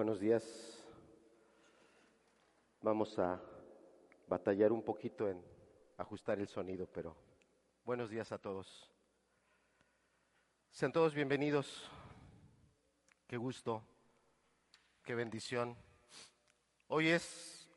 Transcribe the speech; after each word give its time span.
Buenos 0.00 0.18
días. 0.18 0.42
Vamos 2.80 3.18
a 3.18 3.38
batallar 4.28 4.72
un 4.72 4.82
poquito 4.82 5.28
en 5.28 5.44
ajustar 5.98 6.38
el 6.38 6.48
sonido, 6.48 6.86
pero 6.86 7.14
buenos 7.84 8.08
días 8.08 8.32
a 8.32 8.38
todos. 8.38 8.90
Sean 10.70 10.90
todos 10.90 11.12
bienvenidos. 11.12 11.90
Qué 13.26 13.36
gusto, 13.36 13.84
qué 15.04 15.14
bendición. 15.14 15.76
Hoy 16.88 17.08
es 17.08 17.68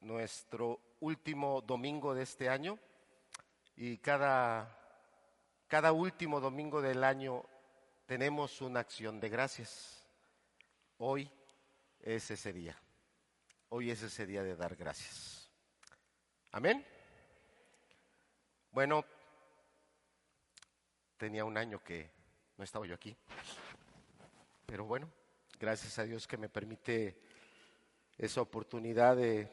nuestro 0.00 0.78
último 1.00 1.60
domingo 1.60 2.14
de 2.14 2.22
este 2.22 2.48
año 2.48 2.78
y 3.74 3.98
cada, 3.98 4.78
cada 5.66 5.90
último 5.90 6.38
domingo 6.38 6.80
del 6.80 7.02
año 7.02 7.42
tenemos 8.06 8.62
una 8.62 8.78
acción 8.78 9.18
de 9.18 9.28
gracias. 9.28 10.06
Hoy 10.98 11.28
es 12.04 12.30
ese 12.30 12.52
día. 12.52 12.76
Hoy 13.70 13.90
es 13.90 14.02
ese 14.02 14.26
día 14.26 14.42
de 14.42 14.54
dar 14.54 14.76
gracias. 14.76 15.48
Amén. 16.52 16.84
Bueno, 18.70 19.04
tenía 21.16 21.44
un 21.44 21.56
año 21.56 21.82
que 21.82 22.10
no 22.58 22.64
estaba 22.64 22.86
yo 22.86 22.94
aquí. 22.94 23.16
Pero 24.66 24.84
bueno, 24.84 25.10
gracias 25.58 25.98
a 25.98 26.04
Dios 26.04 26.26
que 26.28 26.36
me 26.36 26.50
permite 26.50 27.18
esa 28.18 28.42
oportunidad 28.42 29.16
de 29.16 29.50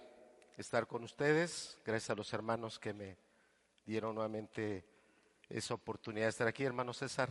estar 0.58 0.88
con 0.88 1.04
ustedes. 1.04 1.78
Gracias 1.86 2.10
a 2.10 2.16
los 2.16 2.34
hermanos 2.34 2.80
que 2.80 2.94
me 2.94 3.18
dieron 3.86 4.14
nuevamente 4.14 4.84
esa 5.48 5.74
oportunidad 5.74 6.26
de 6.26 6.32
estar 6.32 6.48
aquí, 6.48 6.66
hermano 6.66 6.94
César. 6.94 7.30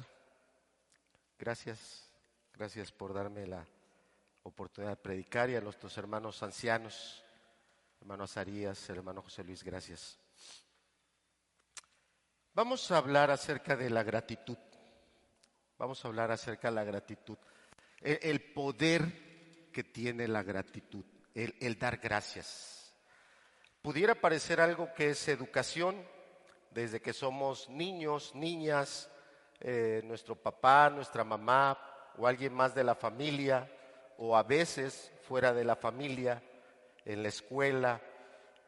Gracias, 1.38 2.10
gracias 2.54 2.90
por 2.90 3.12
darme 3.12 3.46
la 3.46 3.66
oportunidad 4.42 4.92
de 4.92 5.02
predicar 5.02 5.50
y 5.50 5.56
a 5.56 5.60
nuestros 5.60 5.96
hermanos 5.98 6.42
ancianos, 6.42 7.24
hermano 8.00 8.24
Azarías, 8.24 8.88
hermano 8.88 9.22
José 9.22 9.44
Luis, 9.44 9.62
gracias. 9.62 10.18
Vamos 12.54 12.90
a 12.90 12.98
hablar 12.98 13.30
acerca 13.30 13.76
de 13.76 13.90
la 13.90 14.02
gratitud. 14.02 14.58
Vamos 15.78 16.04
a 16.04 16.08
hablar 16.08 16.30
acerca 16.30 16.68
de 16.68 16.74
la 16.74 16.84
gratitud. 16.84 17.38
El, 18.00 18.52
poder 18.52 19.70
que 19.72 19.84
tiene 19.84 20.26
la 20.26 20.42
gratitud, 20.42 21.04
el, 21.34 21.78
dar 21.78 21.98
gracias. 21.98 22.94
Pudiera 23.82 24.14
parecer 24.14 24.60
algo 24.60 24.92
que 24.94 25.10
es 25.10 25.28
educación, 25.28 26.02
desde 26.70 27.00
que 27.00 27.12
somos 27.12 27.68
niños, 27.68 28.34
niñas, 28.34 29.10
eh, 29.60 30.02
nuestro 30.04 30.34
papá, 30.34 30.90
nuestra 30.90 31.24
mamá 31.24 31.78
o 32.16 32.26
alguien 32.26 32.52
más 32.52 32.74
de 32.74 32.84
la 32.84 32.94
familia, 32.94 33.70
o 34.20 34.36
a 34.36 34.42
veces 34.42 35.10
fuera 35.26 35.52
de 35.54 35.64
la 35.64 35.76
familia, 35.76 36.42
en 37.06 37.22
la 37.22 37.30
escuela, 37.30 38.00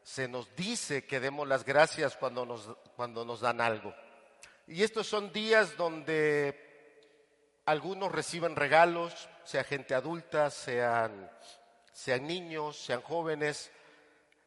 se 0.01 0.27
nos 0.27 0.53
dice 0.55 1.05
que 1.05 1.19
demos 1.19 1.47
las 1.47 1.63
gracias 1.63 2.17
cuando 2.17 2.45
nos, 2.45 2.67
cuando 2.95 3.23
nos 3.23 3.41
dan 3.41 3.61
algo. 3.61 3.93
Y 4.67 4.81
estos 4.81 5.07
son 5.07 5.31
días 5.31 5.77
donde 5.77 7.61
algunos 7.65 8.11
reciben 8.11 8.55
regalos, 8.55 9.29
sea 9.43 9.63
gente 9.63 9.93
adulta, 9.93 10.49
sean, 10.49 11.29
sean 11.91 12.25
niños, 12.25 12.75
sean 12.77 13.01
jóvenes, 13.01 13.71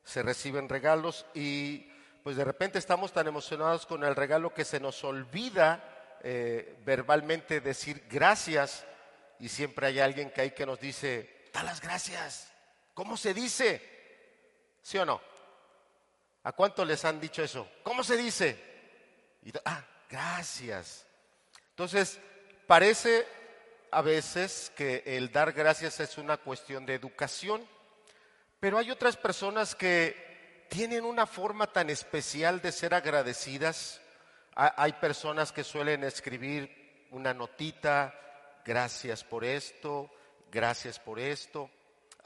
se 0.03 0.23
reciben 0.25 0.69
regalos 0.69 1.25
y 1.35 1.89
pues 2.25 2.37
de 2.37 2.45
repente 2.45 2.81
estamos 2.81 3.13
tan 3.13 3.29
emocionados 3.29 3.87
con 3.87 4.03
el 4.03 4.17
regalo 4.17 4.53
que 4.53 4.65
se 4.65 4.81
nos 4.81 5.05
olvida 5.05 6.19
eh, 6.25 6.77
verbalmente 6.85 7.61
decir 7.61 8.05
gracias 8.11 8.85
y 9.39 9.49
siempre 9.49 9.87
hay 9.87 10.01
alguien 10.01 10.31
que 10.31 10.41
hay 10.41 10.51
que 10.53 10.67
nos 10.67 10.81
dice, 10.81 11.49
da 11.53 11.63
las 11.63 11.81
gracias. 11.81 12.53
¿Cómo 12.95 13.17
se 13.17 13.35
dice? 13.35 13.81
¿Sí 14.83 14.99
o 14.99 15.05
no? 15.05 15.21
¿A 16.45 16.53
cuánto 16.53 16.85
les 16.85 17.05
han 17.05 17.21
dicho 17.21 17.43
eso? 17.43 17.69
¿Cómo 17.83 18.05
se 18.05 18.17
dice? 18.17 18.57
Y, 19.43 19.53
ah, 19.65 19.85
gracias. 20.09 21.05
Entonces, 21.71 22.19
parece 22.67 23.27
a 23.91 24.01
veces 24.01 24.73
que 24.77 25.03
el 25.07 25.31
dar 25.33 25.53
gracias 25.53 26.01
es 26.01 26.19
una 26.19 26.37
cuestión 26.37 26.87
de 26.87 26.95
educación, 26.95 27.67
pero 28.61 28.79
hay 28.79 28.91
otras 28.91 29.17
personas 29.17 29.75
que 29.75 30.67
tienen 30.71 31.05
una 31.05 31.27
forma 31.27 31.73
tan 31.73 31.91
especial 31.91 32.61
de 32.61 32.73
ser 32.73 32.95
agradecidas. 32.95 34.01
Hay 34.55 34.93
personas 34.95 35.53
que 35.53 35.65
suelen 35.65 36.03
escribir 36.05 37.09
una 37.11 37.35
notita, 37.35 38.15
gracias 38.67 39.23
por 39.23 39.45
esto, 39.45 40.11
gracias 40.51 40.99
por 40.99 41.21
esto. 41.21 41.71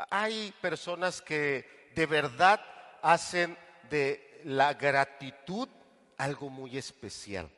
Hay 0.09 0.53
personas 0.62 1.21
que 1.21 1.91
de 1.95 2.06
verdad 2.06 2.61
hacen 3.03 3.56
de 3.91 4.41
la 4.45 4.73
gratitud 4.75 5.69
algo 6.17 6.49
muy 6.49 6.79
especial. 6.79 7.49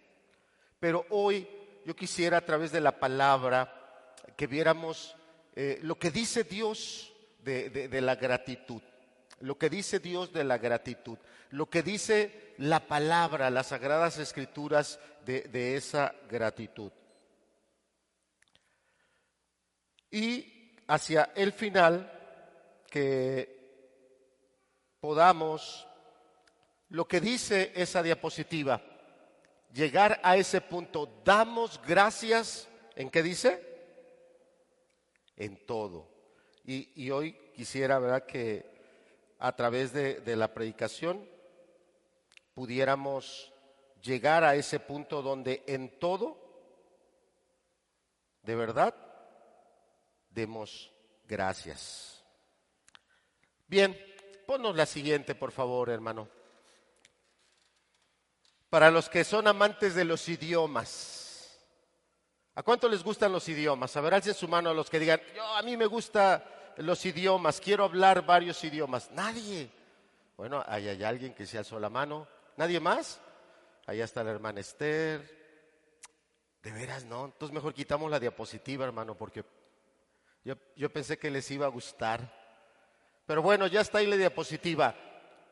Pero 0.81 1.07
hoy 1.11 1.49
yo 1.87 1.95
quisiera 1.95 2.39
a 2.39 2.45
través 2.45 2.73
de 2.73 2.81
la 2.81 2.99
palabra 2.99 4.13
que 4.37 4.49
viéramos 4.49 5.15
eh, 5.55 5.79
lo 5.83 5.97
que 5.97 6.11
dice 6.11 6.43
Dios 6.43 7.13
de, 7.45 8.01
la 8.01 8.17
gratitud, 8.17 8.83
lo 9.41 9.59
que 9.59 9.69
dice 9.71 10.01
Dios 10.01 10.33
de 10.33 10.45
la 10.45 10.59
gratitud, 10.59 11.19
lo 11.51 11.69
que 11.69 11.83
dice 11.83 12.55
la 12.59 12.87
palabra, 12.87 13.51
las 13.51 13.69
sagradas 13.69 14.19
escrituras 14.19 14.99
de 15.25 15.77
esa 15.77 16.15
gratitud. 16.29 16.91
Y 20.13 20.77
hacia 20.87 21.33
el 21.35 21.53
final, 21.53 22.13
que 22.89 23.63
podamos 25.01 25.89
lo 26.91 27.09
que 27.09 27.21
dice 27.21 27.73
esa 27.75 28.03
diapositiva, 28.03 28.83
llegar 29.73 30.21
a 30.23 30.37
ese 30.37 30.61
punto, 30.61 31.23
damos 31.25 31.81
gracias, 31.87 32.69
¿en 32.95 33.09
qué 33.09 33.23
dice? 33.23 33.67
En 35.37 35.65
todo. 35.65 36.11
Y, 36.67 37.11
hoy 37.11 37.33
quisiera, 37.57 37.99
¿verdad?, 37.99 38.27
que 38.27 38.71
a 39.39 39.57
través 39.57 39.95
de, 39.95 40.21
de 40.21 40.37
la 40.37 40.53
predicación 40.53 41.27
pudiéramos 42.53 43.51
llegar 44.03 44.45
a 44.45 44.55
ese 44.55 44.79
punto 44.79 45.23
donde 45.23 45.63
en 45.67 45.99
todo, 45.99 46.37
de 48.43 48.55
verdad, 48.55 48.95
demos 50.35 50.93
gracias. 51.27 52.25
Bien, 53.67 53.99
ponnos 54.47 54.77
la 54.77 54.87
siguiente, 54.87 55.35
por 55.35 55.53
favor, 55.53 55.91
hermano. 55.91 56.29
Para 58.69 58.91
los 58.91 59.09
que 59.09 59.25
son 59.25 59.47
amantes 59.47 59.95
de 59.95 60.05
los 60.05 60.29
idiomas. 60.29 61.59
¿A 62.55 62.63
cuánto 62.63 62.89
les 62.89 63.03
gustan 63.03 63.33
los 63.33 63.49
idiomas? 63.49 63.97
A 63.97 64.01
ver, 64.01 64.15
alcen 64.15 64.35
su 64.35 64.47
mano 64.49 64.71
a 64.71 64.75
los 64.75 64.91
que 64.91 64.99
digan, 64.99 65.21
yo, 65.35 65.45
a 65.45 65.63
mí 65.63 65.77
me 65.77 65.87
gustan 65.87 66.43
los 66.77 67.05
idiomas, 67.07 67.61
quiero 67.61 67.85
hablar 67.85 68.27
varios 68.27 68.63
idiomas. 68.65 69.11
Nadie. 69.13 69.71
Bueno, 70.37 70.63
ahí 70.67 70.89
hay 70.89 71.03
alguien 71.03 71.35
que 71.35 71.47
se 71.47 71.59
alzó 71.59 71.79
la 71.79 71.89
mano. 71.89 72.27
¿Nadie 72.57 72.81
más? 72.81 73.21
Allá 73.87 74.05
está 74.05 74.23
la 74.23 74.33
hermana 74.33 74.61
Esther. 74.61 75.43
De 76.63 76.71
veras, 76.71 77.05
no. 77.05 77.27
Entonces 77.27 77.55
mejor 77.55 77.75
quitamos 77.75 78.11
la 78.11 78.21
diapositiva, 78.21 78.85
hermano, 78.85 79.17
porque 79.17 79.45
yo, 80.45 80.55
yo 80.77 80.93
pensé 80.93 81.19
que 81.19 81.31
les 81.31 81.51
iba 81.51 81.67
a 81.67 81.71
gustar. 81.71 82.41
Pero 83.27 83.43
bueno, 83.43 83.67
ya 83.67 83.81
está 83.81 83.99
ahí 83.99 84.07
la 84.07 84.17
diapositiva. 84.17 84.95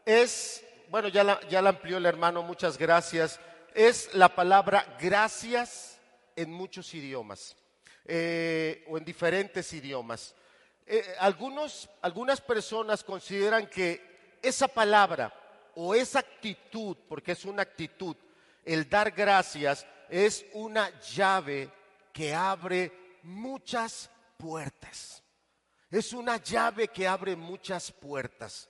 Es 0.05 0.65
bueno, 0.91 1.07
ya 1.07 1.23
la, 1.23 1.69
amplió 1.69 1.99
el 1.99 2.07
hermano, 2.07 2.43
muchas 2.43 2.77
gracias. 2.77 3.39
Es 3.75 4.13
la 4.13 4.35
palabra 4.35 4.97
gracias 5.01 6.01
en 6.35 6.51
muchos 6.51 6.93
idiomas 6.95 7.57
eh, 8.07 8.85
o 8.89 8.99
en 8.99 9.05
diferentes 9.05 9.73
idiomas. 9.73 10.35
Eh, 10.85 11.15
algunos, 11.21 11.89
algunas 12.03 12.41
personas 12.41 13.05
consideran 13.05 13.69
que 13.69 14.39
esa 14.43 14.67
palabra 14.67 15.33
o 15.77 15.95
esa 15.95 16.19
actitud, 16.19 16.97
porque 17.09 17.33
es 17.33 17.45
una 17.45 17.63
actitud, 17.63 18.17
el 18.65 18.89
dar 18.89 19.13
gracias 19.13 19.87
es 20.09 20.45
una 20.55 20.91
llave 21.03 21.71
que 22.13 22.35
abre 22.35 22.91
muchas 23.23 24.11
puertas. 24.41 25.23
Es 25.91 26.13
una 26.13 26.39
llave 26.39 26.89
que 26.89 27.07
abre 27.07 27.37
muchas 27.37 27.93
puertas. 27.93 28.69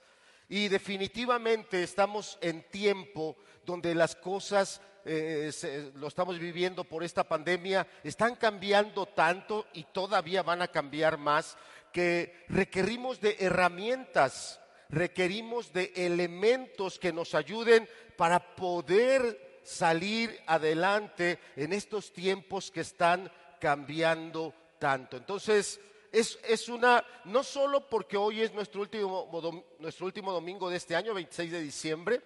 Y 0.49 0.67
definitivamente 0.67 1.81
estamos 1.81 2.37
en 2.41 2.63
tiempo 2.63 3.37
donde 3.65 3.95
las 3.95 4.15
cosas, 4.15 4.81
eh, 5.05 5.49
lo 5.95 6.07
estamos 6.07 6.37
viviendo 6.37 6.83
por 6.83 7.03
esta 7.03 7.23
pandemia, 7.23 7.87
están 8.03 8.35
cambiando 8.35 9.05
tanto 9.05 9.67
y 9.73 9.85
todavía 9.85 10.43
van 10.43 10.61
a 10.61 10.67
cambiar 10.67 11.17
más, 11.17 11.57
que 11.93 12.45
requerimos 12.49 13.21
de 13.21 13.37
herramientas, 13.39 14.59
requerimos 14.89 15.71
de 15.71 15.93
elementos 15.95 16.99
que 16.99 17.13
nos 17.13 17.33
ayuden 17.33 17.87
para 18.17 18.55
poder 18.55 19.61
salir 19.63 20.37
adelante 20.47 21.39
en 21.55 21.71
estos 21.71 22.11
tiempos 22.11 22.71
que 22.71 22.81
están 22.81 23.31
cambiando 23.59 24.53
tanto. 24.81 25.15
Entonces, 25.15 25.79
es, 26.11 26.39
es 26.43 26.67
una, 26.67 27.05
no 27.25 27.43
solo 27.43 27.87
porque 27.87 28.17
hoy 28.17 28.41
es 28.41 28.51
nuestro 28.51 28.81
último, 28.81 29.29
nuestro 29.77 30.07
último 30.07 30.33
domingo 30.33 30.71
de 30.71 30.77
este 30.77 30.95
año, 30.95 31.13
26 31.13 31.51
de 31.51 31.61
diciembre, 31.61 32.21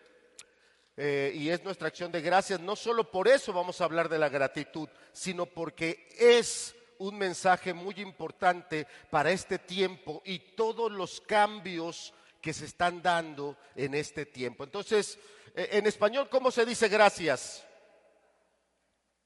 eh, 0.96 1.34
y 1.36 1.50
es 1.50 1.62
nuestra 1.66 1.90
acción 1.90 2.14
de 2.14 2.22
gracias, 2.22 2.62
no 2.62 2.78
solo 2.78 3.12
por 3.12 3.28
eso 3.28 3.52
vamos 3.52 3.82
a 3.82 3.84
hablar 3.84 4.08
de 4.08 4.18
la 4.18 4.30
gratitud, 4.30 4.88
sino 5.12 5.46
porque 5.46 6.08
es 6.18 6.74
un 7.00 7.18
mensaje 7.18 7.74
muy 7.74 7.96
importante 7.96 8.88
para 9.10 9.32
este 9.32 9.60
tiempo 9.60 10.22
y 10.24 10.40
todos 10.40 10.90
los 10.90 11.20
cambios 11.20 12.14
que 12.40 12.54
se 12.54 12.66
están 12.66 13.02
dando 13.02 13.58
en 13.76 13.96
este 13.96 14.26
tiempo. 14.26 14.64
Entonces, 14.64 15.20
eh, 15.54 15.68
en 15.74 15.88
español, 15.88 16.30
¿cómo 16.30 16.52
se 16.52 16.66
dice 16.66 16.88
gracias? 16.88 17.66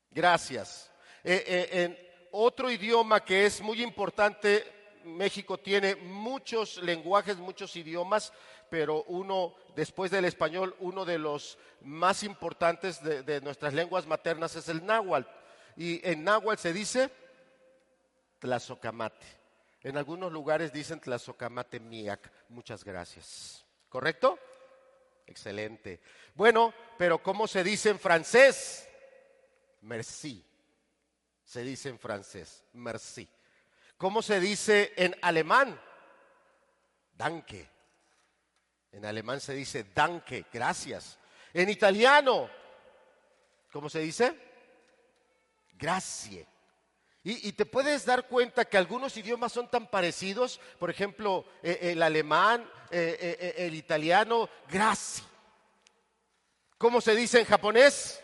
Gracias. 0.09 0.89
Eh, 1.23 1.43
eh, 1.45 1.83
en 1.83 2.08
otro 2.31 2.71
idioma 2.71 3.23
que 3.23 3.45
es 3.45 3.61
muy 3.61 3.81
importante, 3.81 4.63
México 5.03 5.57
tiene 5.57 5.95
muchos 5.95 6.77
lenguajes, 6.77 7.37
muchos 7.37 7.75
idiomas, 7.75 8.33
pero 8.69 9.03
uno, 9.05 9.55
después 9.75 10.11
del 10.11 10.25
español, 10.25 10.75
uno 10.79 11.05
de 11.05 11.17
los 11.17 11.57
más 11.81 12.23
importantes 12.23 13.01
de, 13.03 13.41
nuestras 13.41 13.73
lenguas 13.73 14.05
maternas 14.05 14.55
es 14.55 14.69
el 14.69 14.85
náhuatl. 14.85 15.27
Y 15.75 16.07
en 16.07 16.23
náhuatl 16.23 16.61
se 16.61 16.73
dice 16.73 17.09
tlazocamate. 18.39 19.25
En 19.81 19.97
algunos 19.97 20.31
lugares 20.31 20.73
dicen 20.73 20.99
tlazocamate 20.99 21.79
miak. 21.79 22.31
Muchas 22.49 22.83
gracias. 22.83 23.65
¿Correcto? 23.87 24.37
Excelente. 25.25 26.01
Bueno, 26.35 26.73
pero 26.97 27.21
¿cómo 27.23 27.47
se 27.47 27.63
dice 27.63 27.89
en 27.89 27.99
francés? 27.99 28.87
Merci. 29.81 30.48
Se 31.49 31.63
dice 31.63 31.89
en 31.89 31.97
francés, 31.97 32.63
merci. 32.73 33.27
¿Cómo 33.97 34.21
se 34.21 34.39
dice 34.39 34.93
en 34.95 35.15
alemán? 35.19 35.81
Danke. 37.17 37.67
En 38.91 39.03
alemán 39.03 39.41
se 39.41 39.55
dice 39.55 39.87
danke, 39.95 40.45
gracias. 40.53 41.17
En 41.51 41.69
italiano, 41.69 42.47
¿cómo 43.71 43.89
se 43.89 43.97
dice? 43.97 44.39
Grazie. 45.71 46.45
Y, 47.23 47.47
y 47.47 47.53
te 47.53 47.65
puedes 47.65 48.05
dar 48.05 48.27
cuenta 48.27 48.65
que 48.65 48.77
algunos 48.77 49.17
idiomas 49.17 49.51
son 49.51 49.71
tan 49.71 49.87
parecidos, 49.87 50.61
por 50.77 50.91
ejemplo, 50.91 51.47
eh, 51.63 51.79
el 51.81 52.03
alemán, 52.03 52.61
eh, 52.91 53.37
eh, 53.39 53.65
el 53.65 53.73
italiano, 53.73 54.47
grazie. 54.69 55.23
¿Cómo 56.77 57.01
se 57.01 57.15
dice 57.15 57.39
en 57.39 57.45
japonés? 57.47 58.21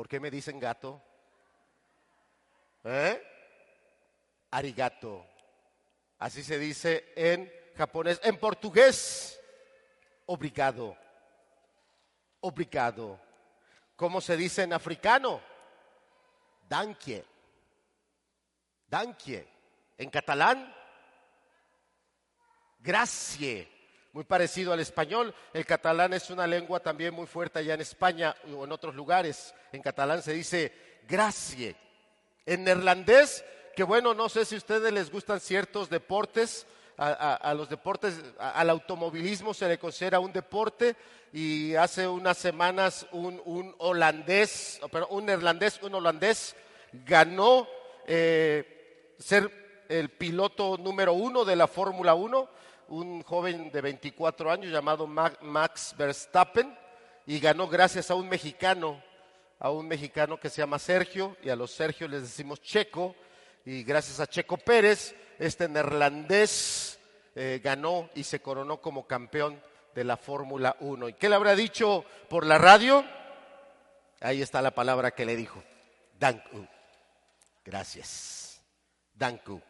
¿Por 0.00 0.08
qué 0.08 0.18
me 0.18 0.30
dicen 0.30 0.58
gato? 0.58 1.02
¿Eh? 2.84 3.22
Arigato. 4.50 5.26
Así 6.18 6.42
se 6.42 6.58
dice 6.58 7.12
en 7.14 7.52
japonés. 7.76 8.18
En 8.24 8.38
portugués, 8.38 9.38
obrigado. 10.24 10.96
Obrigado. 12.40 13.20
¿Cómo 13.94 14.22
se 14.22 14.38
dice 14.38 14.62
en 14.62 14.72
africano? 14.72 15.38
Dankie. 16.66 17.22
Dankie. 18.88 19.46
En 19.98 20.08
catalán, 20.08 20.74
gracie. 22.78 23.79
Muy 24.12 24.24
parecido 24.24 24.72
al 24.72 24.80
español. 24.80 25.34
El 25.52 25.64
catalán 25.64 26.12
es 26.12 26.30
una 26.30 26.46
lengua 26.46 26.80
también 26.80 27.14
muy 27.14 27.26
fuerte 27.26 27.60
allá 27.60 27.74
en 27.74 27.80
España 27.80 28.34
o 28.54 28.64
en 28.64 28.72
otros 28.72 28.94
lugares. 28.94 29.54
En 29.72 29.82
catalán 29.82 30.22
se 30.22 30.32
dice 30.32 30.72
gracie. 31.08 31.76
En 32.44 32.64
neerlandés, 32.64 33.44
que 33.76 33.84
bueno, 33.84 34.12
no 34.14 34.28
sé 34.28 34.44
si 34.44 34.56
a 34.56 34.58
ustedes 34.58 34.92
les 34.92 35.12
gustan 35.12 35.38
ciertos 35.38 35.88
deportes, 35.88 36.66
a, 37.02 37.54
los 37.54 37.70
deportes, 37.70 38.20
al 38.38 38.68
automovilismo 38.68 39.54
se 39.54 39.66
le 39.66 39.78
considera 39.78 40.20
un 40.20 40.34
deporte 40.34 40.96
y 41.32 41.74
hace 41.74 42.06
unas 42.06 42.36
semanas 42.36 43.06
un, 43.12 43.40
un 43.46 43.74
holandés, 43.78 44.78
un 45.08 45.24
neerlandés, 45.24 45.80
un 45.82 45.94
holandés 45.94 46.54
ganó 46.92 47.66
eh, 48.06 49.14
ser 49.18 49.86
el 49.88 50.10
piloto 50.10 50.76
número 50.76 51.14
uno 51.14 51.44
de 51.44 51.56
la 51.56 51.66
Fórmula 51.66 52.14
1, 52.14 52.48
un 52.90 53.22
joven 53.22 53.70
de 53.72 53.80
24 53.80 54.50
años 54.50 54.70
llamado 54.70 55.06
Ma- 55.06 55.32
Max 55.40 55.94
Verstappen 55.96 56.76
y 57.26 57.38
ganó 57.40 57.66
gracias 57.68 58.10
a 58.10 58.14
un 58.14 58.28
mexicano 58.28 59.02
a 59.58 59.70
un 59.70 59.86
mexicano 59.88 60.38
que 60.40 60.48
se 60.48 60.62
llama 60.62 60.78
Sergio 60.78 61.36
y 61.42 61.50
a 61.50 61.56
los 61.56 61.70
Sergio 61.70 62.08
les 62.08 62.22
decimos 62.22 62.60
Checo 62.62 63.14
y 63.64 63.82
gracias 63.84 64.18
a 64.20 64.26
Checo 64.26 64.56
Pérez 64.56 65.14
este 65.38 65.68
neerlandés 65.68 66.98
eh, 67.34 67.60
ganó 67.62 68.08
y 68.14 68.24
se 68.24 68.40
coronó 68.40 68.80
como 68.80 69.06
campeón 69.06 69.62
de 69.94 70.04
la 70.04 70.16
Fórmula 70.16 70.76
1. 70.80 71.08
¿Y 71.10 71.12
qué 71.14 71.28
le 71.28 71.34
habrá 71.36 71.54
dicho 71.54 72.04
por 72.28 72.44
la 72.46 72.58
radio? 72.58 73.04
Ahí 74.20 74.42
está 74.42 74.60
la 74.62 74.72
palabra 74.72 75.12
que 75.12 75.24
le 75.24 75.36
dijo. 75.36 75.62
Danku. 76.18 76.66
Gracias. 77.64 78.60
Danku. 79.14 79.60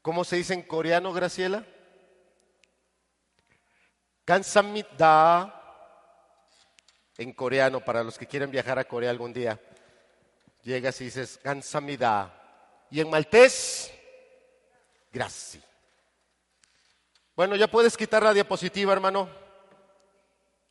¿Cómo 0.00 0.24
se 0.24 0.36
dice 0.36 0.54
en 0.54 0.62
coreano, 0.62 1.12
Graciela? 1.12 1.64
Kansamida 4.24 5.62
en 7.18 7.32
coreano 7.32 7.80
para 7.80 8.02
los 8.02 8.18
que 8.18 8.26
quieren 8.26 8.50
viajar 8.50 8.78
a 8.78 8.84
Corea 8.84 9.10
algún 9.10 9.32
día. 9.32 9.60
Llegas 10.62 11.00
y 11.00 11.04
dices 11.04 11.38
Kansamida. 11.42 12.38
Y 12.90 13.00
en 13.00 13.10
maltés, 13.10 13.92
gracias. 15.12 15.64
Bueno, 17.34 17.56
ya 17.56 17.66
puedes 17.66 17.96
quitar 17.96 18.22
la 18.22 18.34
diapositiva, 18.34 18.92
hermano. 18.92 19.28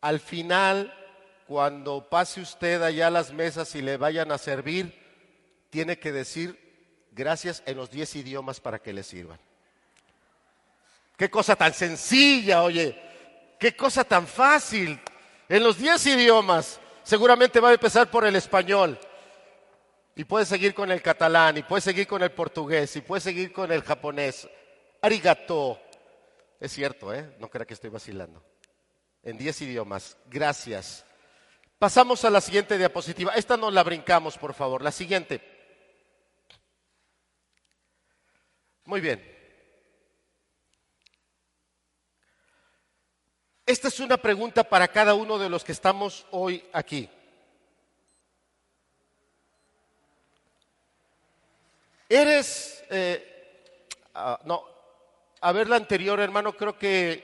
Al 0.01 0.19
final, 0.19 0.93
cuando 1.47 2.07
pase 2.07 2.39
usted 2.41 2.81
allá 2.81 3.07
a 3.07 3.11
las 3.11 3.33
mesas 3.33 3.75
y 3.75 3.81
le 3.81 3.97
vayan 3.97 4.31
a 4.31 4.37
servir, 4.37 4.97
tiene 5.69 5.99
que 5.99 6.11
decir 6.11 6.57
gracias 7.11 7.63
en 7.65 7.77
los 7.77 7.89
10 7.91 8.15
idiomas 8.17 8.59
para 8.59 8.79
que 8.79 8.93
le 8.93 9.03
sirvan. 9.03 9.39
Qué 11.17 11.29
cosa 11.29 11.55
tan 11.55 11.73
sencilla, 11.73 12.63
oye. 12.63 13.10
Qué 13.61 13.75
cosa 13.75 14.03
tan 14.03 14.25
fácil. 14.25 14.99
En 15.47 15.63
los 15.63 15.77
10 15.77 16.07
idiomas, 16.07 16.79
seguramente 17.03 17.59
va 17.59 17.69
a 17.69 17.73
empezar 17.73 18.09
por 18.09 18.25
el 18.25 18.35
español. 18.35 18.97
Y 20.15 20.23
puede 20.23 20.47
seguir 20.47 20.73
con 20.73 20.91
el 20.91 20.99
catalán, 20.99 21.59
y 21.59 21.61
puede 21.61 21.81
seguir 21.81 22.07
con 22.07 22.23
el 22.23 22.31
portugués, 22.31 22.95
y 22.95 23.01
puede 23.01 23.21
seguir 23.21 23.53
con 23.53 23.71
el 23.71 23.83
japonés. 23.83 24.49
Arigato. 24.99 25.79
Es 26.59 26.71
cierto, 26.71 27.13
¿eh? 27.13 27.35
No 27.37 27.51
crea 27.51 27.67
que 27.67 27.75
estoy 27.75 27.91
vacilando. 27.91 28.43
En 29.21 29.37
10 29.37 29.61
idiomas. 29.61 30.17
Gracias. 30.25 31.05
Pasamos 31.77 32.25
a 32.25 32.31
la 32.31 32.41
siguiente 32.41 32.79
diapositiva. 32.79 33.33
Esta 33.35 33.57
no 33.57 33.69
la 33.69 33.83
brincamos, 33.83 34.39
por 34.39 34.55
favor. 34.55 34.81
La 34.81 34.91
siguiente. 34.91 35.39
Muy 38.85 39.01
bien. 39.01 39.40
Esta 43.71 43.87
es 43.87 44.01
una 44.01 44.17
pregunta 44.17 44.65
para 44.65 44.89
cada 44.89 45.13
uno 45.13 45.39
de 45.39 45.47
los 45.47 45.63
que 45.63 45.71
estamos 45.71 46.27
hoy 46.31 46.61
aquí. 46.73 47.09
¿Eres... 52.09 52.83
eh, 52.89 53.63
ah, 54.13 54.41
no, 54.43 54.65
a 55.39 55.53
ver 55.53 55.69
la 55.69 55.77
anterior, 55.77 56.19
hermano, 56.19 56.51
creo 56.51 56.77
que 56.77 57.23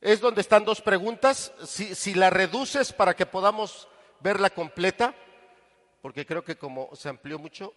es 0.00 0.20
donde 0.20 0.40
están 0.40 0.64
dos 0.64 0.80
preguntas. 0.80 1.52
Si, 1.64 2.14
la 2.14 2.30
reduces 2.30 2.92
para 2.92 3.14
que 3.14 3.26
podamos 3.26 3.86
verla 4.18 4.50
completa, 4.50 5.14
porque 6.02 6.26
creo 6.26 6.42
que 6.42 6.58
como 6.58 6.90
se 6.96 7.08
amplió 7.08 7.38
mucho, 7.38 7.74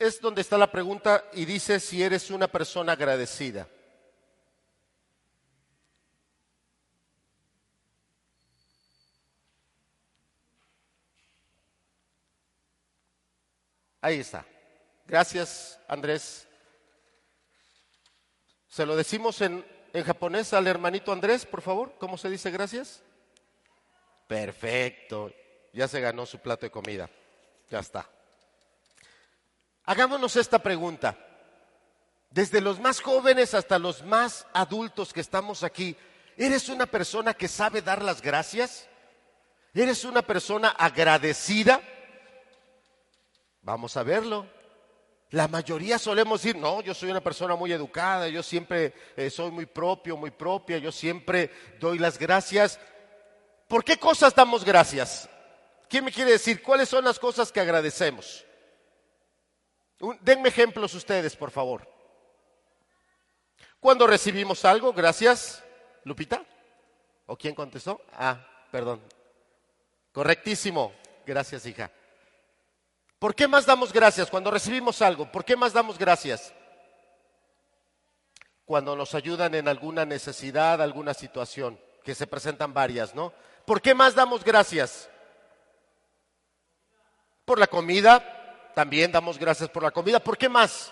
es 0.00 0.18
donde 0.18 0.40
está 0.40 0.56
la 0.56 0.72
pregunta 0.72 1.26
y 1.34 1.44
dice 1.44 1.78
si 1.78 2.02
eres 2.02 2.30
una 2.30 2.48
persona 2.48 2.92
agradecida. 2.92 3.68
Ahí 14.00 14.20
está. 14.20 14.46
Gracias, 15.06 15.78
Andrés. 15.86 16.48
¿Se 18.68 18.86
lo 18.86 18.96
decimos 18.96 19.42
en, 19.42 19.62
en 19.92 20.04
japonés 20.04 20.54
al 20.54 20.66
hermanito 20.66 21.12
Andrés, 21.12 21.44
por 21.44 21.60
favor? 21.60 21.94
¿Cómo 21.98 22.16
se 22.16 22.30
dice 22.30 22.50
gracias? 22.50 23.02
Perfecto. 24.26 25.30
Ya 25.74 25.86
se 25.86 26.00
ganó 26.00 26.24
su 26.24 26.38
plato 26.38 26.64
de 26.64 26.70
comida. 26.70 27.10
Ya 27.68 27.80
está. 27.80 28.08
Hagámonos 29.84 30.36
esta 30.36 30.58
pregunta. 30.60 31.16
Desde 32.30 32.60
los 32.60 32.78
más 32.78 33.00
jóvenes 33.00 33.54
hasta 33.54 33.78
los 33.78 34.04
más 34.04 34.46
adultos 34.52 35.12
que 35.12 35.20
estamos 35.20 35.64
aquí, 35.64 35.96
¿eres 36.36 36.68
una 36.68 36.86
persona 36.86 37.34
que 37.34 37.48
sabe 37.48 37.82
dar 37.82 38.02
las 38.02 38.22
gracias? 38.22 38.88
¿Eres 39.74 40.04
una 40.04 40.22
persona 40.22 40.68
agradecida? 40.68 41.80
Vamos 43.62 43.96
a 43.96 44.02
verlo. 44.04 44.46
La 45.30 45.46
mayoría 45.46 45.98
solemos 45.98 46.42
decir, 46.42 46.56
no, 46.56 46.80
yo 46.82 46.92
soy 46.92 47.10
una 47.10 47.20
persona 47.20 47.54
muy 47.54 47.72
educada, 47.72 48.28
yo 48.28 48.42
siempre 48.42 48.94
eh, 49.16 49.30
soy 49.30 49.50
muy 49.52 49.66
propio, 49.66 50.16
muy 50.16 50.32
propia, 50.32 50.78
yo 50.78 50.90
siempre 50.90 51.50
doy 51.78 51.98
las 51.98 52.18
gracias. 52.18 52.80
¿Por 53.68 53.84
qué 53.84 53.96
cosas 53.96 54.34
damos 54.34 54.64
gracias? 54.64 55.28
¿Quién 55.88 56.04
me 56.04 56.12
quiere 56.12 56.32
decir 56.32 56.62
cuáles 56.62 56.88
son 56.88 57.04
las 57.04 57.18
cosas 57.18 57.52
que 57.52 57.60
agradecemos? 57.60 58.44
Denme 60.20 60.48
ejemplos 60.48 60.94
ustedes, 60.94 61.36
por 61.36 61.50
favor. 61.50 61.86
Cuando 63.78 64.06
recibimos 64.06 64.64
algo, 64.64 64.92
gracias. 64.92 65.62
Lupita. 66.04 66.44
¿O 67.26 67.36
quién 67.36 67.54
contestó? 67.54 68.00
Ah, 68.12 68.46
perdón. 68.70 69.00
Correctísimo. 70.12 70.92
Gracias, 71.26 71.64
hija. 71.66 71.90
¿Por 73.18 73.34
qué 73.34 73.46
más 73.46 73.66
damos 73.66 73.92
gracias 73.92 74.30
cuando 74.30 74.50
recibimos 74.50 75.02
algo? 75.02 75.30
¿Por 75.30 75.44
qué 75.44 75.54
más 75.56 75.72
damos 75.72 75.98
gracias? 75.98 76.54
Cuando 78.64 78.96
nos 78.96 79.14
ayudan 79.14 79.54
en 79.54 79.68
alguna 79.68 80.04
necesidad, 80.04 80.80
alguna 80.80 81.12
situación, 81.12 81.78
que 82.02 82.14
se 82.14 82.26
presentan 82.26 82.72
varias, 82.72 83.14
¿no? 83.14 83.32
¿Por 83.66 83.82
qué 83.82 83.94
más 83.94 84.14
damos 84.14 84.42
gracias? 84.42 85.10
Por 87.44 87.58
la 87.58 87.66
comida, 87.66 88.39
también 88.80 89.12
damos 89.12 89.36
gracias 89.36 89.68
por 89.68 89.82
la 89.82 89.90
comida. 89.90 90.20
¿Por 90.20 90.38
qué 90.38 90.48
más? 90.48 90.90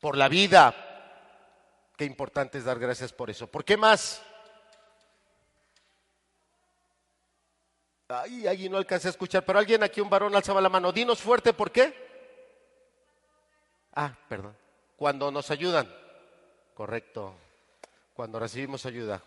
Por 0.00 0.16
la 0.16 0.26
vida. 0.26 0.74
Qué 1.94 2.06
importante 2.06 2.56
es 2.56 2.64
dar 2.64 2.78
gracias 2.78 3.12
por 3.12 3.28
eso. 3.28 3.46
¿Por 3.46 3.62
qué 3.62 3.76
más? 3.76 4.22
Ay, 8.08 8.46
alguien 8.46 8.72
no 8.72 8.78
alcancé 8.78 9.08
a 9.08 9.10
escuchar, 9.10 9.44
pero 9.44 9.58
alguien 9.58 9.82
aquí, 9.82 10.00
un 10.00 10.08
varón, 10.08 10.34
alzaba 10.34 10.58
la 10.62 10.70
mano. 10.70 10.90
Dinos 10.90 11.20
fuerte, 11.20 11.52
¿por 11.52 11.70
qué? 11.70 11.92
Ah, 13.92 14.16
perdón. 14.30 14.56
Cuando 14.96 15.30
nos 15.30 15.50
ayudan. 15.50 15.86
Correcto. 16.72 17.34
Cuando 18.14 18.38
recibimos 18.38 18.86
ayuda. 18.86 19.22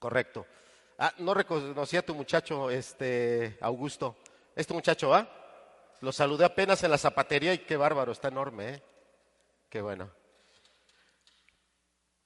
Correcto. 0.00 0.46
Ah, 0.98 1.14
no 1.18 1.32
reconocí 1.32 1.96
a 1.96 2.04
tu 2.04 2.16
muchacho, 2.16 2.70
este, 2.70 3.56
Augusto. 3.60 4.16
Este 4.58 4.74
muchacho, 4.74 5.14
¿ah? 5.14 5.28
Lo 6.00 6.10
saludé 6.10 6.44
apenas 6.44 6.82
en 6.82 6.90
la 6.90 6.98
zapatería 6.98 7.54
y 7.54 7.58
qué 7.58 7.76
bárbaro, 7.76 8.10
está 8.10 8.26
enorme, 8.26 8.68
¿eh? 8.74 8.82
Qué 9.70 9.80
bueno 9.80 10.10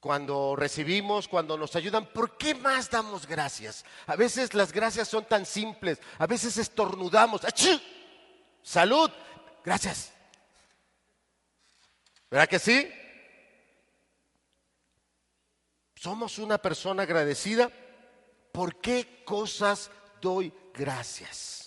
cuando 0.03 0.57
recibimos, 0.57 1.29
cuando 1.29 1.57
nos 1.57 1.77
ayudan, 1.77 2.07
¿por 2.07 2.35
qué 2.37 2.53
más 2.55 2.89
damos 2.89 3.25
gracias? 3.25 3.85
A 4.05 4.17
veces 4.17 4.53
las 4.53 4.73
gracias 4.73 5.07
son 5.07 5.23
tan 5.23 5.45
simples, 5.45 5.97
a 6.17 6.27
veces 6.27 6.57
estornudamos, 6.57 7.45
¡Achí! 7.45 7.81
salud, 8.61 9.09
gracias. 9.63 10.11
¿Verdad 12.29 12.49
que 12.49 12.59
sí? 12.59 12.91
Somos 15.95 16.37
una 16.37 16.57
persona 16.57 17.03
agradecida. 17.03 17.71
¿Por 18.51 18.81
qué 18.81 19.23
cosas 19.23 19.89
doy 20.19 20.51
gracias? 20.73 21.62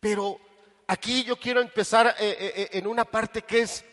Pero 0.00 0.38
aquí 0.86 1.24
yo 1.24 1.38
quiero 1.38 1.60
empezar 1.60 2.06
eh, 2.06 2.12
eh, 2.18 2.52
eh, 2.56 2.68
en 2.72 2.86
una 2.86 3.04
parte 3.04 3.42
que 3.42 3.60
es 3.60 3.84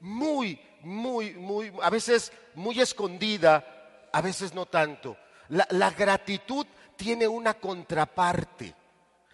muy, 0.00 0.60
muy, 0.82 1.34
muy, 1.34 1.72
a 1.80 1.90
veces 1.90 2.32
muy 2.54 2.80
escondida, 2.80 4.08
a 4.12 4.20
veces 4.20 4.54
no 4.54 4.66
tanto. 4.66 5.16
La, 5.48 5.90
gratitud 5.90 6.66
tiene 6.96 7.28
una 7.28 7.54
contraparte. 7.54 8.74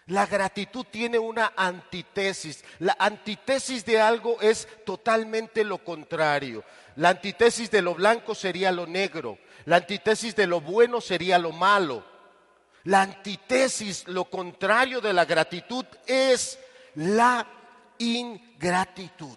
La 0.07 0.27
gratitud 0.27 0.87
tiene 0.91 1.19
una 1.19 1.53
antítesis. 1.55 2.65
La 2.81 2.97
antítesis 2.99 3.85
de 3.85 4.01
algo 4.01 4.41
es 4.41 4.67
totalmente 4.85 5.63
lo 5.65 5.85
contrario. 5.85 6.65
La 6.97 7.11
antítesis 7.11 7.71
de 7.71 7.83
lo 7.83 7.95
blanco 7.95 8.35
sería 8.35 8.73
lo 8.73 8.87
negro. 8.87 9.39
La 9.67 9.77
antítesis 9.77 10.35
de 10.35 10.47
lo 10.47 10.61
bueno 10.61 11.01
sería 11.01 11.39
lo 11.39 11.53
malo. 11.53 12.05
La 12.85 13.03
antítesis, 13.03 14.07
lo 14.09 14.25
contrario 14.25 15.01
de 15.01 15.13
la 15.13 15.25
gratitud, 15.25 15.85
es 16.07 16.59
la 16.95 17.47
ingratitud. 17.99 19.37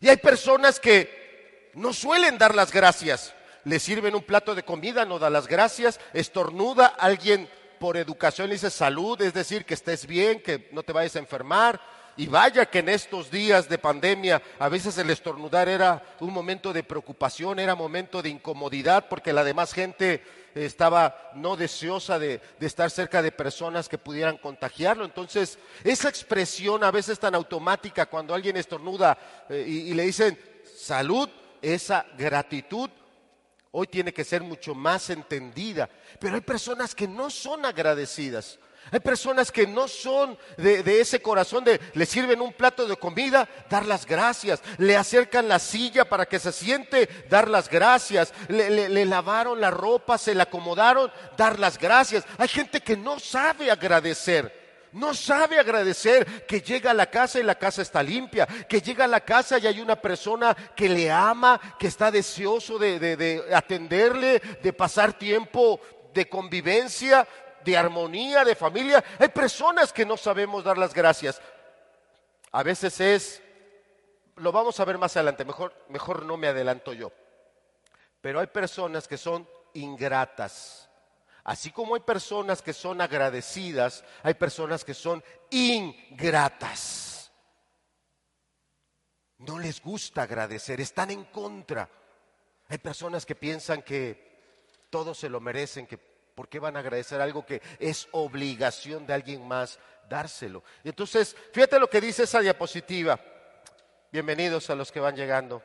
Y 0.00 0.08
hay 0.08 0.16
personas 0.16 0.80
que 0.80 1.70
no 1.74 1.92
suelen 1.92 2.38
dar 2.38 2.54
las 2.54 2.72
gracias. 2.72 3.34
Le 3.64 3.78
sirven 3.78 4.14
un 4.14 4.22
plato 4.22 4.54
de 4.54 4.62
comida, 4.62 5.04
no 5.04 5.18
da 5.18 5.28
las 5.30 5.46
gracias, 5.46 6.00
estornuda, 6.14 6.86
alguien 6.86 7.48
por 7.78 7.96
educación 7.96 8.50
dice 8.50 8.70
salud, 8.70 9.20
es 9.22 9.32
decir, 9.32 9.64
que 9.64 9.74
estés 9.74 10.06
bien, 10.06 10.42
que 10.42 10.68
no 10.72 10.82
te 10.82 10.92
vayas 10.92 11.16
a 11.16 11.20
enfermar. 11.20 11.80
Y 12.16 12.26
vaya 12.26 12.66
que 12.66 12.80
en 12.80 12.90
estos 12.90 13.30
días 13.30 13.68
de 13.68 13.78
pandemia 13.78 14.42
a 14.58 14.68
veces 14.68 14.98
el 14.98 15.08
estornudar 15.08 15.68
era 15.68 16.02
un 16.20 16.32
momento 16.32 16.72
de 16.72 16.82
preocupación, 16.82 17.58
era 17.58 17.74
momento 17.74 18.20
de 18.20 18.28
incomodidad 18.28 19.06
porque 19.08 19.32
la 19.32 19.44
demás 19.44 19.72
gente 19.72 20.22
estaba 20.54 21.30
no 21.34 21.56
deseosa 21.56 22.18
de, 22.18 22.40
estar 22.60 22.90
cerca 22.90 23.22
de 23.22 23.32
personas 23.32 23.88
que 23.88 23.98
pudieran 23.98 24.38
contagiarlo. 24.38 25.04
Entonces, 25.04 25.58
esa 25.84 26.08
expresión 26.08 26.84
a 26.84 26.90
veces 26.90 27.18
tan 27.18 27.34
automática 27.34 28.06
cuando 28.06 28.34
alguien 28.34 28.56
estornuda 28.56 29.18
eh, 29.48 29.64
y 29.66 29.94
le 29.94 30.04
dicen 30.04 30.38
salud, 30.76 31.28
esa 31.62 32.06
gratitud 32.16 32.90
hoy 33.72 33.86
tiene 33.86 34.12
que 34.12 34.24
ser 34.24 34.42
mucho 34.42 34.74
más 34.74 35.10
entendida. 35.10 35.88
Pero 36.18 36.34
hay 36.34 36.40
personas 36.40 36.94
que 36.94 37.06
no 37.06 37.30
son 37.30 37.64
agradecidas. 37.64 38.58
Hay 38.90 39.00
personas 39.00 39.52
que 39.52 39.66
no 39.66 39.86
son 39.86 40.36
de, 40.56 41.00
ese 41.00 41.22
corazón 41.22 41.64
de 41.64 41.80
le 41.94 42.06
sirven 42.06 42.40
un 42.40 42.52
plato 42.52 42.86
de 42.86 42.96
comida, 42.96 43.48
dar 43.68 43.86
las 43.86 44.04
gracias. 44.04 44.60
Le 44.78 44.96
acercan 44.96 45.48
la 45.48 45.58
silla 45.58 46.08
para 46.08 46.26
que 46.26 46.38
se 46.38 46.52
siente, 46.52 47.08
dar 47.28 47.48
las 47.48 47.68
gracias. 47.68 48.32
le 48.48 49.04
lavaron 49.04 49.60
la 49.60 49.70
ropa, 49.70 50.18
se 50.18 50.34
la 50.34 50.44
acomodaron, 50.44 51.12
dar 51.36 51.58
las 51.58 51.78
gracias. 51.78 52.24
Hay 52.38 52.48
gente 52.48 52.80
que 52.80 52.96
no 52.96 53.18
sabe 53.18 53.70
agradecer. 53.70 54.60
No 54.92 55.14
sabe 55.14 55.58
agradecer 55.58 56.46
que 56.46 56.60
llega 56.60 56.90
a 56.90 56.94
la 56.94 57.06
casa 57.06 57.38
y 57.38 57.44
la 57.44 57.54
casa 57.54 57.82
está 57.82 58.02
limpia, 58.02 58.46
que 58.46 58.80
llega 58.80 59.04
a 59.04 59.08
la 59.08 59.20
casa 59.20 59.58
y 59.58 59.66
hay 59.66 59.80
una 59.80 59.96
persona 59.96 60.56
que 60.74 60.88
le 60.88 61.10
ama, 61.10 61.60
que 61.78 61.86
está 61.86 62.10
deseoso 62.10 62.78
de, 62.78 63.44
atenderle, 63.54 64.40
de 64.62 64.72
pasar 64.72 65.12
tiempo 65.12 65.80
de 66.12 66.28
convivencia, 66.28 67.26
de 67.64 67.76
armonía, 67.76 68.44
de 68.44 68.54
familia. 68.54 69.02
Hay 69.18 69.28
personas 69.28 69.92
que 69.92 70.06
no 70.06 70.16
sabemos 70.16 70.64
dar 70.64 70.78
las 70.78 70.94
gracias. 70.94 71.40
A 72.52 72.62
veces 72.62 73.00
es, 73.00 73.42
lo 74.36 74.52
vamos 74.52 74.80
a 74.80 74.84
ver 74.84 74.98
más 74.98 75.16
adelante, 75.16 75.44
mejor, 75.44 75.74
mejor 75.88 76.24
no 76.24 76.36
me 76.36 76.48
adelanto 76.48 76.92
yo. 76.92 77.12
Pero 78.20 78.40
hay 78.40 78.48
personas 78.48 79.06
que 79.06 79.16
son 79.16 79.48
ingratas. 79.74 80.88
Así 81.44 81.70
como 81.70 81.94
hay 81.94 82.02
personas 82.02 82.60
que 82.60 82.72
son 82.72 83.00
agradecidas, 83.00 84.04
hay 84.22 84.34
personas 84.34 84.84
que 84.84 84.94
son 84.94 85.22
ingratas. 85.50 87.32
No 89.38 89.58
les 89.58 89.80
gusta 89.80 90.22
agradecer, 90.22 90.80
están 90.80 91.10
en 91.10 91.24
contra. 91.24 91.88
Hay 92.68 92.78
personas 92.78 93.24
que 93.24 93.34
piensan 93.34 93.82
que 93.82 94.86
todos 94.90 95.18
se 95.18 95.30
lo 95.30 95.40
merecen, 95.40 95.86
que 95.86 95.98
por 96.40 96.48
qué 96.48 96.58
van 96.58 96.74
a 96.74 96.80
agradecer 96.80 97.20
algo 97.20 97.44
que 97.44 97.60
es 97.78 98.08
obligación 98.12 99.06
de 99.06 99.12
alguien 99.12 99.46
más 99.46 99.78
dárselo. 100.08 100.62
Entonces, 100.82 101.36
fíjate 101.52 101.78
lo 101.78 101.90
que 101.90 102.00
dice 102.00 102.22
esa 102.22 102.40
diapositiva. 102.40 103.20
Bienvenidos 104.10 104.70
a 104.70 104.74
los 104.74 104.90
que 104.90 105.00
van 105.00 105.14
llegando. 105.14 105.62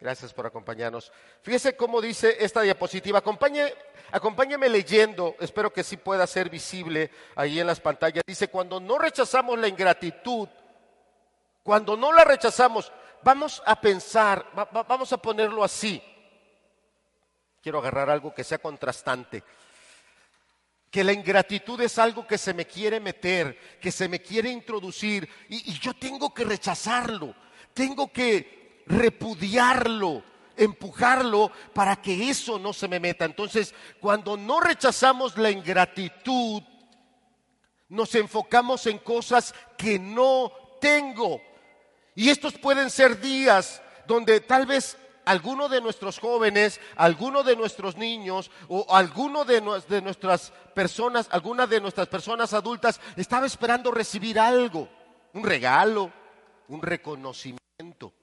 Gracias 0.00 0.32
por 0.32 0.46
acompañarnos. 0.46 1.12
Fíjese 1.42 1.76
cómo 1.76 2.00
dice 2.00 2.34
esta 2.40 2.62
diapositiva. 2.62 3.18
Acompañe, 3.18 3.74
acompáñeme 4.10 4.70
leyendo, 4.70 5.36
espero 5.38 5.70
que 5.70 5.84
sí 5.84 5.98
pueda 5.98 6.26
ser 6.26 6.48
visible 6.48 7.10
ahí 7.34 7.60
en 7.60 7.66
las 7.66 7.80
pantallas. 7.80 8.24
Dice, 8.26 8.48
cuando 8.48 8.80
no 8.80 8.96
rechazamos 8.96 9.58
la 9.58 9.68
ingratitud, 9.68 10.48
cuando 11.62 11.94
no 11.94 12.10
la 12.10 12.24
rechazamos, 12.24 12.90
vamos 13.22 13.62
a 13.66 13.78
pensar, 13.78 14.46
vamos 14.72 15.12
a 15.12 15.18
ponerlo 15.18 15.62
así. 15.62 16.02
Quiero 17.60 17.80
agarrar 17.80 18.08
algo 18.08 18.32
que 18.32 18.44
sea 18.44 18.56
contrastante. 18.56 19.42
Que 20.90 21.04
la 21.04 21.12
ingratitud 21.12 21.80
es 21.80 21.98
algo 21.98 22.26
que 22.26 22.38
se 22.38 22.54
me 22.54 22.66
quiere 22.66 23.00
meter, 23.00 23.78
que 23.80 23.92
se 23.92 24.08
me 24.08 24.20
quiere 24.20 24.50
introducir 24.50 25.28
y, 25.48 25.78
yo 25.78 25.94
tengo 25.94 26.32
que 26.32 26.44
rechazarlo. 26.44 27.34
Tengo 27.74 28.10
que 28.10 28.82
repudiarlo, 28.86 30.22
empujarlo 30.56 31.50
para 31.74 31.96
que 31.96 32.30
eso 32.30 32.58
no 32.58 32.72
se 32.72 32.88
me 32.88 33.00
meta. 33.00 33.24
Entonces, 33.24 33.74
cuando 34.00 34.36
no 34.36 34.60
rechazamos 34.60 35.36
la 35.36 35.50
ingratitud, 35.50 36.62
nos 37.88 38.14
enfocamos 38.14 38.86
en 38.86 38.98
cosas 38.98 39.54
que 39.76 39.98
no 39.98 40.52
tengo. 40.80 41.40
Y 42.14 42.30
estos 42.30 42.54
pueden 42.54 42.90
ser 42.90 43.20
días 43.20 43.82
donde 44.06 44.40
tal 44.40 44.66
vez 44.66 44.96
alguno 45.26 45.68
de 45.68 45.80
nuestros 45.80 46.18
jóvenes, 46.18 46.80
alguno 46.96 47.42
de 47.42 47.56
nuestros 47.56 47.96
niños 47.96 48.50
o 48.68 48.86
alguno 48.94 49.44
de, 49.44 49.60
de 49.88 50.00
nuestras 50.00 50.52
personas, 50.72 51.28
alguna 51.30 51.66
de 51.66 51.80
nuestras 51.80 52.08
personas 52.08 52.54
adultas 52.54 53.00
estaba 53.16 53.44
esperando 53.44 53.90
recibir 53.90 54.38
algo, 54.38 54.88
un 55.34 55.44
regalo, 55.44 56.10
un 56.68 56.80
reconocimiento, 56.80 58.14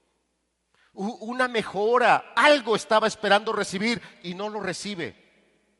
una 0.94 1.48
mejora, 1.48 2.34
algo 2.36 2.76
estaba 2.76 3.08
esperando 3.08 3.52
recibir 3.52 4.02
y 4.24 4.34
no 4.34 4.48
lo 4.48 4.62
recibe, 4.62 5.16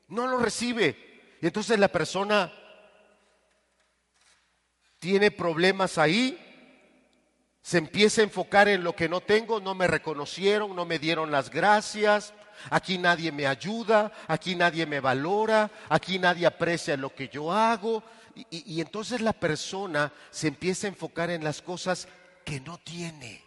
no 0.10 0.28
lo 0.28 0.38
recibe. 0.38 1.38
Y 1.42 1.48
entonces 1.48 1.80
la 1.80 1.88
persona 1.88 2.52
tiene 5.00 5.32
problemas 5.32 5.98
ahí, 5.98 6.38
se 7.64 7.78
empieza 7.78 8.20
a 8.20 8.26
enfocar 8.26 8.68
en 8.68 8.84
lo 8.84 8.94
que 8.94 9.08
no 9.08 9.22
tengo, 9.22 9.62
no 9.62 9.74
me 9.74 9.88
reconocieron, 9.88 10.76
no 10.76 10.86
me 10.86 11.00
dieron 11.00 11.32
las 11.32 11.50
gracias, 11.50 12.34
aquí 12.70 12.98
nadie 12.98 13.32
me 13.32 13.48
ayuda, 13.48 14.12
aquí 14.28 14.54
nadie 14.54 14.86
me 14.86 15.00
valora, 15.00 15.72
aquí 15.88 16.20
nadie 16.20 16.46
aprecia 16.46 16.98
lo 16.98 17.16
que 17.16 17.30
yo 17.30 17.54
hago. 17.54 18.04
Y, 18.50 18.82
entonces 18.82 19.22
la 19.22 19.32
persona 19.32 20.12
se 20.30 20.48
empieza 20.50 20.88
a 20.88 20.90
enfocar 20.90 21.30
en 21.30 21.44
las 21.44 21.62
cosas 21.62 22.10
que 22.44 22.60
no 22.60 22.78
tiene. 22.80 23.42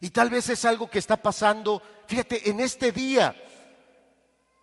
Y 0.00 0.10
tal 0.10 0.28
vez 0.28 0.50
es 0.50 0.64
algo 0.66 0.90
que 0.90 0.98
está 0.98 1.16
pasando, 1.16 1.82
fíjate, 2.08 2.50
en 2.50 2.60
este 2.60 2.92
día. 2.92 3.34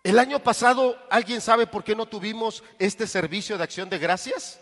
El 0.04 0.20
año 0.20 0.38
pasado, 0.38 0.96
¿alguien 1.10 1.40
sabe 1.40 1.66
por 1.66 1.82
qué 1.82 1.96
no 1.96 2.06
tuvimos 2.06 2.62
este 2.78 3.08
servicio 3.08 3.58
de 3.58 3.64
acción 3.64 3.88
de 3.88 3.98
gracias? 3.98 4.60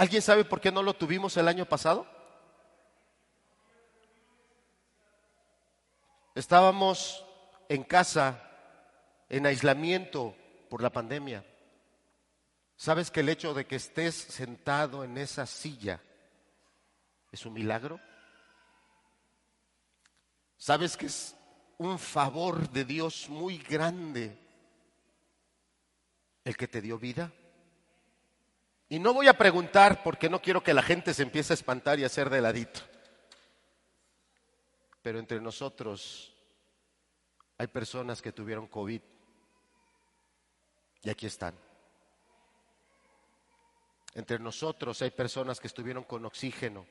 ¿Alguien 0.00 0.22
sabe 0.22 0.46
por 0.46 0.62
qué 0.62 0.72
no 0.72 0.82
lo 0.82 0.94
tuvimos 0.94 1.36
el 1.36 1.46
año 1.46 1.66
pasado? 1.66 2.06
Estábamos 6.34 7.22
en 7.68 7.84
casa, 7.84 8.42
en 9.28 9.44
aislamiento 9.44 10.34
por 10.70 10.82
la 10.82 10.88
pandemia. 10.88 11.44
¿Sabes 12.76 13.10
que 13.10 13.20
el 13.20 13.28
hecho 13.28 13.52
de 13.52 13.66
que 13.66 13.76
estés 13.76 14.14
sentado 14.14 15.04
en 15.04 15.18
esa 15.18 15.44
silla 15.44 16.00
es 17.30 17.44
un 17.44 17.52
milagro? 17.52 18.00
¿Sabes 20.56 20.96
que 20.96 21.04
es 21.04 21.36
un 21.76 21.98
favor 21.98 22.70
de 22.70 22.86
Dios 22.86 23.28
muy 23.28 23.58
grande 23.58 24.38
el 26.42 26.56
que 26.56 26.68
te 26.68 26.80
dio 26.80 26.98
vida? 26.98 27.30
Y 28.90 28.98
no 28.98 29.14
voy 29.14 29.28
a 29.28 29.38
preguntar 29.38 30.02
porque 30.02 30.28
no 30.28 30.42
quiero 30.42 30.64
que 30.64 30.74
la 30.74 30.82
gente 30.82 31.14
se 31.14 31.22
empiece 31.22 31.52
a 31.52 31.54
espantar 31.54 32.00
y 32.00 32.02
a 32.02 32.06
hacer 32.06 32.28
de 32.28 32.40
ladito. 32.40 32.80
Pero 35.00 35.20
entre 35.20 35.40
nosotros 35.40 36.34
hay 37.56 37.68
personas 37.68 38.20
que 38.20 38.32
tuvieron 38.32 38.66
COVID 38.66 39.00
y 41.02 41.08
aquí 41.08 41.26
están. 41.26 41.54
Entre 44.14 44.40
nosotros 44.40 45.00
hay 45.02 45.12
personas 45.12 45.60
que 45.60 45.68
estuvieron 45.68 46.02
con 46.02 46.24
oxígeno 46.24 46.84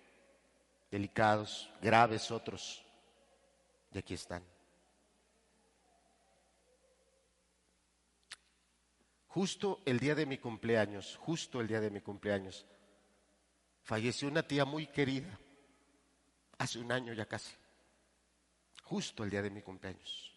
delicados, 0.90 1.70
graves 1.82 2.32
otros, 2.32 2.82
y 3.92 3.98
aquí 3.98 4.14
están. 4.14 4.42
Justo 9.30 9.82
el 9.86 10.00
día 10.00 10.16
de 10.16 10.26
mi 10.26 10.40
cumpleaños, 10.40 11.16
justo 11.18 11.62
el 11.62 11.68
día 11.68 11.80
de 11.80 11.92
mi 11.92 12.02
cumpleaños, 12.02 12.66
falleció 13.84 14.28
una 14.28 14.44
tía 14.44 14.66
muy 14.66 14.88
querida, 14.88 15.40
hace 16.58 16.80
un 16.80 16.92
año 16.92 17.14
ya 17.14 17.28
casi, 17.28 17.56
justo 18.84 19.24
el 19.24 19.30
día 19.30 19.44
de 19.44 19.52
mi 19.52 19.62
cumpleaños. 19.62 20.34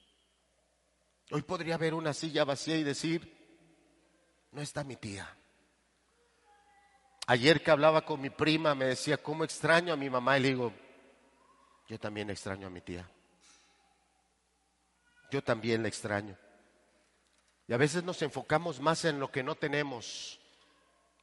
Hoy 1.31 1.41
podría 1.41 1.77
haber 1.77 1.95
una 1.95 2.13
silla 2.13 2.45
vacía 2.45 2.77
y 2.77 2.85
decir, 2.85 3.35
no 4.51 4.61
está 4.61 4.85
mi 4.85 4.97
tía. 4.97 5.27
Ayer 7.29 7.63
que 7.63 7.71
hablaba 7.71 8.05
con 8.05 8.21
mi 8.21 8.29
prima 8.29 8.75
me 8.75 8.85
decía, 8.85 9.17
¿cómo 9.17 9.45
extraño 9.45 9.95
a 9.95 9.97
mi 9.97 10.11
mamá? 10.11 10.37
Y 10.37 10.43
le 10.43 10.49
digo, 10.49 10.73
yo 11.89 11.99
también 11.99 12.29
extraño 12.29 12.67
a 12.67 12.71
mi 12.71 12.83
tía. 12.83 13.09
Yo 15.31 15.43
también 15.43 15.81
la 15.81 15.89
extraño. 15.89 16.37
Y 17.73 17.75
a 17.75 17.79
veces 17.79 18.05
nos 18.05 18.21
enfocamos 18.21 18.81
más 18.81 19.07
en 19.07 19.19
lo 19.19 19.31
que 19.31 19.43
no 19.43 19.55
tenemos. 19.55 20.39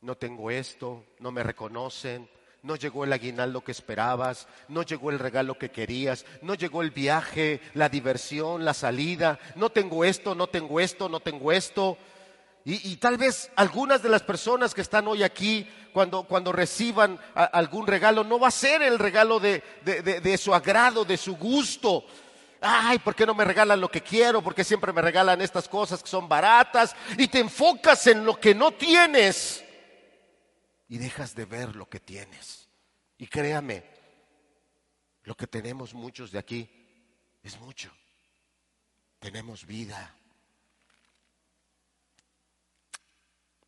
No 0.01 0.15
tengo 0.15 0.49
esto, 0.49 1.05
no 1.19 1.31
me 1.31 1.43
reconocen, 1.43 2.27
no 2.63 2.75
llegó 2.75 3.03
el 3.03 3.13
aguinaldo 3.13 3.63
que 3.63 3.71
esperabas, 3.71 4.47
no 4.67 4.81
llegó 4.81 5.11
el 5.11 5.19
regalo 5.19 5.59
que 5.59 5.69
querías, 5.69 6.25
no 6.41 6.55
llegó 6.55 6.81
el 6.81 6.89
viaje, 6.89 7.61
la 7.75 7.87
diversión, 7.87 8.65
la 8.65 8.73
salida, 8.73 9.37
no 9.53 9.69
tengo 9.69 10.03
esto, 10.03 10.33
no 10.33 10.47
tengo 10.47 10.79
esto, 10.79 11.07
no 11.07 11.19
tengo 11.19 11.51
esto. 11.51 11.99
Y, 12.65 12.95
tal 12.95 13.19
vez 13.19 13.51
algunas 13.55 14.01
de 14.01 14.09
las 14.09 14.23
personas 14.23 14.73
que 14.73 14.81
están 14.81 15.07
hoy 15.07 15.21
aquí, 15.21 15.69
cuando, 15.93 16.23
cuando 16.23 16.51
reciban 16.51 17.19
algún 17.35 17.85
regalo, 17.85 18.23
no 18.23 18.39
va 18.39 18.47
a 18.47 18.51
ser 18.51 18.81
el 18.81 18.97
regalo 18.97 19.39
de, 19.39 19.61
de, 19.83 20.37
su 20.39 20.55
agrado, 20.55 21.05
de 21.05 21.17
su 21.17 21.35
gusto. 21.35 22.05
Ay, 22.61 22.99
¿por 22.99 23.15
qué 23.15 23.25
no 23.25 23.33
me 23.33 23.45
regalan 23.45 23.79
lo 23.79 23.89
que 23.89 24.01
quiero? 24.01 24.41
Porque 24.41 24.63
siempre 24.63 24.91
me 24.91 25.01
regalan 25.01 25.41
estas 25.41 25.67
cosas 25.69 26.03
que 26.03 26.09
son 26.09 26.27
baratas? 26.27 26.95
Y 27.17 27.27
te 27.27 27.39
enfocas 27.39 28.05
en 28.07 28.25
lo 28.25 28.39
que 28.39 28.53
no 28.53 28.71
tienes 28.71 29.63
y 30.89 30.97
dejas 30.97 31.35
de 31.35 31.45
ver 31.45 31.75
lo 31.75 31.87
que 31.87 31.99
tienes. 31.99 32.67
Y 33.17 33.27
créame, 33.27 33.85
lo 35.23 35.37
que 35.37 35.47
tenemos 35.47 35.93
muchos 35.93 36.31
de 36.31 36.39
aquí 36.39 36.69
es 37.43 37.59
mucho. 37.59 37.91
Tenemos 39.19 39.65
vida. 39.65 40.15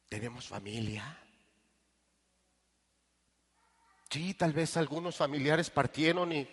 ¿Tenemos 0.10 0.48
familia? 0.48 1.18
Sí, 4.10 4.34
tal 4.34 4.52
vez 4.52 4.76
algunos 4.76 5.16
familiares 5.16 5.70
partieron 5.70 6.34
y 6.34 6.50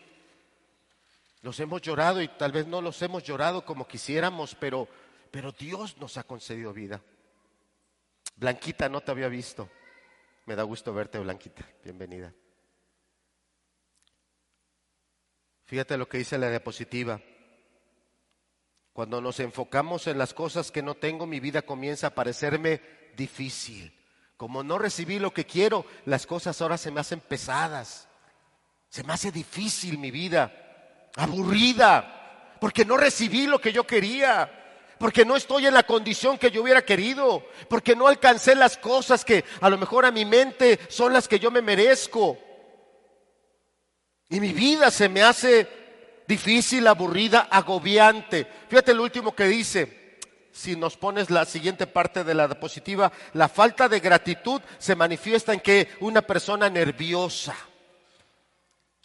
los 1.42 1.59
hemos 1.61 1.83
llorado 1.83 2.20
y 2.20 2.29
tal 2.29 2.53
vez 2.53 2.66
no 2.66 2.81
los 2.81 3.01
hemos 3.03 3.22
llorado 3.22 3.64
como 3.64 3.87
quisiéramos, 3.87 4.55
pero, 4.55 4.88
pero 5.31 5.53
Dios 5.53 5.96
nos 5.98 6.16
ha 6.16 6.24
concedido 6.24 6.72
vida. 6.72 7.01
Blanquita, 8.37 8.88
no 8.88 9.01
te 9.01 9.11
había 9.11 9.29
visto. 9.29 9.68
Me 10.46 10.57
da 10.57 10.62
gusto 10.62 10.92
verte, 10.92 11.18
Blanquita. 11.18 11.66
Bienvenida. 11.85 12.33
Fíjate 15.64 15.96
lo 15.96 16.09
que 16.09 16.18
dice 16.18 16.38
la 16.38 16.51
diapositiva. 16.51 17.20
Cuando 18.92 19.20
nos 19.20 19.38
enfocamos 19.38 20.07
en 20.07 20.18
las 20.18 20.35
cosas 20.35 20.72
que 20.72 20.83
no 20.83 20.94
tengo, 20.94 21.27
mi 21.27 21.40
vida 21.40 21.62
comienza 21.62 22.09
a 22.09 22.14
parecerme 22.14 22.81
difícil. 23.16 23.94
Como 24.37 24.62
no 24.62 24.79
recibí 24.79 25.18
lo 25.18 25.33
que 25.33 25.44
quiero, 25.44 25.85
las 26.05 26.27
cosas 26.27 26.61
ahora 26.62 26.79
se 26.79 26.90
me 26.90 27.01
hacen 27.01 27.20
pesadas. 27.20 28.09
Se 28.88 29.05
me 29.05 29.12
hace 29.12 29.31
difícil 29.31 29.98
mi 29.98 30.11
vida, 30.11 30.67
aburrida, 31.16 32.57
porque 32.61 32.85
no 32.85 32.97
recibí 32.97 33.47
lo 33.47 33.61
que 33.61 33.73
yo 33.73 33.87
quería, 33.87 34.51
porque 34.99 35.25
no 35.25 35.37
estoy 35.37 35.66
en 35.66 35.75
la 35.75 35.85
condición 35.85 36.38
que 36.38 36.51
yo 36.51 36.62
hubiera 36.62 36.85
querido, 36.85 37.44
porque 37.68 37.94
no 37.94 38.09
alcancé 38.09 38.55
las 38.55 38.77
cosas 38.77 39.25
que 39.25 39.44
a 39.61 39.71
lo 39.71 39.79
mejor 39.79 40.05
a 40.05 40.11
mi 40.11 40.25
mente 40.25 40.79
son 40.88 41.12
las 41.12 41.29
que 41.29 41.38
yo 41.38 41.51
me 41.51 41.62
merezco. 41.62 42.38
Y 44.29 44.40
mi 44.40 44.53
vida 44.53 44.90
se 44.90 45.09
me 45.09 45.23
hace 45.23 45.66
difícil, 46.27 46.87
aburrida, 46.87 47.49
agobiante. 47.51 48.47
Fíjate 48.68 48.92
el 48.92 49.01
último 49.01 49.35
que 49.35 49.44
dice, 49.44 50.18
si 50.53 50.77
nos 50.77 50.97
pones 50.97 51.31
la 51.31 51.44
siguiente 51.44 51.87
parte 51.87 52.25
de 52.25 52.35
la 52.35 52.49
diapositiva, 52.49 53.12
la 53.33 53.49
falta 53.49 53.88
de 53.88 54.01
gratitud 54.01 54.61
se 54.79 54.97
manifiesta 54.97 55.55
en 55.55 55.61
que 55.61 55.88
una 56.01 56.23
persona 56.23 56.68
nerviosa. 56.68 57.55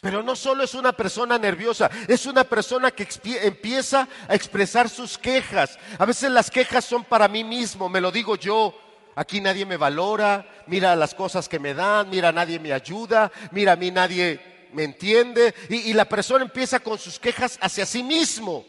Pero 0.04 0.22
no 0.22 0.36
solo 0.36 0.64
es 0.64 0.74
una 0.74 0.92
persona 0.92 1.38
nerviosa, 1.38 1.90
es 2.06 2.26
una 2.26 2.44
persona 2.44 2.90
que 2.90 3.08
empieza 3.42 4.06
a 4.28 4.34
expresar 4.34 4.90
sus 4.90 5.16
quejas. 5.16 5.78
A 5.98 6.04
veces 6.04 6.30
las 6.30 6.50
quejas 6.50 6.84
son 6.84 7.04
para 7.04 7.26
mí 7.26 7.42
mismo, 7.42 7.88
me 7.88 8.02
lo 8.02 8.12
digo 8.12 8.36
yo. 8.36 8.78
Aquí 9.16 9.40
nadie 9.40 9.64
me 9.64 9.78
valora, 9.78 10.46
mira 10.66 10.94
las 10.94 11.14
cosas 11.14 11.48
que 11.48 11.58
me 11.58 11.72
dan, 11.72 12.10
mira 12.10 12.32
nadie 12.32 12.58
me 12.58 12.74
ayuda, 12.74 13.32
mira 13.50 13.72
a 13.72 13.76
mí 13.76 13.90
nadie 13.90 14.68
me 14.74 14.84
entiende. 14.84 15.54
Y, 15.70 15.76
y 15.76 15.94
la 15.94 16.04
persona 16.04 16.44
empieza 16.44 16.80
con 16.80 16.98
sus 16.98 17.18
quejas 17.18 17.58
hacia 17.62 17.86
sí 17.86 18.02
mismo 18.02 18.66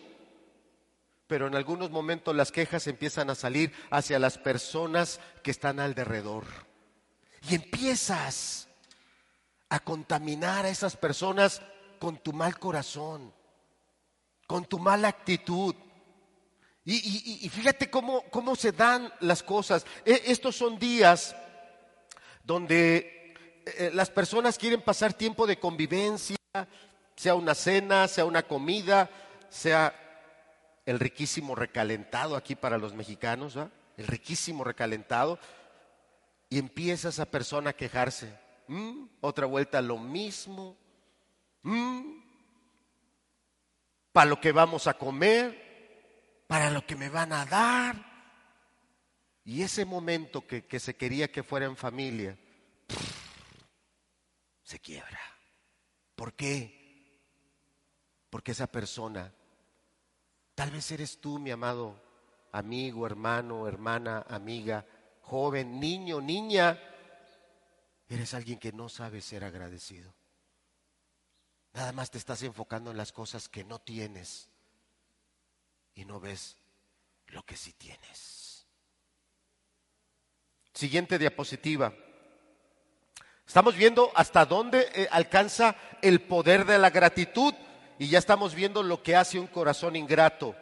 pero 1.27 1.47
en 1.47 1.55
algunos 1.55 1.89
momentos 1.89 2.33
las 2.33 2.51
quejas 2.51 2.87
empiezan 2.87 3.29
a 3.29 3.35
salir 3.35 3.73
hacia 3.89 4.19
las 4.19 4.37
personas 4.37 5.19
que 5.43 5.51
están 5.51 5.79
alrededor. 5.81 6.45
Y 7.49 7.55
empiezas 7.55 8.64
a 9.69 9.79
contaminar 9.79 10.65
a 10.65 10.69
esas 10.69 10.95
personas 10.95 11.61
con 11.99 12.17
tu 12.17 12.33
mal 12.33 12.57
corazón, 12.59 13.33
con 14.47 14.65
tu 14.65 14.79
mala 14.79 15.07
actitud. 15.07 15.75
Y, 16.87 17.49
fíjate 17.49 17.89
cómo, 17.89 18.21
cómo, 18.29 18.55
se 18.55 18.71
dan 18.71 19.11
las 19.19 19.41
cosas. 19.41 19.85
E, 20.05 20.21
estos 20.27 20.55
son 20.55 20.77
días 20.77 21.35
donde 22.43 23.33
eh, 23.65 23.89
las 23.91 24.11
personas 24.11 24.59
quieren 24.59 24.81
pasar 24.81 25.13
tiempo 25.13 25.47
de 25.47 25.57
convivencia, 25.57 26.37
sea 27.15 27.33
una 27.33 27.55
cena, 27.55 28.07
sea 28.07 28.25
una 28.25 28.43
comida, 28.43 29.09
sea 29.49 29.95
el 30.85 30.99
riquísimo 30.99 31.55
recalentado 31.55 32.35
aquí 32.35 32.55
para 32.55 32.77
los 32.77 32.93
mexicanos, 32.93 33.55
el 33.97 34.07
riquísimo 34.07 34.63
recalentado, 34.63 35.39
y 36.49 36.59
empieza 36.59 37.09
esa 37.09 37.25
persona 37.25 37.71
a 37.71 37.73
quejarse. 37.73 38.44
¿Mm? 38.67 39.05
Otra 39.21 39.45
vuelta 39.45 39.81
lo 39.81 39.97
mismo. 39.97 40.77
¿Mm? 41.63 42.21
Para 44.11 44.29
lo 44.29 44.39
que 44.39 44.51
vamos 44.51 44.87
a 44.87 44.93
comer, 44.95 46.45
para 46.47 46.69
lo 46.69 46.85
que 46.85 46.95
me 46.95 47.09
van 47.09 47.33
a 47.33 47.45
dar. 47.45 48.13
Y 49.43 49.61
ese 49.61 49.85
momento 49.85 50.47
que, 50.47 50.65
que 50.65 50.79
se 50.79 50.95
quería 50.95 51.31
que 51.31 51.43
fuera 51.43 51.65
en 51.65 51.75
familia, 51.75 52.37
se 54.63 54.79
quiebra. 54.79 55.19
¿Por 56.15 56.33
qué? 56.33 56.85
Porque 58.29 58.53
esa 58.53 58.67
persona, 58.67 59.31
tal 60.55 60.71
vez 60.71 60.89
eres 60.91 61.19
tú, 61.19 61.37
mi 61.37 61.51
amado 61.51 62.05
amigo, 62.55 63.05
hermano, 63.05 63.67
hermana, 63.67 64.25
amiga, 64.29 64.85
joven, 65.21 65.77
niño, 65.77 66.21
niña, 66.21 66.79
eres 68.09 68.33
alguien 68.33 68.59
que 68.59 68.71
no 68.71 68.89
sabe 68.89 69.21
ser 69.21 69.43
agradecido. 69.43 70.13
Nada 71.73 71.91
más 71.91 72.09
te 72.09 72.17
estás 72.17 72.41
enfocando 72.43 72.91
en 72.91 72.97
las 72.97 73.11
cosas 73.11 73.49
que 73.49 73.63
no 73.63 73.79
tienes 73.79 74.49
y 75.93 76.05
no 76.05 76.19
ves 76.19 76.57
lo 77.27 77.43
que 77.43 77.57
sí 77.57 77.73
tienes. 77.73 78.65
Siguiente 80.73 81.17
diapositiva. 81.17 81.93
Estamos 83.47 83.75
viendo 83.75 84.11
hasta 84.15 84.45
dónde 84.45 84.89
eh, 84.93 85.07
alcanza 85.11 85.75
el 86.01 86.21
poder 86.21 86.65
de 86.65 86.77
la 86.77 86.89
gratitud 86.89 87.53
y 87.99 88.07
ya 88.09 88.19
estamos 88.19 88.55
viendo 88.55 88.83
lo 88.83 89.01
que 89.03 89.15
hace 89.15 89.39
un 89.39 89.47
corazón 89.47 89.95
ingrato. 89.95 90.55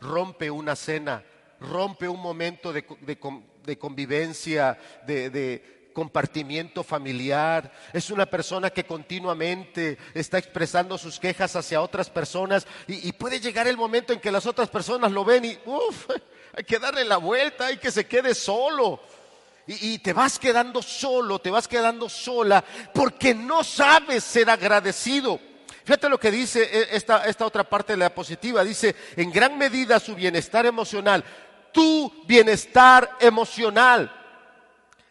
Rompe 0.00 0.50
una 0.50 0.74
cena, 0.74 1.24
rompe 1.60 2.08
un 2.08 2.20
momento 2.20 2.72
de, 2.72 2.84
convivencia, 3.78 4.78
de, 5.06 5.81
compartimiento 5.92 6.82
familiar, 6.82 7.72
es 7.92 8.10
una 8.10 8.26
persona 8.26 8.70
que 8.70 8.84
continuamente 8.84 9.98
está 10.14 10.38
expresando 10.38 10.98
sus 10.98 11.18
quejas 11.18 11.54
hacia 11.56 11.82
otras 11.82 12.10
personas 12.10 12.66
y, 12.86 13.12
puede 13.12 13.40
llegar 13.40 13.68
el 13.68 13.76
momento 13.76 14.12
en 14.12 14.20
que 14.20 14.32
las 14.32 14.46
otras 14.46 14.68
personas 14.68 15.12
lo 15.12 15.24
ven 15.24 15.44
y, 15.44 15.58
uff, 15.64 16.08
hay 16.56 16.64
que 16.64 16.78
darle 16.78 17.04
la 17.04 17.18
vuelta, 17.18 17.66
hay 17.66 17.76
que 17.76 17.90
se 17.90 18.06
quede 18.06 18.34
solo. 18.34 19.00
Y, 19.66 19.94
y, 19.94 19.98
te 19.98 20.12
vas 20.12 20.38
quedando 20.38 20.82
solo, 20.82 21.38
te 21.38 21.50
vas 21.50 21.68
quedando 21.68 22.08
sola, 22.08 22.64
porque 22.92 23.34
no 23.34 23.62
sabes 23.62 24.24
ser 24.24 24.50
agradecido. 24.50 25.38
Fíjate 25.84 26.08
lo 26.08 26.18
que 26.18 26.30
dice 26.30 26.62
e, 26.62 26.96
esta, 26.96 27.24
esta 27.26 27.46
otra 27.46 27.64
parte 27.64 27.92
de 27.92 27.98
la 27.98 28.06
diapositiva. 28.06 28.64
Dice, 28.64 28.94
en 29.16 29.30
gran 29.30 29.58
medida 29.58 29.98
su 30.00 30.14
bienestar 30.14 30.66
emocional, 30.66 31.24
tu 31.72 32.24
bienestar 32.26 33.16
emocional. 33.20 34.21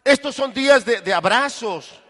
Estos 0.04 0.34
son 0.34 0.52
días 0.52 0.84
de, 0.84 1.14
abrazos. 1.14 2.00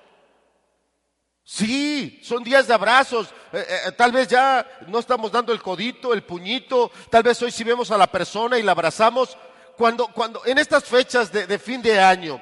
Sí, 1.44 2.20
son 2.22 2.42
días 2.42 2.66
de 2.66 2.74
abrazos. 2.74 3.28
Eh, 3.52 3.66
eh, 3.68 3.92
tal 3.92 4.12
vez 4.12 4.28
ya 4.28 4.66
no 4.88 4.98
estamos 4.98 5.30
dando 5.30 5.52
el 5.52 5.60
codito, 5.60 6.14
el 6.14 6.22
puñito. 6.22 6.90
Tal 7.10 7.22
vez 7.22 7.42
hoy 7.42 7.50
si 7.50 7.64
vemos 7.64 7.90
a 7.90 7.98
la 7.98 8.06
persona 8.06 8.58
y 8.58 8.62
la 8.62 8.72
abrazamos, 8.72 9.36
cuando, 9.76 10.08
cuando 10.08 10.44
en 10.46 10.58
estas 10.58 10.84
fechas 10.84 11.30
de, 11.30 11.46
de 11.46 11.58
fin 11.58 11.82
de 11.82 12.00
año, 12.00 12.40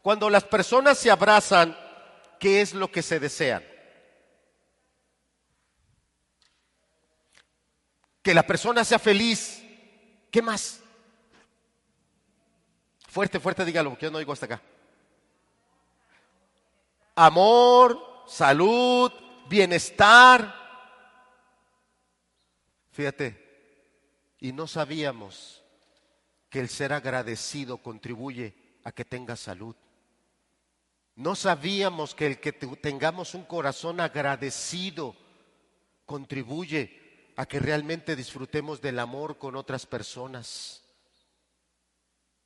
cuando 0.00 0.30
las 0.30 0.44
personas 0.44 0.96
se 0.96 1.10
abrazan, 1.10 1.76
¿qué 2.40 2.62
es 2.62 2.72
lo 2.72 2.90
que 2.90 3.02
se 3.02 3.20
desean? 3.20 3.62
Que 8.22 8.32
la 8.32 8.46
persona 8.46 8.84
sea 8.84 8.98
feliz. 8.98 9.62
¿Qué 10.30 10.40
más? 10.40 10.80
Fuerte, 13.08 13.40
fuerte, 13.40 13.64
dígalo, 13.64 13.96
que 13.96 14.06
yo 14.06 14.10
no 14.10 14.18
oigo 14.18 14.32
hasta 14.32 14.46
acá. 14.46 14.62
Amor, 17.16 17.98
salud, 18.26 19.10
bienestar. 19.48 20.54
Fíjate, 22.92 24.36
y 24.40 24.52
no 24.52 24.66
sabíamos 24.66 25.62
que 26.50 26.60
el 26.60 26.68
ser 26.68 26.92
agradecido 26.92 27.78
contribuye 27.78 28.54
a 28.84 28.92
que 28.92 29.04
tengas 29.04 29.40
salud. 29.40 29.74
No 31.16 31.34
sabíamos 31.34 32.14
que 32.14 32.26
el 32.26 32.40
que 32.40 32.52
tengamos 32.52 33.34
un 33.34 33.44
corazón 33.44 34.00
agradecido 34.00 35.16
contribuye 36.06 37.32
a 37.36 37.46
que 37.46 37.58
realmente 37.58 38.14
disfrutemos 38.16 38.80
del 38.80 38.98
amor 38.98 39.38
con 39.38 39.56
otras 39.56 39.86
personas. 39.86 40.87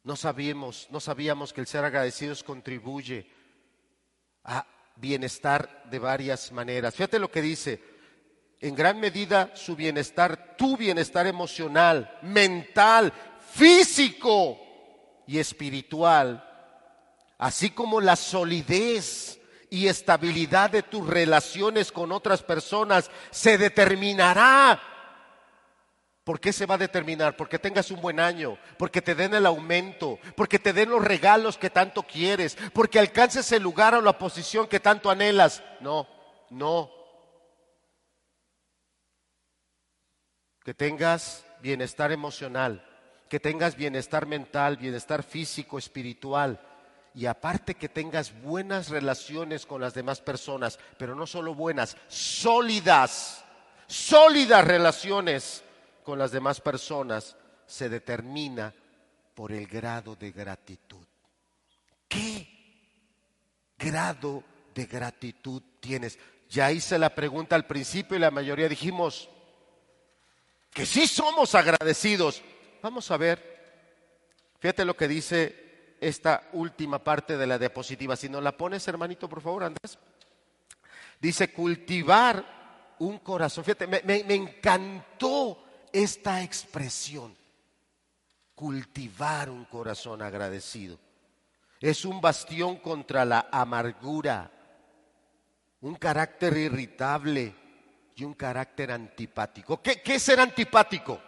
No 0.04 0.16
sabíamos, 0.16 0.88
no 0.90 1.00
sabíamos 1.00 1.52
que 1.52 1.60
el 1.60 1.66
ser 1.66 1.84
agradecidos 1.84 2.42
contribuye 2.42 3.26
a 4.44 4.66
bienestar 4.96 5.84
de 5.90 5.98
varias 5.98 6.50
maneras. 6.50 6.94
Fíjate 6.94 7.18
lo 7.18 7.30
que 7.30 7.40
dice, 7.40 7.80
en 8.60 8.74
gran 8.74 8.98
medida 8.98 9.52
su 9.54 9.76
bienestar, 9.76 10.56
tu 10.56 10.76
bienestar 10.76 11.26
emocional, 11.26 12.18
mental, 12.22 13.12
físico 13.52 14.58
y 15.26 15.38
espiritual, 15.38 16.48
así 17.38 17.70
como 17.70 18.00
la 18.00 18.16
solidez 18.16 19.40
y 19.70 19.86
estabilidad 19.86 20.70
de 20.70 20.82
tus 20.82 21.06
relaciones 21.06 21.92
con 21.92 22.12
otras 22.12 22.42
personas, 22.42 23.10
se 23.30 23.56
determinará. 23.56 24.91
¿Por 26.24 26.38
qué 26.38 26.52
se 26.52 26.66
va 26.66 26.76
a 26.76 26.78
determinar? 26.78 27.36
Porque 27.36 27.58
tengas 27.58 27.90
un 27.90 28.00
buen 28.00 28.20
año, 28.20 28.56
porque 28.78 29.02
te 29.02 29.16
den 29.16 29.34
el 29.34 29.44
aumento, 29.44 30.20
porque 30.36 30.60
te 30.60 30.72
den 30.72 30.90
los 30.90 31.04
regalos 31.04 31.58
que 31.58 31.68
tanto 31.68 32.04
quieres, 32.04 32.56
porque 32.72 33.00
alcances 33.00 33.50
el 33.50 33.62
lugar 33.62 33.94
o 33.94 34.00
la 34.00 34.16
posición 34.18 34.68
que 34.68 34.78
tanto 34.78 35.10
anhelas. 35.10 35.64
No, 35.80 36.06
no. 36.50 36.90
Que 40.64 40.74
tengas 40.74 41.44
bienestar 41.60 42.12
emocional, 42.12 42.86
que 43.28 43.40
tengas 43.40 43.74
bienestar 43.74 44.26
mental, 44.26 44.76
bienestar 44.76 45.24
físico, 45.24 45.76
espiritual. 45.76 46.60
Y 47.16 47.26
aparte 47.26 47.74
que 47.74 47.88
tengas 47.88 48.32
buenas 48.42 48.90
relaciones 48.90 49.66
con 49.66 49.80
las 49.80 49.92
demás 49.92 50.20
personas, 50.20 50.78
pero 50.98 51.16
no 51.16 51.26
solo 51.26 51.52
buenas, 51.52 51.96
sólidas, 52.06 53.44
sólidas 53.88 54.64
relaciones 54.64 55.64
con 56.02 56.18
las 56.18 56.32
demás 56.32 56.60
personas, 56.60 57.36
se 57.66 57.88
determina 57.88 58.74
por 59.34 59.52
el 59.52 59.66
grado 59.66 60.16
de 60.16 60.30
gratitud. 60.30 61.06
¿Qué 62.08 62.46
grado 63.78 64.44
de 64.74 64.86
gratitud 64.86 65.62
tienes? 65.80 66.18
Ya 66.48 66.70
hice 66.70 66.98
la 66.98 67.14
pregunta 67.14 67.56
al 67.56 67.66
principio 67.66 68.16
y 68.16 68.20
la 68.20 68.30
mayoría 68.30 68.68
dijimos 68.68 69.28
que 70.70 70.84
sí 70.84 71.06
somos 71.06 71.54
agradecidos. 71.54 72.42
Vamos 72.82 73.10
a 73.10 73.16
ver, 73.16 73.88
fíjate 74.58 74.84
lo 74.84 74.96
que 74.96 75.08
dice 75.08 75.96
esta 76.00 76.48
última 76.52 76.98
parte 76.98 77.36
de 77.38 77.46
la 77.46 77.58
diapositiva. 77.58 78.16
Si 78.16 78.28
no 78.28 78.40
la 78.40 78.56
pones, 78.56 78.86
hermanito, 78.88 79.28
por 79.28 79.40
favor, 79.40 79.64
Andrés. 79.64 79.98
Dice 81.20 81.52
cultivar 81.52 82.96
un 82.98 83.18
corazón. 83.20 83.64
Fíjate, 83.64 83.86
me, 83.86 84.02
me 84.02 84.34
encantó 84.34 85.71
esta 85.92 86.42
expresión. 86.42 87.36
Cultivar 88.54 89.50
un 89.50 89.64
corazón 89.64 90.22
agradecido. 90.22 90.98
Es 91.80 92.04
un 92.04 92.20
bastión 92.20 92.76
contra 92.76 93.24
la 93.24 93.48
amargura, 93.50 94.50
un 95.80 95.96
carácter 95.96 96.56
irritable 96.56 97.54
y 98.14 98.24
un 98.24 98.34
carácter 98.34 98.92
antipático. 98.92 99.82
¿Qué, 99.82 100.00
es 100.04 100.22
ser 100.22 100.38
antipático? 100.38 101.20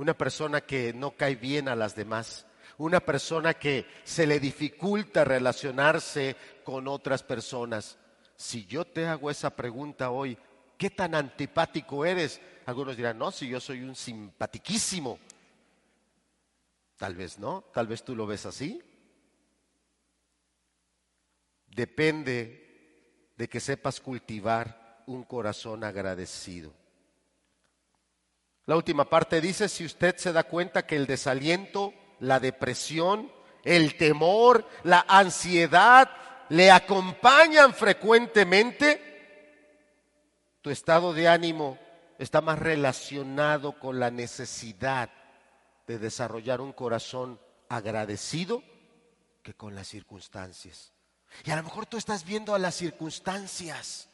una 0.00 0.14
persona 0.14 0.62
que 0.62 0.94
no 0.94 1.10
cae 1.10 1.36
bien 1.36 1.68
a 1.68 1.76
las 1.76 1.94
demás, 1.94 2.46
una 2.78 3.00
persona 3.00 3.52
que 3.52 3.86
se 4.02 4.26
le 4.26 4.40
dificulta 4.40 5.24
relacionarse 5.24 6.36
con 6.64 6.88
otras 6.88 7.22
personas. 7.22 7.98
Si 8.34 8.64
yo 8.64 8.86
te 8.86 9.06
hago 9.06 9.30
esa 9.30 9.50
pregunta 9.50 10.10
hoy, 10.10 10.38
¿qué 10.80 10.88
tan 10.88 11.14
antipático 11.14 12.06
eres? 12.06 12.40
Algunos 12.64 12.96
dirán, 12.96 13.18
no, 13.18 13.30
si 13.30 13.46
yo 13.46 13.60
soy 13.60 13.82
un 13.82 13.94
simpatiquísimo. 13.94 15.18
Tal 16.96 17.14
vez 17.14 17.38
no, 17.38 17.64
tal 17.74 17.86
vez 17.86 18.02
tú 18.02 18.16
lo 18.16 18.26
ves 18.26 18.46
así. 18.46 18.82
Depende 21.66 23.34
de 23.36 23.46
que 23.46 23.60
sepas 23.60 24.00
cultivar 24.00 25.04
un 25.06 25.24
corazón 25.24 25.84
agradecido. 25.84 26.72
La 28.64 28.74
última 28.74 29.04
parte 29.04 29.42
dice, 29.42 29.68
si 29.68 29.84
usted 29.84 30.16
se 30.16 30.32
da 30.32 30.44
cuenta 30.44 30.86
que 30.86 30.96
el 30.96 31.06
desaliento, 31.06 31.92
la 32.20 32.40
depresión, 32.40 33.30
el 33.64 33.98
temor, 33.98 34.66
la 34.84 35.04
ansiedad 35.06 36.10
le 36.48 36.70
acompañan 36.70 37.74
frecuentemente, 37.74 39.09
tu 40.62 40.70
estado 40.70 41.12
de 41.12 41.28
ánimo 41.28 41.78
está 42.18 42.40
más 42.40 42.58
relacionado 42.58 43.78
con 43.78 43.98
la 43.98 44.10
necesidad 44.10 45.10
de 45.86 45.98
desarrollar 45.98 46.60
un 46.60 46.72
corazón 46.72 47.40
agradecido 47.68 48.62
que 49.42 49.54
con 49.54 49.74
las 49.74 49.88
circunstancias. 49.88 50.92
Y 51.44 51.50
a 51.50 51.56
lo 51.56 51.62
mejor 51.62 51.86
tú 51.86 51.96
estás 51.96 52.24
viendo 52.24 52.54
a 52.54 52.58
las 52.58 52.74
circunstancias. 52.74 54.08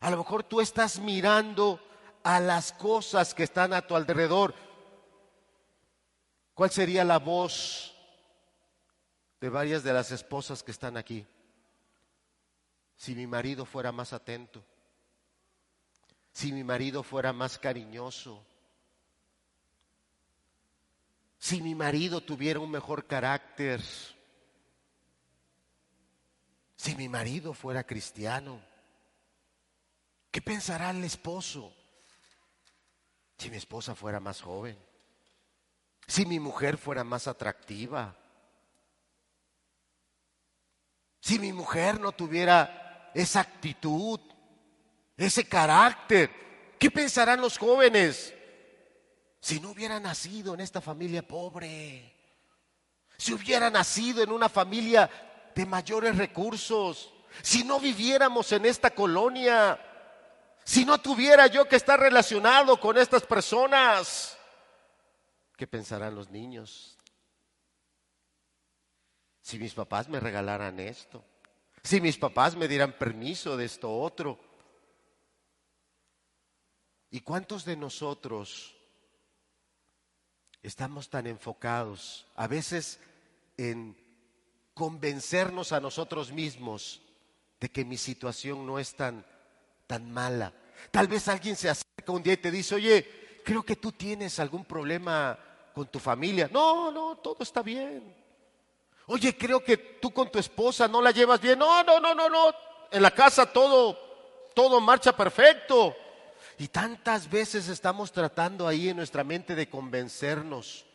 A 0.00 0.10
lo 0.10 0.18
mejor 0.18 0.44
tú 0.44 0.60
estás 0.60 0.98
mirando 0.98 1.80
a 2.22 2.40
las 2.40 2.72
cosas 2.72 3.32
que 3.32 3.44
están 3.44 3.72
a 3.72 3.86
tu 3.86 3.96
alrededor. 3.96 4.54
¿Cuál 6.52 6.70
sería 6.70 7.04
la 7.04 7.18
voz 7.18 7.94
de 9.40 9.48
varias 9.48 9.82
de 9.82 9.92
las 9.92 10.10
esposas 10.10 10.62
que 10.62 10.72
están 10.72 10.96
aquí? 10.96 11.26
Si 12.96 13.14
mi 13.14 13.26
marido 13.26 13.64
fuera 13.64 13.92
más 13.92 14.12
atento, 14.12 14.64
si 16.34 16.52
mi 16.52 16.64
marido 16.64 17.04
fuera 17.04 17.32
más 17.32 17.58
cariñoso, 17.58 18.44
si 21.38 21.62
mi 21.62 21.76
marido 21.76 22.20
tuviera 22.20 22.58
un 22.58 22.72
mejor 22.72 23.06
carácter, 23.06 23.80
si 26.74 26.96
mi 26.96 27.08
marido 27.08 27.54
fuera 27.54 27.84
cristiano, 27.84 28.60
¿qué 30.32 30.42
pensará 30.42 30.90
el 30.90 31.04
esposo? 31.04 31.72
Si 33.38 33.48
mi 33.48 33.56
esposa 33.56 33.94
fuera 33.94 34.18
más 34.18 34.40
joven, 34.40 34.76
si 36.04 36.26
mi 36.26 36.40
mujer 36.40 36.78
fuera 36.78 37.04
más 37.04 37.28
atractiva, 37.28 38.16
si 41.20 41.38
mi 41.38 41.52
mujer 41.52 42.00
no 42.00 42.10
tuviera 42.10 43.12
esa 43.14 43.40
actitud, 43.40 44.33
ese 45.16 45.46
carácter, 45.46 46.30
¿qué 46.78 46.90
pensarán 46.90 47.40
los 47.40 47.58
jóvenes? 47.58 48.34
Si 49.40 49.60
no 49.60 49.70
hubiera 49.70 50.00
nacido 50.00 50.54
en 50.54 50.60
esta 50.60 50.80
familia 50.80 51.26
pobre, 51.26 52.14
si 53.16 53.32
hubiera 53.32 53.70
nacido 53.70 54.22
en 54.22 54.32
una 54.32 54.48
familia 54.48 55.10
de 55.54 55.66
mayores 55.66 56.16
recursos, 56.16 57.12
si 57.42 57.64
no 57.64 57.78
viviéramos 57.78 58.50
en 58.52 58.66
esta 58.66 58.90
colonia, 58.90 59.78
si 60.64 60.84
no 60.84 60.98
tuviera 60.98 61.46
yo 61.46 61.68
que 61.68 61.76
estar 61.76 62.00
relacionado 62.00 62.80
con 62.80 62.96
estas 62.96 63.22
personas, 63.24 64.36
¿qué 65.56 65.66
pensarán 65.66 66.14
los 66.14 66.30
niños? 66.30 66.98
Si 69.42 69.58
mis 69.58 69.74
papás 69.74 70.08
me 70.08 70.20
regalaran 70.20 70.80
esto, 70.80 71.22
si 71.82 72.00
mis 72.00 72.16
papás 72.16 72.56
me 72.56 72.66
dieran 72.66 72.92
permiso 72.92 73.56
de 73.56 73.66
esto 73.66 73.94
otro. 73.94 74.53
¿Y 77.14 77.20
cuántos 77.20 77.64
de 77.64 77.76
nosotros 77.76 78.74
estamos 80.64 81.08
tan 81.10 81.28
enfocados 81.28 82.26
a 82.34 82.48
veces 82.48 82.98
en 83.56 83.96
convencernos 84.74 85.70
a 85.70 85.78
nosotros 85.78 86.32
mismos 86.32 87.00
de 87.60 87.70
que 87.70 87.84
mi 87.84 87.98
situación 87.98 88.66
no 88.66 88.80
es 88.80 88.96
tan, 88.96 89.24
tan 89.86 90.10
mala. 90.10 90.52
Tal 90.90 91.06
vez 91.06 91.28
alguien 91.28 91.54
se 91.54 91.70
acerca 91.70 92.10
un 92.10 92.20
día 92.20 92.32
y 92.32 92.38
te 92.38 92.50
dice, 92.50 92.74
oye, 92.74 93.40
creo 93.44 93.62
que 93.62 93.76
tú 93.76 93.92
tienes 93.92 94.40
algún 94.40 94.64
problema 94.64 95.38
con 95.72 95.86
tu 95.86 96.00
familia. 96.00 96.50
No, 96.50 96.90
no, 96.90 97.18
todo 97.18 97.44
está 97.44 97.62
bien. 97.62 98.12
Oye, 99.06 99.36
creo 99.36 99.62
que 99.62 99.76
tú 99.76 100.12
con 100.12 100.32
tu 100.32 100.40
esposa 100.40 100.88
no 100.88 101.00
la 101.00 101.12
llevas 101.12 101.40
bien. 101.40 101.60
No, 101.60 101.84
no, 101.84 102.00
no, 102.00 102.12
no, 102.12 102.28
no. 102.28 102.52
En 102.90 103.02
la 103.02 103.12
casa 103.12 103.46
todo, 103.46 103.96
todo 104.52 104.80
marcha 104.80 105.16
perfecto. 105.16 105.94
Y 106.58 106.68
tantas 106.68 107.30
veces 107.30 107.68
estamos 107.68 108.12
tratando 108.12 108.68
ahí 108.68 108.88
en 108.88 108.96
nuestra 108.96 109.24
mente 109.24 109.54
de 109.54 109.68
convencernos 109.68 110.86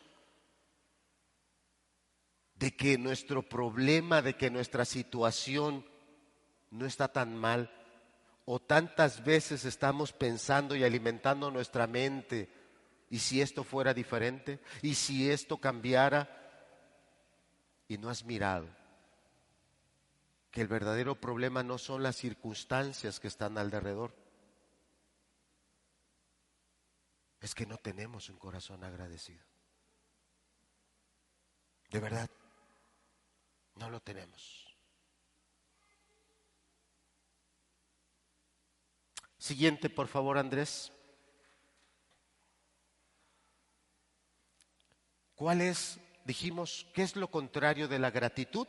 de 2.54 2.76
que 2.76 2.98
nuestro 2.98 3.42
problema, 3.42 4.22
de 4.22 4.36
que 4.36 4.50
nuestra 4.50 4.84
situación 4.84 5.84
no 6.70 6.86
está 6.86 7.08
tan 7.08 7.36
mal. 7.36 7.70
O 8.44 8.58
tantas 8.58 9.22
veces 9.24 9.64
estamos 9.64 10.12
pensando 10.12 10.74
y 10.74 10.84
alimentando 10.84 11.50
nuestra 11.50 11.86
mente. 11.86 12.48
¿Y 13.08 13.18
si 13.18 13.40
esto 13.40 13.64
fuera 13.64 13.94
diferente? 13.94 14.60
¿Y 14.82 14.94
si 14.94 15.30
esto 15.30 15.58
cambiara? 15.58 16.28
Y 17.88 17.98
no 17.98 18.08
has 18.08 18.24
mirado 18.24 18.66
que 20.50 20.60
el 20.60 20.68
verdadero 20.68 21.14
problema 21.14 21.62
no 21.62 21.78
son 21.78 22.02
las 22.02 22.16
circunstancias 22.16 23.20
que 23.20 23.28
están 23.28 23.56
alrededor. 23.56 24.14
Es 27.40 27.54
que 27.54 27.66
no 27.66 27.78
tenemos 27.78 28.28
un 28.28 28.36
corazón 28.36 28.84
agradecido. 28.84 29.42
De 31.90 31.98
verdad. 31.98 32.30
No 33.76 33.88
lo 33.88 34.00
tenemos. 34.00 34.66
Siguiente, 39.38 39.88
por 39.88 40.06
favor, 40.06 40.36
Andrés. 40.36 40.92
¿Cuál 45.34 45.62
es, 45.62 45.98
dijimos, 46.26 46.86
qué 46.92 47.02
es 47.02 47.16
lo 47.16 47.30
contrario 47.30 47.88
de 47.88 47.98
la 47.98 48.10
gratitud? 48.10 48.68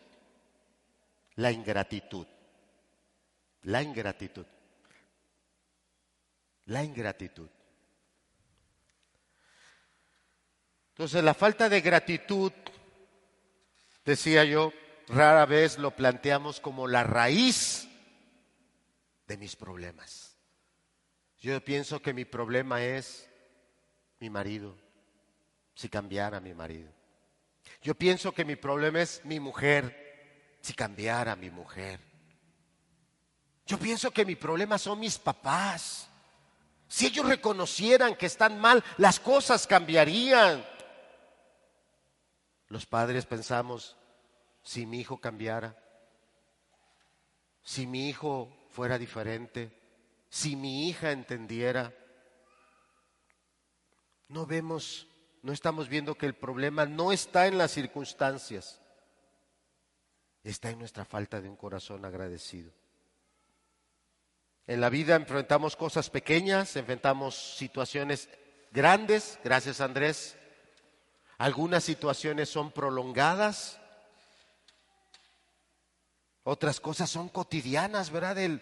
La 1.36 1.52
ingratitud. 1.52 2.26
La 3.64 3.84
ingratitud. 3.84 4.46
La 6.66 6.86
ingratitud. 6.86 7.50
Entonces, 11.02 11.24
la 11.24 11.34
falta 11.34 11.68
de 11.68 11.82
gratitud, 11.82 12.52
decía 14.06 14.46
yo, 14.46 14.72
rara 15.08 15.48
vez 15.48 15.80
lo 15.80 15.96
planteamos 15.96 16.60
como 16.60 16.88
la 16.88 17.02
raíz 17.02 17.88
de 19.26 19.36
mis 19.36 19.56
problemas. 19.56 20.38
Yo 21.40 21.60
pienso 21.66 22.04
que 22.04 22.14
mi 22.14 22.24
problema 22.24 22.84
es 22.84 23.28
mi 24.20 24.30
marido, 24.30 24.78
si 25.74 25.90
cambiara 25.90 26.40
mi 26.40 26.54
marido. 26.54 26.92
Yo 27.82 27.96
pienso 27.96 28.32
que 28.32 28.46
mi 28.46 28.56
problema 28.56 29.02
es 29.02 29.26
mi 29.26 29.40
mujer, 29.40 30.60
si 30.62 30.74
cambiara 30.74 31.36
mi 31.36 31.50
mujer. 31.50 32.00
Yo 33.66 33.80
pienso 33.80 34.12
que 34.12 34.24
mi 34.24 34.36
problema 34.36 34.78
son 34.78 35.00
mis 35.00 35.18
papás. 35.18 36.08
Si 36.88 37.08
ellos 37.08 37.26
reconocieran 37.26 38.16
que 38.16 38.28
están 38.28 38.60
mal, 38.60 38.84
las 38.98 39.20
cosas 39.20 39.66
cambiarían. 39.66 40.64
Los 42.72 42.86
padres 42.86 43.26
pensamos, 43.26 43.98
si 44.64 44.86
mi 44.86 45.02
hijo 45.02 45.18
cambiara, 45.18 45.76
si 47.62 47.86
mi 47.86 48.08
hijo 48.08 48.50
fuera 48.70 48.98
diferente, 48.98 49.78
si 50.30 50.56
mi 50.56 50.88
hija 50.88 51.12
entendiera. 51.12 51.94
No 54.30 54.46
vemos, 54.46 55.06
no 55.42 55.52
estamos 55.52 55.90
viendo 55.90 56.16
que 56.16 56.26
el 56.26 56.34
problema 56.34 56.86
no 56.86 57.12
está 57.12 57.46
en 57.46 57.58
las 57.58 57.72
circunstancias, 57.72 58.80
está 60.42 60.70
en 60.70 60.80
nuestra 60.80 61.04
falta 61.04 61.42
de 61.42 61.50
un 61.50 61.58
corazón 61.58 62.06
agradecido. 62.06 62.72
En 64.66 64.80
la 64.80 64.90
vida 64.90 65.18
enfrentamos 65.18 65.76
cosas 65.76 66.10
pequeñas, 66.10 66.78
enfrentamos 66.78 67.58
situaciones 67.58 68.30
grandes, 68.72 69.38
gracias 69.44 69.82
Andrés. 69.82 70.38
Algunas 71.42 71.84
situaciones 71.84 72.50
son 72.50 72.70
prolongadas, 72.70 73.80
otras 76.44 76.80
cosas 76.80 77.10
son 77.10 77.30
cotidianas, 77.30 78.12
¿verdad? 78.12 78.38
El, 78.38 78.62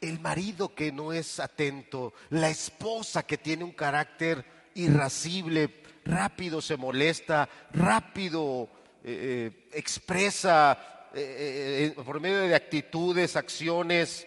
el 0.00 0.18
marido 0.18 0.74
que 0.74 0.92
no 0.92 1.12
es 1.12 1.38
atento, 1.38 2.14
la 2.30 2.48
esposa 2.48 3.24
que 3.24 3.36
tiene 3.36 3.64
un 3.64 3.72
carácter 3.72 4.42
irascible, 4.76 5.82
rápido 6.06 6.62
se 6.62 6.78
molesta, 6.78 7.46
rápido 7.74 8.70
eh, 9.04 9.50
eh, 9.52 9.68
expresa 9.74 11.10
eh, 11.12 11.94
por 12.02 12.18
medio 12.18 12.38
de 12.38 12.54
actitudes, 12.54 13.36
acciones, 13.36 14.26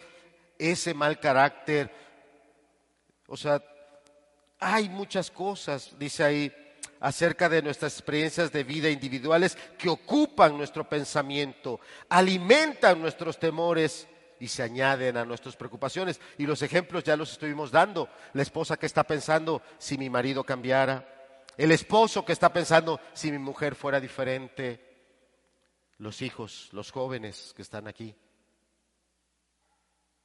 ese 0.60 0.94
mal 0.94 1.20
carácter. 1.20 1.92
O 3.26 3.36
sea, 3.36 3.64
hay 4.60 4.90
muchas 4.90 5.32
cosas, 5.32 5.98
dice 5.98 6.24
ahí, 6.24 6.54
acerca 7.04 7.50
de 7.50 7.62
nuestras 7.62 7.94
experiencias 7.94 8.50
de 8.54 8.64
vida 8.64 8.90
individuales 8.90 9.58
que 9.78 9.90
ocupan 9.90 10.58
nuestro 10.58 10.88
pensamiento, 10.88 11.82
alimentan 12.08 13.02
nuestros 13.02 13.38
temores 13.38 14.08
y 14.40 14.48
se 14.48 14.64
añaden 14.64 15.18
a 15.18 15.26
nuestras 15.26 15.58
preocupaciones. 15.58 16.22
Y 16.38 16.46
los 16.46 16.62
ejemplos 16.62 17.04
ya 17.04 17.18
los 17.18 17.34
estuvimos 17.34 17.72
dando. 17.72 18.08
La 18.32 18.42
esposa 18.42 18.78
que 18.78 18.86
está 18.86 19.04
pensando 19.04 19.62
si 19.78 19.98
mi 19.98 20.10
marido 20.10 20.46
cambiara, 20.46 21.06
el 21.58 21.74
esposo 21.74 22.24
que 22.24 22.32
está 22.32 22.54
pensando 22.54 23.02
si 23.14 23.34
mi 23.34 23.38
mujer 23.38 23.76
fuera 23.76 24.00
diferente, 24.00 24.80
los 25.98 26.22
hijos, 26.22 26.70
los 26.72 26.90
jóvenes 26.90 27.52
que 27.54 27.64
están 27.64 27.90
aquí, 27.90 28.16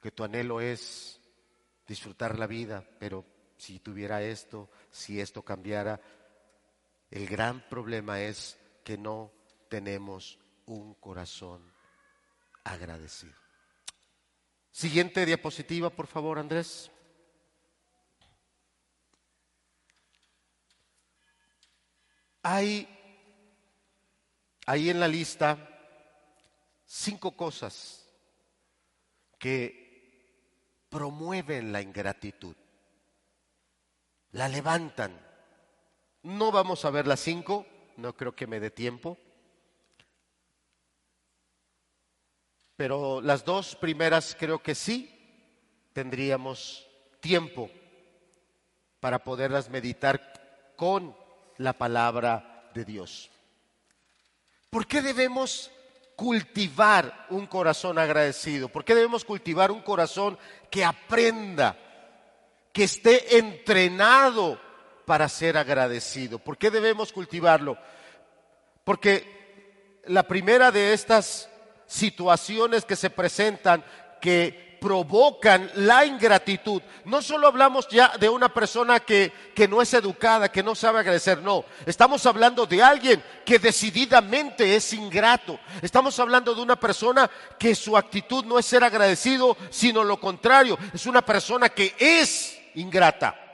que 0.01 0.11
tu 0.11 0.23
anhelo 0.23 0.61
es 0.61 1.19
disfrutar 1.85 2.39
la 2.39 2.47
vida, 2.47 2.85
pero 2.99 3.25
si 3.57 3.79
tuviera 3.79 4.21
esto, 4.23 4.69
si 4.89 5.19
esto 5.19 5.43
cambiara, 5.43 5.99
el 7.11 7.27
gran 7.27 7.67
problema 7.69 8.21
es 8.21 8.57
que 8.83 8.97
no 8.97 9.31
tenemos 9.69 10.39
un 10.65 10.93
corazón 10.95 11.73
agradecido. 12.63 13.35
Siguiente 14.71 15.25
diapositiva, 15.25 15.89
por 15.89 16.07
favor, 16.07 16.39
Andrés. 16.39 16.91
Hay 22.43 22.87
ahí 24.65 24.89
en 24.89 24.99
la 24.99 25.07
lista 25.07 25.57
cinco 26.85 27.35
cosas 27.35 28.07
que 29.37 30.85
promueven 30.89 31.71
la 31.71 31.81
ingratitud, 31.81 32.55
la 34.31 34.47
levantan. 34.47 35.28
No 36.23 36.51
vamos 36.51 36.83
a 36.83 36.89
ver 36.89 37.07
las 37.07 37.21
cinco, 37.21 37.65
no 37.97 38.13
creo 38.13 38.35
que 38.35 38.47
me 38.47 38.59
dé 38.59 38.71
tiempo, 38.71 39.17
pero 42.75 43.21
las 43.21 43.45
dos 43.45 43.75
primeras 43.75 44.35
creo 44.39 44.61
que 44.61 44.75
sí 44.75 45.13
tendríamos 45.93 46.87
tiempo 47.19 47.69
para 48.99 49.23
poderlas 49.23 49.69
meditar 49.69 50.73
con 50.75 51.15
la 51.57 51.73
palabra 51.73 52.69
de 52.73 52.85
Dios. 52.85 53.29
¿Por 54.69 54.87
qué 54.87 55.01
debemos 55.01 55.71
cultivar 56.15 57.27
un 57.29 57.47
corazón 57.47 57.97
agradecido? 57.97 58.69
¿Por 58.69 58.83
qué 58.85 58.93
debemos 58.93 59.25
cultivar 59.25 59.71
un 59.71 59.81
corazón 59.81 60.37
que 60.69 60.83
aprenda, 60.83 61.77
que 62.71 62.83
esté 62.83 63.37
entrenado 63.37 64.68
para 65.09 65.27
ser 65.27 65.57
agradecido? 65.57 66.37
¿Por 66.37 66.55
qué 66.55 66.69
debemos 66.69 67.11
cultivarlo? 67.11 67.79
Porque 68.83 69.97
la 70.05 70.21
primera 70.21 70.69
de 70.69 70.93
estas 70.93 71.49
situaciones 71.87 72.85
que 72.85 72.95
se 72.95 73.09
presentan 73.09 73.83
que 74.21 74.77
provocan 74.79 75.71
la 75.73 76.05
ingratitud. 76.05 76.83
No 77.05 77.23
solo 77.23 77.47
hablamos 77.47 77.87
ya 77.87 78.13
de 78.19 78.29
una 78.29 78.53
persona 78.53 78.99
que, 78.99 79.33
que 79.55 79.67
no 79.67 79.81
es 79.81 79.91
educada, 79.95 80.51
que 80.51 80.61
no 80.61 80.75
sabe 80.75 80.99
agradecer, 80.99 81.41
no. 81.41 81.65
Estamos 81.87 82.23
hablando 82.27 82.67
de 82.67 82.83
alguien 82.83 83.23
que 83.43 83.57
decididamente 83.57 84.75
es 84.75 84.93
ingrato. 84.93 85.59
Estamos 85.81 86.19
hablando 86.19 86.53
de 86.53 86.61
una 86.61 86.79
persona 86.79 87.27
que 87.57 87.73
su 87.73 87.97
actitud 87.97 88.45
no 88.45 88.59
es 88.59 88.67
ser 88.67 88.83
agradecido, 88.83 89.57
sino 89.71 90.03
lo 90.03 90.19
contrario. 90.19 90.77
Es 90.93 91.07
una 91.07 91.25
persona 91.25 91.69
que 91.69 91.95
es 91.97 92.59
ingrata. 92.75 93.48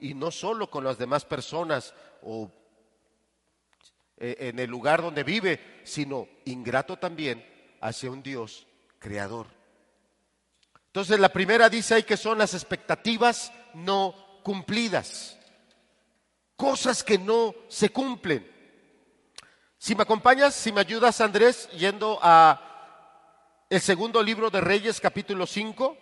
Y 0.00 0.14
no 0.14 0.30
solo 0.30 0.70
con 0.70 0.84
las 0.84 0.98
demás 0.98 1.24
personas 1.24 1.94
o 2.22 2.50
eh, 4.18 4.36
en 4.40 4.58
el 4.58 4.70
lugar 4.70 5.02
donde 5.02 5.24
vive, 5.24 5.80
sino 5.84 6.28
ingrato 6.44 6.96
también 6.96 7.44
hacia 7.80 8.10
un 8.10 8.22
Dios 8.22 8.66
creador. 8.98 9.46
Entonces 10.86 11.20
la 11.20 11.28
primera 11.28 11.68
dice 11.68 11.94
ahí 11.94 12.02
que 12.02 12.16
son 12.16 12.38
las 12.38 12.54
expectativas 12.54 13.52
no 13.74 14.14
cumplidas, 14.42 15.38
cosas 16.56 17.04
que 17.04 17.18
no 17.18 17.54
se 17.68 17.90
cumplen. 17.90 18.50
Si 19.76 19.94
me 19.94 20.02
acompañas, 20.02 20.54
si 20.54 20.72
me 20.72 20.80
ayudas 20.80 21.20
Andrés, 21.20 21.68
yendo 21.72 22.18
a 22.22 22.66
el 23.68 23.80
segundo 23.80 24.22
libro 24.22 24.48
de 24.48 24.60
Reyes 24.60 25.00
capítulo 25.00 25.46
5. 25.46 25.98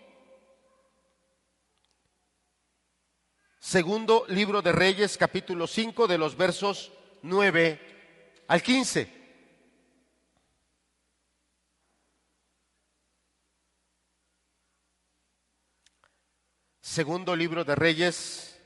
Segundo 3.64 4.27
libro 4.29 4.61
de 4.61 4.72
Reyes 4.72 5.16
capítulo 5.16 5.66
5 5.66 6.07
de 6.07 6.18
los 6.18 6.37
versos 6.37 6.92
9 7.22 7.81
al 8.46 8.62
15. 8.62 9.11
Segundo 16.83 17.35
libro 17.35 17.64
de 17.64 17.74
Reyes, 17.74 18.61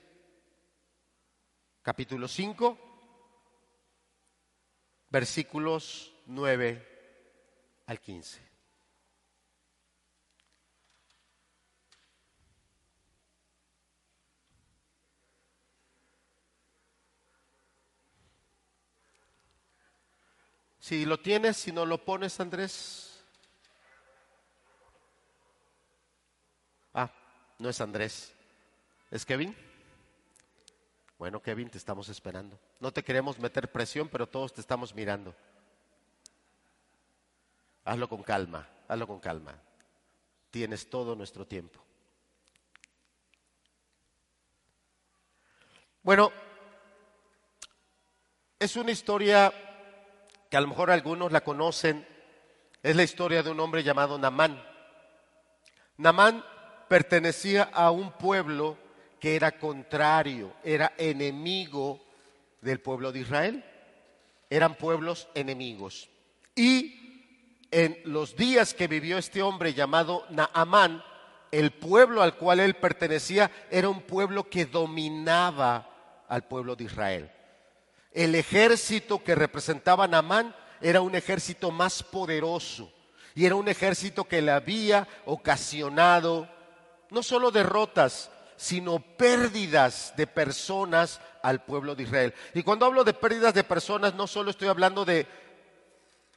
capítulo 1.83 2.27
5, 2.27 2.77
versículos 5.11 6.13
9 6.27 7.85
al 7.87 8.01
15. 8.01 8.48
Si 20.89 21.05
lo 21.05 21.21
tienes, 21.21 21.59
si 21.59 21.71
no 21.71 21.85
lo 21.85 22.03
pones, 22.03 22.41
Andrés. 22.41 23.23
No 27.59 27.69
es 27.69 27.79
Andrés. 27.83 28.33
¿Es 29.11 29.27
Kevin? 29.27 29.55
Bueno, 31.19 31.43
Kevin, 31.43 31.69
te 31.69 31.77
estamos 31.77 32.09
esperando. 32.09 32.59
No 32.81 32.91
te 32.91 33.03
queremos 33.03 33.39
meter 33.39 33.71
presión, 33.71 34.09
pero 34.09 34.27
todos 34.27 34.55
te 34.55 34.63
estamos 34.63 34.95
mirando. 34.95 35.35
Hazlo 37.85 38.09
con 38.09 38.23
calma, 38.23 38.67
hazlo 38.89 39.07
con 39.07 39.21
calma. 39.21 39.61
Tienes 40.51 40.89
todo 40.89 41.15
nuestro 41.15 41.47
tiempo. 41.47 41.85
Bueno, 46.03 46.33
es 48.59 48.75
una 48.77 48.93
historia 48.93 49.53
que 50.49 50.57
a 50.57 50.61
lo 50.61 50.69
mejor 50.69 50.91
algunos 50.91 51.33
la 51.33 51.43
conocen. 51.43 52.07
Es 52.83 52.97
la 52.97 53.03
historia 53.03 53.43
de 53.43 53.51
un 53.51 53.61
hombre 53.61 53.83
llamado 53.83 54.19
Namán. 54.19 54.63
Namán 55.97 56.45
pertenecía 56.89 57.65
a 57.73 57.91
un 57.91 58.13
pueblo 58.13 58.79
que 59.21 59.35
era 59.35 59.59
contrario, 59.59 60.53
era 60.63 60.93
enemigo 60.97 62.01
del 62.61 62.81
pueblo 62.81 63.13
de 63.13 63.21
Israel. 63.21 63.65
Eran 64.49 64.77
pueblos 64.77 65.29
enemigos. 65.35 66.09
Y 66.55 67.67
en 67.71 68.01
los 68.05 68.37
días 68.37 68.73
que 68.73 68.89
vivió 68.89 69.19
este 69.19 69.43
hombre 69.43 69.75
llamado 69.75 70.25
Naamán, 70.31 71.03
el 71.51 71.71
pueblo 71.73 72.23
al 72.23 72.37
cual 72.37 72.61
él 72.61 72.75
pertenecía 72.75 73.51
era 73.71 73.89
un 73.89 74.03
pueblo 74.03 74.49
que 74.49 74.67
dominaba 74.67 76.25
al 76.29 76.45
pueblo 76.45 76.77
de 76.77 76.85
Israel. 76.85 77.31
El 78.13 78.35
ejército 78.35 79.23
que 79.23 79.35
representaba 79.35 80.09
Naamán 80.09 80.55
era 80.81 81.01
un 81.01 81.15
ejército 81.15 81.71
más 81.71 82.03
poderoso 82.03 82.93
y 83.35 83.47
era 83.47 83.55
un 83.55 83.69
ejército 83.69 84.25
que 84.25 84.43
le 84.43 84.51
había 84.51 85.07
ocasionado 85.25 86.49
no 87.11 87.23
solo 87.23 87.51
derrotas, 87.51 88.31
sino 88.57 88.99
pérdidas 88.99 90.13
de 90.17 90.27
personas 90.27 91.21
al 91.43 91.63
pueblo 91.65 91.95
de 91.95 92.03
Israel. 92.03 92.35
Y 92.55 92.63
cuando 92.63 92.87
hablo 92.87 93.05
de 93.05 93.15
pérdidas 93.15 93.55
de 93.55 93.65
personas, 93.65 94.15
no 94.15 94.27
solo 94.27 94.51
estoy 94.51 94.69
hablando 94.69 95.05
de 95.05 95.27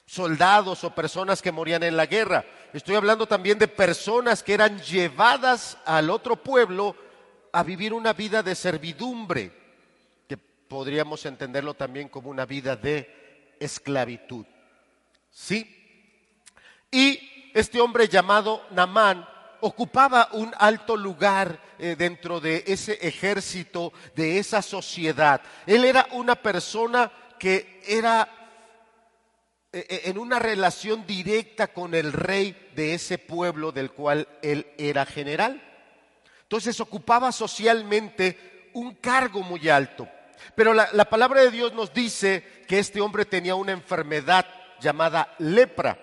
soldados 0.05 0.83
o 0.83 0.93
personas 0.93 1.41
que 1.41 1.51
morían 1.51 1.83
en 1.83 1.97
la 1.97 2.05
guerra, 2.05 2.45
estoy 2.73 2.95
hablando 2.95 3.27
también 3.27 3.57
de 3.57 3.67
personas 3.67 4.43
que 4.43 4.53
eran 4.53 4.79
llevadas 4.81 5.77
al 5.85 6.09
otro 6.09 6.35
pueblo 6.35 6.95
a 7.51 7.63
vivir 7.63 7.93
una 7.93 8.13
vida 8.13 8.43
de 8.43 8.55
servidumbre, 8.55 9.51
podríamos 10.71 11.25
entenderlo 11.25 11.73
también 11.73 12.07
como 12.07 12.29
una 12.29 12.45
vida 12.45 12.77
de 12.77 13.57
esclavitud. 13.59 14.45
¿Sí? 15.29 15.67
Y 16.89 17.51
este 17.53 17.81
hombre 17.81 18.07
llamado 18.07 18.65
Namán 18.71 19.27
ocupaba 19.59 20.29
un 20.31 20.53
alto 20.57 20.95
lugar 20.95 21.59
eh, 21.77 21.97
dentro 21.97 22.39
de 22.39 22.63
ese 22.65 23.05
ejército, 23.05 23.91
de 24.15 24.39
esa 24.39 24.61
sociedad. 24.61 25.41
Él 25.67 25.83
era 25.83 26.07
una 26.13 26.35
persona 26.35 27.11
que 27.37 27.81
era 27.85 28.29
eh, 29.73 29.85
eh, 29.89 30.01
en 30.05 30.17
una 30.17 30.39
relación 30.39 31.05
directa 31.05 31.67
con 31.67 31.93
el 31.93 32.13
rey 32.13 32.71
de 32.77 32.93
ese 32.93 33.17
pueblo 33.17 33.73
del 33.73 33.91
cual 33.91 34.25
él 34.41 34.67
era 34.77 35.05
general. 35.05 35.61
Entonces 36.43 36.79
ocupaba 36.79 37.33
socialmente 37.33 38.69
un 38.71 38.95
cargo 38.95 39.41
muy 39.41 39.67
alto. 39.67 40.07
Pero 40.55 40.73
la, 40.73 40.89
la 40.93 41.05
palabra 41.05 41.41
de 41.41 41.51
Dios 41.51 41.73
nos 41.73 41.93
dice 41.93 42.63
que 42.67 42.79
este 42.79 43.01
hombre 43.01 43.25
tenía 43.25 43.55
una 43.55 43.71
enfermedad 43.71 44.45
llamada 44.81 45.33
lepra. 45.37 45.97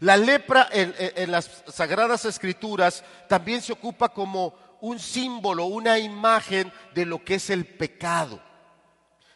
La 0.00 0.16
lepra 0.16 0.68
en, 0.70 1.30
las 1.30 1.64
sagradas 1.68 2.24
escrituras 2.24 3.02
también 3.28 3.62
se 3.62 3.72
ocupa 3.72 4.10
como 4.10 4.54
un 4.80 4.98
símbolo, 4.98 5.64
una 5.64 5.98
imagen 5.98 6.70
de 6.94 7.06
lo 7.06 7.24
que 7.24 7.36
es 7.36 7.50
el 7.50 7.64
pecado. 7.64 8.40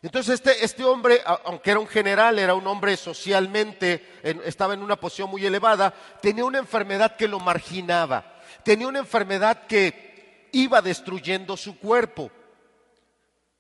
Entonces 0.02 0.34
este, 0.34 0.64
este 0.64 0.84
hombre, 0.84 1.20
aunque 1.44 1.70
era 1.70 1.80
un 1.80 1.86
general, 1.86 2.38
era 2.38 2.54
un 2.54 2.66
hombre 2.66 2.96
socialmente, 2.96 4.20
estaba 4.44 4.74
en 4.74 4.82
una 4.82 4.96
posición 4.96 5.30
muy 5.30 5.44
elevada, 5.44 5.94
tenía 6.22 6.44
una 6.44 6.58
enfermedad 6.58 7.16
que 7.16 7.28
lo 7.28 7.40
marginaba, 7.40 8.38
tenía 8.62 8.88
una 8.88 8.98
enfermedad 8.98 9.66
que 9.66 10.48
iba 10.52 10.82
destruyendo 10.82 11.56
su 11.56 11.78
cuerpo. 11.78 12.30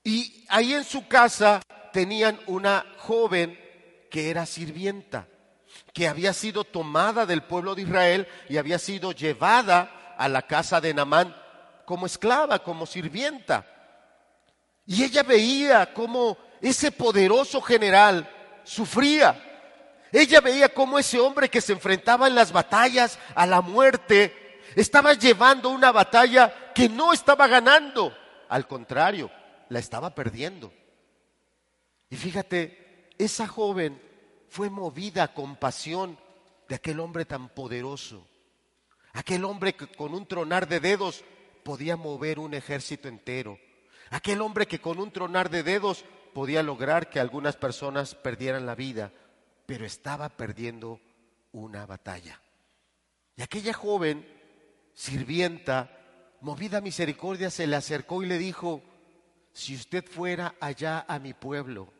Y 0.02 0.46
ahí 0.48 0.74
en 0.74 0.84
su 0.84 1.06
casa 1.08 1.60
tenían 1.92 2.38
una 2.46 2.84
joven 2.98 3.58
que 4.10 4.30
era 4.30 4.46
sirvienta, 4.46 5.26
que 5.92 6.08
había 6.08 6.32
sido 6.32 6.64
tomada 6.64 7.26
del 7.26 7.42
pueblo 7.42 7.74
de 7.74 7.82
Israel 7.82 8.28
y 8.48 8.56
había 8.56 8.78
sido 8.78 9.12
llevada 9.12 10.14
a 10.16 10.28
la 10.28 10.42
casa 10.42 10.80
de 10.80 10.94
Namán 10.94 11.36
como 11.84 12.06
esclava, 12.06 12.60
como 12.60 12.86
sirvienta. 12.86 13.66
Y 14.86 15.04
ella 15.04 15.22
veía 15.22 15.92
cómo 15.92 16.36
ese 16.60 16.92
poderoso 16.92 17.60
general 17.60 18.28
sufría. 18.64 19.40
Ella 20.12 20.40
veía 20.40 20.68
cómo 20.68 20.98
ese 20.98 21.20
hombre 21.20 21.48
que 21.48 21.60
se 21.60 21.72
enfrentaba 21.72 22.26
en 22.26 22.34
las 22.34 22.52
batallas 22.52 23.18
a 23.34 23.46
la 23.46 23.60
muerte 23.60 24.60
estaba 24.74 25.14
llevando 25.14 25.68
una 25.70 25.92
batalla 25.92 26.72
que 26.74 26.88
no 26.88 27.12
estaba 27.12 27.46
ganando. 27.46 28.16
Al 28.48 28.66
contrario, 28.66 29.30
la 29.70 29.78
estaba 29.78 30.14
perdiendo. 30.14 30.72
Y 32.10 32.16
fíjate, 32.16 33.08
esa 33.16 33.46
joven 33.46 34.00
fue 34.48 34.68
movida 34.68 35.22
a 35.22 35.32
compasión 35.32 36.18
de 36.68 36.74
aquel 36.74 37.00
hombre 37.00 37.24
tan 37.24 37.48
poderoso. 37.48 38.26
Aquel 39.12 39.44
hombre 39.44 39.74
que 39.74 39.86
con 39.86 40.12
un 40.12 40.26
tronar 40.26 40.68
de 40.68 40.80
dedos 40.80 41.24
podía 41.62 41.96
mover 41.96 42.38
un 42.38 42.52
ejército 42.54 43.08
entero. 43.08 43.58
Aquel 44.10 44.40
hombre 44.42 44.66
que 44.66 44.80
con 44.80 44.98
un 44.98 45.12
tronar 45.12 45.50
de 45.50 45.62
dedos 45.62 46.04
podía 46.34 46.62
lograr 46.62 47.08
que 47.08 47.20
algunas 47.20 47.56
personas 47.56 48.14
perdieran 48.14 48.66
la 48.66 48.74
vida, 48.74 49.12
pero 49.66 49.86
estaba 49.86 50.28
perdiendo 50.28 51.00
una 51.52 51.86
batalla. 51.86 52.40
Y 53.36 53.42
aquella 53.42 53.72
joven, 53.72 54.26
sirvienta, 54.94 55.96
movida 56.40 56.78
a 56.78 56.80
misericordia, 56.80 57.50
se 57.50 57.66
le 57.66 57.76
acercó 57.76 58.22
y 58.22 58.26
le 58.26 58.38
dijo, 58.38 58.82
si 59.52 59.74
usted 59.74 60.04
fuera 60.04 60.54
allá 60.60 61.04
a 61.08 61.18
mi 61.18 61.34
pueblo 61.34 61.92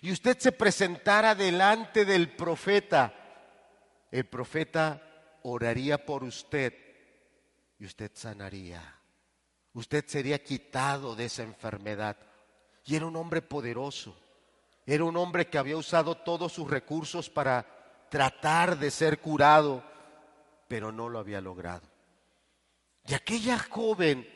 y 0.00 0.12
usted 0.12 0.38
se 0.38 0.52
presentara 0.52 1.34
delante 1.34 2.04
del 2.04 2.30
profeta, 2.34 3.12
el 4.10 4.26
profeta 4.26 5.38
oraría 5.42 6.04
por 6.04 6.24
usted 6.24 6.74
y 7.78 7.84
usted 7.84 8.10
sanaría. 8.14 8.96
Usted 9.74 10.06
sería 10.06 10.42
quitado 10.42 11.14
de 11.14 11.26
esa 11.26 11.42
enfermedad. 11.42 12.16
Y 12.84 12.96
era 12.96 13.06
un 13.06 13.16
hombre 13.16 13.42
poderoso. 13.42 14.16
Era 14.86 15.04
un 15.04 15.16
hombre 15.16 15.48
que 15.48 15.58
había 15.58 15.76
usado 15.76 16.16
todos 16.16 16.52
sus 16.52 16.70
recursos 16.70 17.28
para 17.28 17.66
tratar 18.08 18.78
de 18.78 18.90
ser 18.90 19.20
curado, 19.20 19.84
pero 20.68 20.92
no 20.92 21.08
lo 21.08 21.18
había 21.18 21.40
logrado. 21.40 21.86
Y 23.06 23.14
aquella 23.14 23.58
joven 23.58 24.26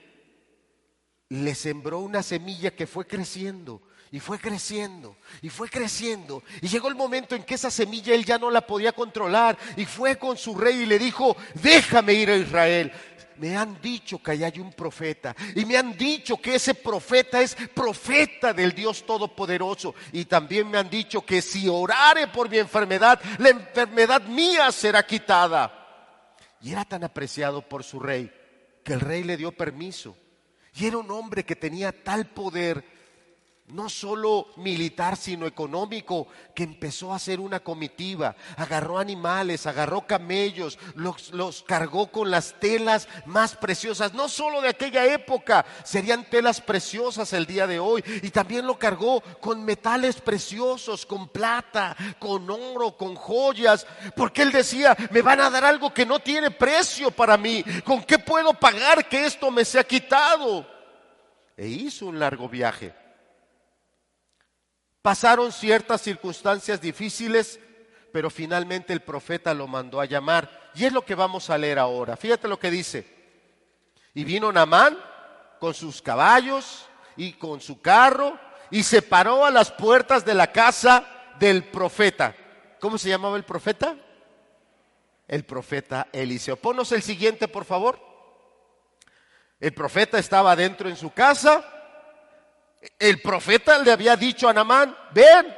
le 1.31 1.55
sembró 1.55 2.01
una 2.01 2.22
semilla 2.22 2.72
que 2.72 2.87
fue 2.87 3.07
creciendo 3.07 3.81
y 4.11 4.18
fue 4.18 4.39
creciendo 4.41 5.16
y 5.41 5.49
fue 5.49 5.68
creciendo. 5.68 6.43
Y 6.61 6.68
llegó 6.68 6.89
el 6.89 6.97
momento 6.97 7.37
en 7.37 7.45
que 7.45 7.55
esa 7.55 7.70
semilla 7.70 8.14
él 8.14 8.24
ya 8.24 8.37
no 8.37 8.51
la 8.51 8.66
podía 8.66 8.93
controlar 8.93 9.57
y 9.76 9.85
fue 9.85 10.18
con 10.18 10.37
su 10.37 10.57
rey 10.57 10.83
y 10.83 10.87
le 10.87 10.99
dijo, 10.99 11.37
déjame 11.55 12.14
ir 12.14 12.31
a 12.31 12.37
Israel. 12.37 12.93
Me 13.37 13.57
han 13.57 13.81
dicho 13.81 14.20
que 14.22 14.33
allá 14.33 14.49
hay 14.49 14.59
un 14.59 14.72
profeta 14.72 15.35
y 15.55 15.64
me 15.64 15.76
han 15.76 15.97
dicho 15.97 16.37
que 16.37 16.57
ese 16.57 16.74
profeta 16.74 17.41
es 17.41 17.55
profeta 17.55 18.53
del 18.53 18.72
Dios 18.72 19.07
Todopoderoso 19.07 19.95
y 20.12 20.26
también 20.26 20.68
me 20.68 20.78
han 20.78 20.91
dicho 20.91 21.24
que 21.24 21.41
si 21.41 21.68
orare 21.68 22.26
por 22.26 22.51
mi 22.51 22.59
enfermedad, 22.59 23.18
la 23.39 23.51
enfermedad 23.51 24.22
mía 24.22 24.70
será 24.72 25.07
quitada. 25.07 25.76
Y 26.61 26.72
era 26.72 26.85
tan 26.85 27.05
apreciado 27.05 27.62
por 27.62 27.85
su 27.85 28.01
rey 28.01 28.31
que 28.85 28.95
el 28.95 29.01
rey 29.01 29.22
le 29.22 29.37
dio 29.37 29.53
permiso 29.53 30.16
y 30.75 30.87
era 30.87 30.99
un 30.99 31.11
hombre 31.11 31.45
que 31.45 31.57
tenía 31.57 31.93
tal 31.93 32.27
poder, 32.27 32.85
no 33.73 33.89
solo 33.89 34.49
militar, 34.57 35.16
sino 35.16 35.47
económico, 35.47 36.29
que 36.55 36.62
empezó 36.62 37.12
a 37.12 37.16
hacer 37.16 37.41
una 37.41 37.61
comitiva, 37.61 38.37
agarró 38.57 38.99
animales, 38.99 39.66
agarró 39.66 40.07
camellos, 40.07 40.79
los, 40.95 41.62
cargó 41.62 42.11
con 42.11 42.31
las 42.31 42.59
telas 42.61 43.09
más 43.27 43.57
preciosas, 43.57 44.14
no 44.14 44.29
solo 44.29 44.61
de 44.61 44.68
aquella 44.68 45.07
época, 45.07 45.64
serían 45.85 46.25
telas 46.29 46.61
preciosas 46.61 47.33
el 47.33 47.47
día 47.47 47.66
de 47.66 47.79
hoy, 47.79 48.03
y 48.23 48.31
también 48.31 48.66
lo 48.66 48.79
cargó 48.79 49.23
con 49.41 49.64
metales 49.64 50.21
preciosos, 50.21 51.07
con 51.07 51.29
plata, 51.29 51.97
con 52.18 52.49
oro, 52.51 52.97
con 52.97 53.14
joyas, 53.14 53.87
porque 54.16 54.43
él 54.43 54.53
decía, 54.53 54.97
me 55.11 55.23
van 55.23 55.41
a 55.41 55.51
dar 55.51 55.64
algo 55.64 55.93
que 55.93 56.07
no 56.07 56.18
tiene 56.21 56.51
precio 56.51 57.11
para 57.11 57.37
mí, 57.37 57.64
¿con 57.85 58.03
qué 58.03 58.18
puedo 58.18 58.55
pagar 58.55 59.09
que 59.09 59.27
esto 59.27 59.51
me 59.51 59.64
sea 59.64 59.85
quitado? 59.85 60.66
E 61.57 61.68
hizo 61.68 62.07
un 62.07 62.18
largo 62.18 62.49
viaje. 62.49 62.95
Pasaron 65.03 65.51
ciertas 65.51 66.03
circunstancias 66.03 66.81
difíciles, 66.81 67.59
pero 68.13 68.29
finalmente 68.29 68.93
el 68.93 69.01
profeta 69.01 69.55
lo 69.55 69.67
mandó 69.67 70.01
a 70.01 70.05
llamar. 70.05 70.71
Y 70.75 70.85
es 70.85 70.93
lo 70.93 71.03
que 71.03 71.15
vamos 71.15 71.49
a 71.49 71.59
leer 71.59 71.79
ahora. 71.79 72.17
Fíjate 72.17 72.49
lo 72.49 72.59
que 72.59 72.71
dice. 72.71 73.07
Y 74.15 74.25
vino 74.25 74.53
Namán 74.53 74.99
con 75.59 75.75
sus 75.75 76.03
caballos 76.03 76.87
y 77.17 77.33
con 77.35 77.61
su 77.61 77.81
carro 77.81 78.39
y 78.71 78.83
se 78.83 79.03
paró 79.03 79.45
a 79.45 79.51
las 79.51 79.71
puertas 79.71 80.25
de 80.25 80.35
la 80.35 80.53
casa 80.53 81.05
del 81.39 81.65
profeta. 81.65 82.35
¿Cómo 82.79 82.99
se 82.99 83.09
llamaba 83.09 83.37
el 83.37 83.45
profeta? 83.45 83.97
El 85.27 85.45
profeta 85.45 86.09
Eliseo. 86.13 86.57
Ponos 86.57 86.93
el 86.93 87.03
siguiente, 87.03 87.49
por 87.49 87.65
favor. 87.65 87.99
El 89.61 89.73
profeta 89.73 90.19
estaba 90.19 90.57
dentro 90.57 90.89
en 90.89 90.97
su 90.97 91.11
casa 91.11 91.80
el 92.99 93.20
profeta 93.20 93.78
le 93.78 93.93
había 93.93 94.16
dicho 94.16 94.49
a 94.49 94.53
Namán, 94.53 94.97
ven, 95.12 95.55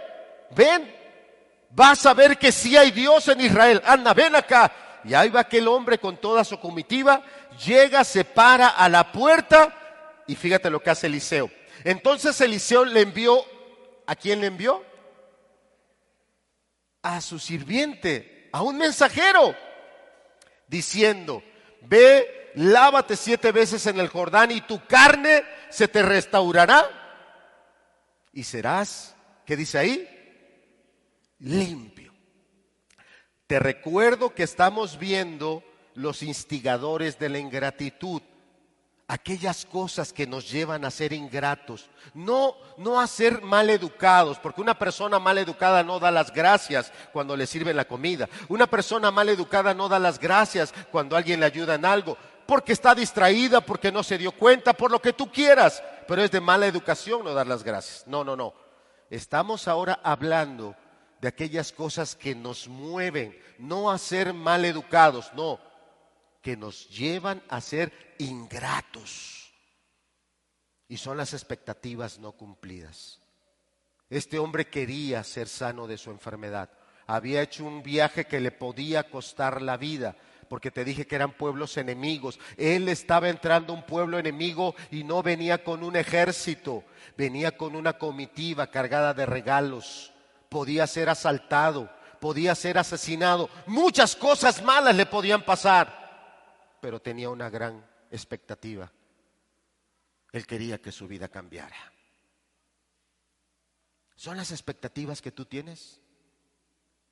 ven, 0.50 0.94
vas 1.70 2.04
a 2.06 2.14
ver 2.14 2.38
que 2.38 2.50
sí 2.50 2.76
hay 2.76 2.90
Dios 2.90 3.28
en 3.28 3.40
Israel, 3.40 3.82
anda, 3.84 4.12
ven 4.14 4.34
acá. 4.34 4.72
Y 5.04 5.14
ahí 5.14 5.30
va 5.30 5.40
aquel 5.40 5.66
hombre 5.66 5.98
con 5.98 6.16
toda 6.18 6.44
su 6.44 6.58
comitiva, 6.60 7.22
llega, 7.64 8.04
se 8.04 8.24
para 8.24 8.68
a 8.68 8.88
la 8.88 9.10
puerta 9.10 10.22
y 10.26 10.36
fíjate 10.36 10.70
lo 10.70 10.80
que 10.80 10.90
hace 10.90 11.08
Eliseo. 11.08 11.50
Entonces 11.84 12.40
Eliseo 12.40 12.84
le 12.84 13.00
envió, 13.00 13.44
¿a 14.06 14.14
quién 14.14 14.40
le 14.40 14.46
envió? 14.46 14.84
A 17.02 17.20
su 17.20 17.40
sirviente, 17.40 18.48
a 18.52 18.62
un 18.62 18.78
mensajero, 18.78 19.56
diciendo, 20.68 21.42
ve, 21.82 22.52
lávate 22.54 23.16
siete 23.16 23.50
veces 23.50 23.86
en 23.86 23.98
el 23.98 24.08
Jordán 24.08 24.52
y 24.52 24.60
tu 24.60 24.84
carne 24.86 25.42
se 25.68 25.88
te 25.88 26.02
restaurará 26.02 27.01
y 28.32 28.44
serás, 28.44 29.14
¿qué 29.44 29.56
dice 29.56 29.78
ahí? 29.78 30.08
Limpio. 31.38 32.12
Te 33.46 33.58
recuerdo 33.58 34.34
que 34.34 34.44
estamos 34.44 34.98
viendo 34.98 35.62
los 35.94 36.22
instigadores 36.22 37.18
de 37.18 37.28
la 37.28 37.38
ingratitud, 37.38 38.22
aquellas 39.08 39.66
cosas 39.66 40.12
que 40.12 40.26
nos 40.26 40.50
llevan 40.50 40.86
a 40.86 40.90
ser 40.90 41.12
ingratos, 41.12 41.90
no, 42.14 42.54
no 42.78 42.98
a 42.98 43.06
ser 43.06 43.42
mal 43.42 43.68
educados, 43.68 44.38
porque 44.38 44.62
una 44.62 44.78
persona 44.78 45.18
mal 45.18 45.36
educada 45.36 45.82
no 45.82 45.98
da 46.00 46.10
las 46.10 46.32
gracias 46.32 46.90
cuando 47.12 47.36
le 47.36 47.46
sirve 47.46 47.74
la 47.74 47.84
comida, 47.84 48.26
una 48.48 48.66
persona 48.66 49.10
mal 49.10 49.28
educada 49.28 49.74
no 49.74 49.88
da 49.88 49.98
las 49.98 50.18
gracias 50.18 50.72
cuando 50.90 51.14
alguien 51.14 51.40
le 51.40 51.46
ayuda 51.46 51.74
en 51.74 51.84
algo, 51.84 52.16
porque 52.53 52.74
está 52.74 52.94
distraída, 52.94 53.62
porque 53.62 53.90
no 53.90 54.03
se 54.03 54.18
dio 54.18 54.30
cuenta, 54.30 54.74
por 54.74 54.90
lo 54.90 55.00
que 55.00 55.14
tú 55.14 55.32
quieras, 55.32 55.82
pero 56.07 56.22
es 56.22 56.30
de 56.30 56.38
mala 56.38 56.66
educación 56.66 57.24
no 57.24 57.32
dar 57.32 57.46
las 57.46 57.64
gracias. 57.64 58.07
No, 58.07 58.24
no, 58.24 58.36
no. 58.36 58.53
Estamos 59.09 59.68
ahora 59.68 60.00
hablando 60.05 60.76
de 61.22 61.28
aquellas 61.28 61.72
cosas 61.72 62.14
que 62.14 62.34
nos 62.34 62.68
mueven, 62.68 63.34
no 63.57 63.90
a 63.90 63.96
ser 63.96 64.34
mal 64.34 64.66
educados, 64.66 65.32
no, 65.32 65.61
que 66.42 66.55
nos 66.55 66.90
llevan 66.90 67.42
a 67.48 67.62
ser 67.62 67.90
ingratos. 68.18 69.50
Y 70.88 70.98
son 70.98 71.16
las 71.16 71.32
expectativas 71.32 72.18
no 72.18 72.32
cumplidas. 72.32 73.18
Este 74.11 74.38
hombre 74.38 74.68
quería 74.68 75.24
ser 75.24 75.48
sano 75.48 75.86
de 75.86 75.96
su 75.96 76.11
enfermedad. 76.11 76.68
Había 77.07 77.40
hecho 77.40 77.64
un 77.64 77.82
viaje 77.82 78.26
que 78.26 78.40
le 78.40 78.50
podía 78.50 79.09
costar 79.09 79.62
la 79.62 79.78
vida 79.78 80.16
porque 80.53 80.70
te 80.70 80.84
dije 80.84 81.07
que 81.07 81.14
eran 81.14 81.32
pueblos 81.32 81.78
enemigos. 81.78 82.38
Él 82.59 82.90
estaba 82.90 83.30
entrando 83.30 83.72
a 83.72 83.76
un 83.76 83.86
pueblo 83.86 84.18
enemigo 84.18 84.74
y 84.90 85.03
no 85.03 85.22
venía 85.22 85.64
con 85.64 85.82
un 85.82 85.96
ejército, 85.96 86.84
venía 87.16 87.57
con 87.57 87.74
una 87.74 87.94
comitiva 87.94 88.66
cargada 88.66 89.14
de 89.14 89.24
regalos. 89.24 90.12
Podía 90.50 90.86
ser 90.86 91.09
asaltado, 91.09 91.90
podía 92.20 92.55
ser 92.55 92.76
asesinado, 92.76 93.48
muchas 93.64 94.14
cosas 94.14 94.62
malas 94.62 94.94
le 94.94 95.07
podían 95.07 95.42
pasar, 95.42 96.76
pero 96.82 97.00
tenía 97.00 97.30
una 97.30 97.48
gran 97.48 97.82
expectativa. 98.11 98.92
Él 100.32 100.46
quería 100.46 100.82
que 100.82 100.92
su 100.92 101.09
vida 101.09 101.28
cambiara. 101.28 101.94
¿Son 104.16 104.36
las 104.36 104.50
expectativas 104.50 105.22
que 105.22 105.32
tú 105.32 105.46
tienes? 105.46 105.98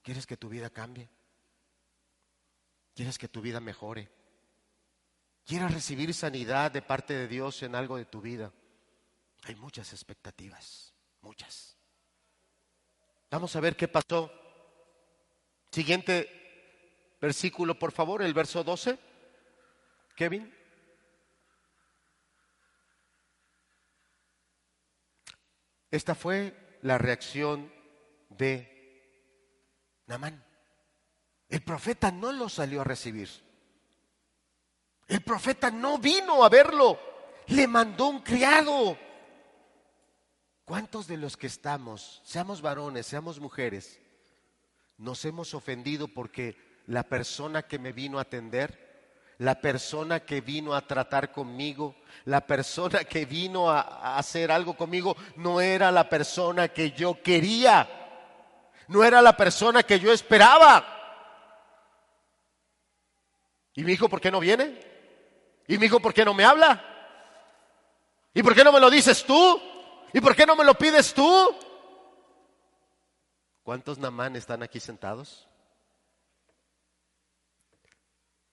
¿Quieres 0.03 0.27
que 0.27 0.37
tu 0.37 0.51
vida 0.51 0.69
cambie? 0.69 1.09
¿Quieres 3.01 3.17
que 3.17 3.29
tu 3.29 3.41
vida 3.41 3.61
mejore? 3.61 4.11
quieras 5.47 5.73
recibir 5.73 6.13
sanidad 6.13 6.71
de 6.71 6.83
parte 6.83 7.15
de 7.15 7.29
Dios 7.29 7.63
en 7.63 7.75
algo 7.75 7.97
de 7.97 8.05
tu 8.05 8.21
vida, 8.21 8.53
hay 9.45 9.55
muchas 9.55 9.95
expectativas, 9.95 10.93
muchas. 11.23 11.79
Vamos 13.31 13.57
a 13.57 13.61
ver 13.61 13.75
qué 13.75 13.89
pasó. 13.89 14.31
Siguiente 15.73 17.17
versículo, 17.23 17.79
por 17.79 17.91
favor, 17.91 18.21
el 18.21 18.35
verso 18.35 18.63
12. 18.63 18.99
Kevin. 20.15 20.55
Esta 25.91 26.15
fue 26.15 26.79
la 26.83 26.99
reacción 26.99 27.73
de 28.29 30.05
Namán. 30.05 30.50
El 31.51 31.63
profeta 31.63 32.11
no 32.11 32.33
lo 32.33 32.49
salió 32.49 32.81
a 32.81 32.85
recibir. 32.85 33.29
El 35.07 35.21
profeta 35.23 35.71
no 35.71 35.99
vino 35.99 36.43
a 36.45 36.49
verlo. 36.49 36.99
Le 37.49 37.67
mandó 37.67 38.07
un 38.07 38.21
criado. 38.21 38.97
¿Cuántos 40.65 41.09
de 41.09 41.17
los 41.17 41.37
que 41.37 41.49
estamos, 41.49 42.23
seamos 42.25 42.63
varones, 42.63 43.05
seamos 43.07 43.41
mujeres, 43.41 43.99
nos 44.99 45.25
hemos 45.25 45.53
ofendido 45.53 46.07
porque 46.07 46.57
la 46.87 47.03
persona 47.03 47.63
que 47.63 47.81
me 47.81 47.93
vino 47.93 48.19
a 48.19 48.23
atender 48.23 48.91
la 49.41 49.59
persona 49.59 50.21
que 50.21 50.43
vino 50.43 50.75
a 50.75 50.87
tratar 50.87 51.33
conmigo, 51.33 51.97
la 52.27 52.43
persona 52.43 53.05
que 53.05 53.25
vino 53.25 53.71
a, 53.71 54.19
hacer 54.19 54.53
algo 54.53 54.77
conmigo, 54.77 55.17
no 55.37 55.63
era 55.63 55.91
la 55.91 56.11
persona 56.11 56.69
que 56.69 56.93
yo 56.93 57.23
quería, 57.23 57.89
no 58.89 59.03
era 59.03 59.23
la 59.23 59.35
persona 59.35 59.83
que 59.83 59.99
yo 59.99 60.13
esperaba. 60.13 61.00
¿Y 63.81 63.83
mi 63.83 63.93
hijo 63.93 64.11
por 64.11 64.21
qué 64.21 64.31
no 64.31 64.41
viene? 64.41 64.79
¿Y 65.67 65.79
mi 65.79 65.87
hijo 65.87 66.01
por 66.01 66.13
qué 66.13 66.23
no 66.23 66.35
me 66.35 66.45
habla? 66.45 66.85
¿Y 68.35 68.43
por 68.43 68.55
qué 68.55 68.63
no 68.63 68.73
me 68.73 68.79
lo 68.79 68.91
dices 68.91 69.25
tú? 69.25 69.59
¿Y 70.13 70.21
por 70.21 70.37
qué 70.37 70.45
no 70.45 70.55
me 70.55 70.65
lo 70.65 70.75
pides 70.75 71.15
tú? 71.15 71.57
¿Cuántos 73.63 73.97
Namán 73.97 74.37
están 74.37 74.63
aquí 74.63 74.81
sentados? 74.81 75.49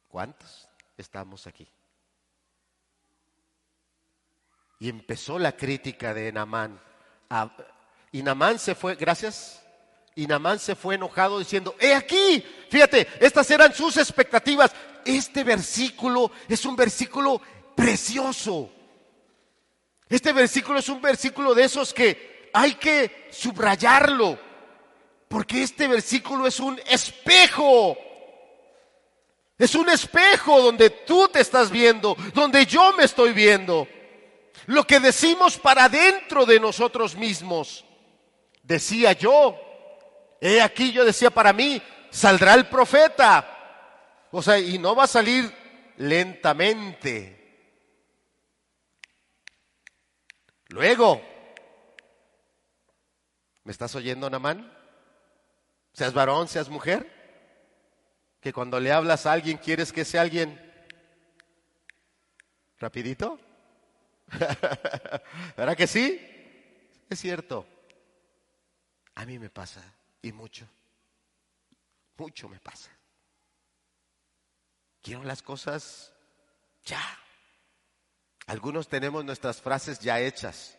¿Cuántos? 0.08 0.70
estamos 0.96 1.46
aquí. 1.46 1.68
Y 4.80 4.88
empezó 4.88 5.38
la 5.38 5.58
crítica 5.58 6.14
de 6.14 6.32
Namán. 6.32 6.80
Y 8.14 8.24
Namán 8.24 8.60
se 8.60 8.76
fue, 8.76 8.96
gracias. 8.96 9.62
Y 10.18 10.26
Namán 10.26 10.58
se 10.58 10.74
fue 10.74 10.96
enojado 10.96 11.38
diciendo, 11.38 11.76
he 11.80 11.94
aquí, 11.94 12.44
fíjate, 12.72 13.08
estas 13.20 13.52
eran 13.52 13.72
sus 13.72 13.98
expectativas. 13.98 14.74
Este 15.08 15.44
versículo 15.44 16.32
es 16.48 16.66
un 16.66 16.76
versículo 16.76 17.42
precioso. 17.76 18.70
Este 20.10 20.34
versículo 20.34 20.80
es 20.80 20.90
un 20.90 21.02
versículo 21.02 21.54
de 21.54 21.64
esos 21.64 21.94
que 21.94 22.50
hay 22.54 22.76
que 22.76 23.28
subrayarlo, 23.32 24.40
porque 25.28 25.64
este 25.64 25.88
versículo 25.88 26.48
es 26.48 26.60
un 26.60 26.80
espejo 26.88 27.98
es 29.58 29.74
un 29.74 29.90
espejo 29.90 30.62
donde 30.62 30.90
tú 30.90 31.28
te 31.30 31.40
estás 31.40 31.72
viendo, 31.72 32.16
donde 32.34 32.66
yo 32.66 32.94
me 32.94 33.06
estoy 33.06 33.34
viendo. 33.34 33.88
Lo 34.68 34.86
que 34.86 35.00
decimos 35.00 35.58
para 35.58 35.90
dentro 35.90 36.46
de 36.46 36.60
nosotros 36.60 37.16
mismos. 37.16 37.84
Decía 38.62 39.14
yo, 39.14 39.58
he 40.42 40.62
aquí 40.62 40.92
yo 40.92 41.06
decía 41.06 41.32
para 41.32 41.54
mí, 41.54 41.82
saldrá 42.12 42.54
el 42.54 42.68
profeta. 42.68 43.57
O 44.38 44.44
sea, 44.44 44.60
y 44.60 44.78
no 44.78 44.96
va 44.96 45.06
a 45.06 45.08
salir 45.08 45.52
lentamente. 45.98 47.74
Luego, 50.68 51.24
¿me 53.64 53.72
estás 53.72 53.96
oyendo, 53.96 54.30
Namán? 54.30 54.72
Seas 55.92 56.14
varón, 56.14 56.48
seas 56.48 56.70
mujer 56.70 57.12
que 58.40 58.54
cuando 58.54 58.80
le 58.80 58.92
hablas 58.92 59.26
a 59.26 59.32
alguien 59.32 59.58
quieres 59.58 59.92
que 59.92 60.06
sea 60.06 60.22
alguien 60.22 60.62
rapidito? 62.78 63.40
¿Verdad 65.58 65.76
que 65.76 65.88
sí? 65.88 66.22
Es 67.10 67.18
cierto. 67.18 67.66
A 69.16 69.26
mí 69.26 69.40
me 69.40 69.50
pasa 69.50 69.82
y 70.22 70.32
mucho. 70.32 70.68
Mucho 72.18 72.48
me 72.48 72.60
pasa. 72.60 72.97
Quiero 75.02 75.24
las 75.24 75.42
cosas 75.42 76.12
ya. 76.86 77.02
Algunos 78.48 78.88
tenemos 78.88 79.24
nuestras 79.26 79.62
frases 79.62 80.00
ya 80.00 80.20
hechas. 80.20 80.78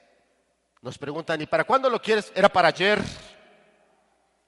Nos 0.80 0.96
preguntan, 0.96 1.40
¿y 1.40 1.46
para 1.46 1.64
cuándo 1.64 1.90
lo 1.90 2.00
quieres? 2.00 2.32
Era 2.34 2.48
para 2.48 2.68
ayer. 2.68 3.00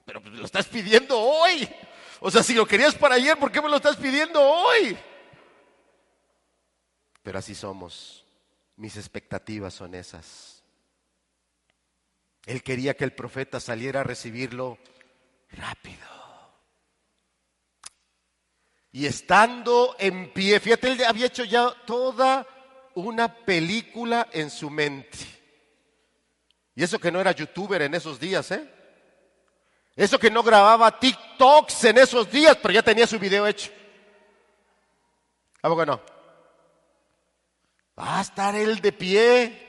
Pero 0.05 0.23
pues, 0.23 0.35
lo 0.35 0.45
estás 0.45 0.67
pidiendo 0.67 1.19
hoy. 1.19 1.69
O 2.21 2.31
sea, 2.31 2.43
si 2.43 2.55
lo 2.55 2.67
querías 2.67 2.95
para 2.95 3.17
ayer, 3.17 3.37
¿por 3.39 3.51
qué 3.51 3.61
me 3.61 3.69
lo 3.69 3.77
estás 3.77 3.97
pidiendo 3.97 4.41
hoy? 4.43 4.97
Pero 7.23 7.39
así 7.39 7.55
somos. 7.55 8.25
Mis 8.77 8.97
expectativas 8.97 9.75
son 9.75 9.95
esas. 9.95 10.63
Él 12.47 12.63
quería 12.63 12.95
que 12.95 13.05
el 13.05 13.13
profeta 13.13 13.61
saliera 13.61 14.01
a 14.01 14.05
recibirlo 14.05 14.79
rápido. 15.51 16.20
Y 18.93 19.07
estando 19.07 19.95
en 19.99 20.33
pie, 20.33 20.59
fíjate, 20.59 20.93
él 20.93 21.05
había 21.05 21.27
hecho 21.27 21.45
ya 21.45 21.71
toda 21.87 22.47
una 22.95 23.33
película 23.33 24.29
en 24.33 24.51
su 24.51 24.69
mente. 24.69 25.19
Y 26.75 26.83
eso 26.83 26.99
que 26.99 27.13
no 27.13 27.21
era 27.21 27.33
youtuber 27.33 27.83
en 27.83 27.95
esos 27.95 28.19
días, 28.19 28.51
¿eh? 28.51 28.69
Eso 29.95 30.19
que 30.19 30.31
no 30.31 30.43
grababa 30.43 30.99
TikToks 30.99 31.85
en 31.85 31.99
esos 31.99 32.31
días, 32.31 32.57
pero 32.61 32.73
ya 32.75 32.83
tenía 32.83 33.07
su 33.07 33.19
video 33.19 33.47
hecho. 33.47 33.71
¿A 35.63 35.69
poco 35.69 35.85
no? 35.85 36.01
Va 37.99 38.19
a 38.19 38.23
estar 38.23 38.55
él 38.55 38.81
de 38.81 38.93
pie. 38.93 39.69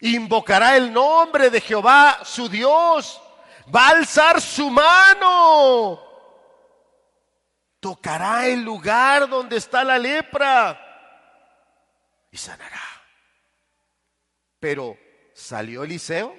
Invocará 0.00 0.76
el 0.76 0.92
nombre 0.92 1.50
de 1.50 1.60
Jehová, 1.60 2.20
su 2.24 2.48
Dios. 2.48 3.20
Va 3.74 3.88
a 3.88 3.90
alzar 3.90 4.40
su 4.40 4.70
mano. 4.70 6.03
Tocará 7.84 8.46
el 8.46 8.62
lugar 8.62 9.28
donde 9.28 9.58
está 9.58 9.84
la 9.84 9.98
lepra. 9.98 10.80
Y 12.30 12.36
sanará. 12.38 12.80
Pero, 14.58 14.96
¿salió 15.34 15.84
Eliseo? 15.84 16.34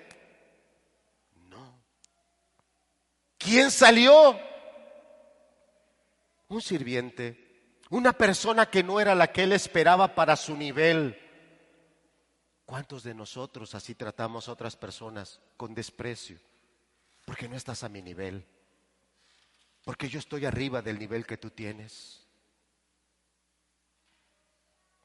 ¿Quién 3.37 3.69
salió? 3.69 4.39
Un 6.47 6.63
sirviente, 6.63 7.77
una 7.91 8.13
persona 8.13 8.67
que 8.67 8.81
no 8.81 8.99
era 8.99 9.13
la 9.13 9.31
que 9.31 9.43
él 9.43 9.51
esperaba 9.51 10.15
para 10.15 10.35
su 10.35 10.57
nivel. 10.57 11.15
¿Cuántos 12.65 13.03
de 13.03 13.13
nosotros 13.13 13.75
así 13.75 13.93
tratamos 13.93 14.49
a 14.49 14.53
otras 14.53 14.75
personas 14.75 15.39
con 15.57 15.75
desprecio? 15.75 16.39
Porque 17.23 17.47
no 17.47 17.55
estás 17.55 17.83
a 17.83 17.89
mi 17.89 18.01
nivel. 18.01 18.47
Porque 19.85 20.09
yo 20.09 20.19
estoy 20.19 20.45
arriba 20.45 20.81
del 20.81 20.99
nivel 20.99 21.25
que 21.25 21.37
tú 21.37 21.51
tienes. 21.51 22.27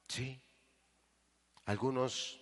Sí. 0.08 0.40
Algunos, 1.66 2.40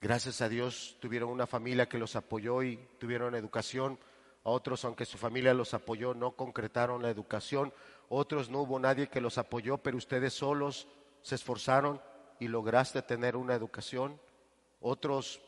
gracias 0.00 0.40
a 0.40 0.48
Dios, 0.48 0.96
tuvieron 1.00 1.30
una 1.30 1.46
familia 1.46 1.88
que 1.88 1.98
los 1.98 2.16
apoyó 2.16 2.64
y 2.64 2.76
tuvieron 2.98 3.36
educación 3.36 4.00
otros, 4.44 4.84
aunque 4.84 5.04
su 5.04 5.18
familia 5.18 5.54
los 5.54 5.72
apoyó, 5.74 6.14
no 6.14 6.32
concretaron 6.32 7.02
la 7.02 7.10
educación, 7.10 7.72
otros 8.08 8.50
no 8.50 8.62
hubo 8.62 8.78
nadie 8.78 9.08
que 9.08 9.20
los 9.20 9.38
apoyó, 9.38 9.78
pero 9.78 9.96
ustedes 9.96 10.34
solos 10.34 10.88
se 11.22 11.36
esforzaron 11.36 12.00
y 12.40 12.48
lograste 12.48 13.02
tener 13.02 13.36
una 13.36 13.54
educación, 13.54 14.20
otros 14.80 15.40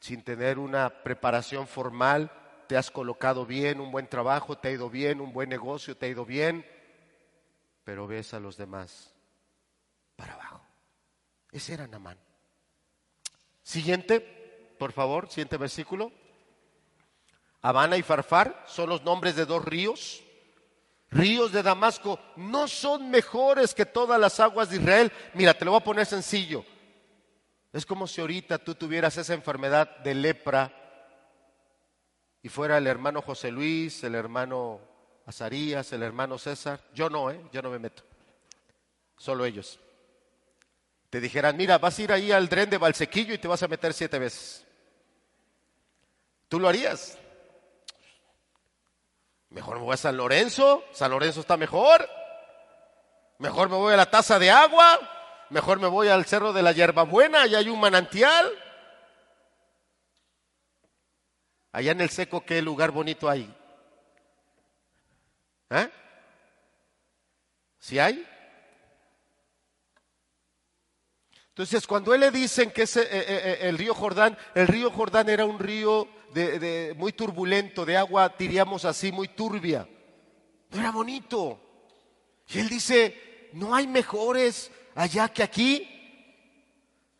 sin 0.00 0.22
tener 0.22 0.58
una 0.58 1.02
preparación 1.02 1.66
formal, 1.66 2.30
te 2.68 2.76
has 2.76 2.90
colocado 2.90 3.46
bien, 3.46 3.80
un 3.80 3.90
buen 3.90 4.06
trabajo, 4.06 4.58
te 4.58 4.68
ha 4.68 4.70
ido 4.70 4.90
bien, 4.90 5.20
un 5.20 5.32
buen 5.32 5.48
negocio, 5.48 5.96
te 5.96 6.06
ha 6.06 6.08
ido 6.10 6.24
bien, 6.24 6.64
pero 7.82 8.06
ves 8.06 8.34
a 8.34 8.40
los 8.40 8.56
demás 8.56 9.14
para 10.14 10.34
abajo. 10.34 10.60
Ese 11.50 11.74
era 11.74 11.86
Namán. 11.86 12.18
Siguiente, 13.62 14.20
por 14.78 14.92
favor, 14.92 15.28
siguiente 15.28 15.56
versículo. 15.56 16.12
Habana 17.62 17.96
y 17.96 18.02
Farfar 18.02 18.64
son 18.66 18.90
los 18.90 19.02
nombres 19.02 19.34
de 19.34 19.46
dos 19.46 19.64
ríos. 19.64 20.22
Ríos 21.10 21.52
de 21.52 21.62
Damasco 21.62 22.20
no 22.36 22.68
son 22.68 23.10
mejores 23.10 23.74
que 23.74 23.86
todas 23.86 24.20
las 24.20 24.38
aguas 24.40 24.68
de 24.68 24.76
Israel. 24.76 25.12
Mira, 25.32 25.54
te 25.54 25.64
lo 25.64 25.70
voy 25.70 25.80
a 25.80 25.84
poner 25.84 26.04
sencillo. 26.04 26.64
Es 27.72 27.86
como 27.86 28.06
si 28.06 28.20
ahorita 28.20 28.58
tú 28.58 28.74
tuvieras 28.74 29.16
esa 29.16 29.32
enfermedad 29.32 29.98
de 29.98 30.14
lepra 30.14 30.77
y 32.42 32.48
fuera 32.48 32.78
el 32.78 32.86
hermano 32.86 33.22
José 33.22 33.50
Luis, 33.50 34.02
el 34.04 34.14
hermano 34.14 34.80
Azarías, 35.26 35.92
el 35.92 36.02
hermano 36.02 36.38
César. 36.38 36.80
Yo 36.94 37.10
no, 37.10 37.30
¿eh? 37.30 37.40
Yo 37.52 37.62
no 37.62 37.70
me 37.70 37.78
meto. 37.78 38.02
solo 39.16 39.44
ellos, 39.44 39.80
te 41.10 41.20
dijeran, 41.20 41.56
mira, 41.56 41.78
vas 41.78 41.98
a 41.98 42.02
ir 42.02 42.12
ahí 42.12 42.32
al 42.32 42.48
tren 42.48 42.70
de 42.70 42.78
Valsequillo 42.78 43.34
y 43.34 43.38
te 43.38 43.48
vas 43.48 43.62
a 43.62 43.68
meter 43.68 43.92
siete 43.92 44.18
veces. 44.18 44.64
¿Tú 46.48 46.60
lo 46.60 46.68
harías? 46.68 47.18
Mejor 49.50 49.78
me 49.78 49.84
voy 49.84 49.94
a 49.94 49.96
San 49.96 50.16
Lorenzo, 50.16 50.84
San 50.92 51.10
Lorenzo 51.10 51.40
está 51.40 51.56
mejor. 51.56 52.08
Mejor 53.38 53.68
me 53.68 53.76
voy 53.76 53.94
a 53.94 53.96
la 53.96 54.10
taza 54.10 54.38
de 54.38 54.50
agua, 54.50 54.98
mejor 55.50 55.78
me 55.78 55.86
voy 55.86 56.08
al 56.08 56.26
cerro 56.26 56.52
de 56.52 56.62
la 56.62 56.72
hierbabuena, 56.72 57.42
allá 57.42 57.58
hay 57.58 57.68
un 57.68 57.80
manantial. 57.80 58.50
Allá 61.78 61.92
en 61.92 62.00
el 62.00 62.10
seco, 62.10 62.44
¿qué 62.44 62.60
lugar 62.60 62.90
bonito 62.90 63.30
hay? 63.30 63.48
¿Eh? 65.70 65.88
¿Sí 67.78 68.00
hay? 68.00 68.26
Entonces, 71.50 71.86
cuando 71.86 72.12
él 72.12 72.22
le 72.22 72.32
dicen 72.32 72.72
que 72.72 72.82
es 72.82 72.96
eh, 72.96 73.02
eh, 73.02 73.24
eh, 73.28 73.58
el 73.60 73.78
río 73.78 73.94
Jordán, 73.94 74.36
el 74.56 74.66
río 74.66 74.90
Jordán 74.90 75.28
era 75.28 75.44
un 75.44 75.60
río 75.60 76.08
de, 76.34 76.94
muy 76.96 77.12
turbulento, 77.12 77.86
de 77.86 77.96
agua, 77.96 78.34
diríamos 78.36 78.84
así, 78.84 79.12
muy 79.12 79.28
turbia. 79.28 79.88
No 80.70 80.80
era 80.80 80.90
bonito. 80.90 81.60
Y 82.48 82.58
él 82.58 82.68
dice, 82.68 83.50
no 83.52 83.72
hay 83.72 83.86
mejores 83.86 84.72
allá 84.96 85.28
que 85.28 85.44
aquí. 85.44 85.88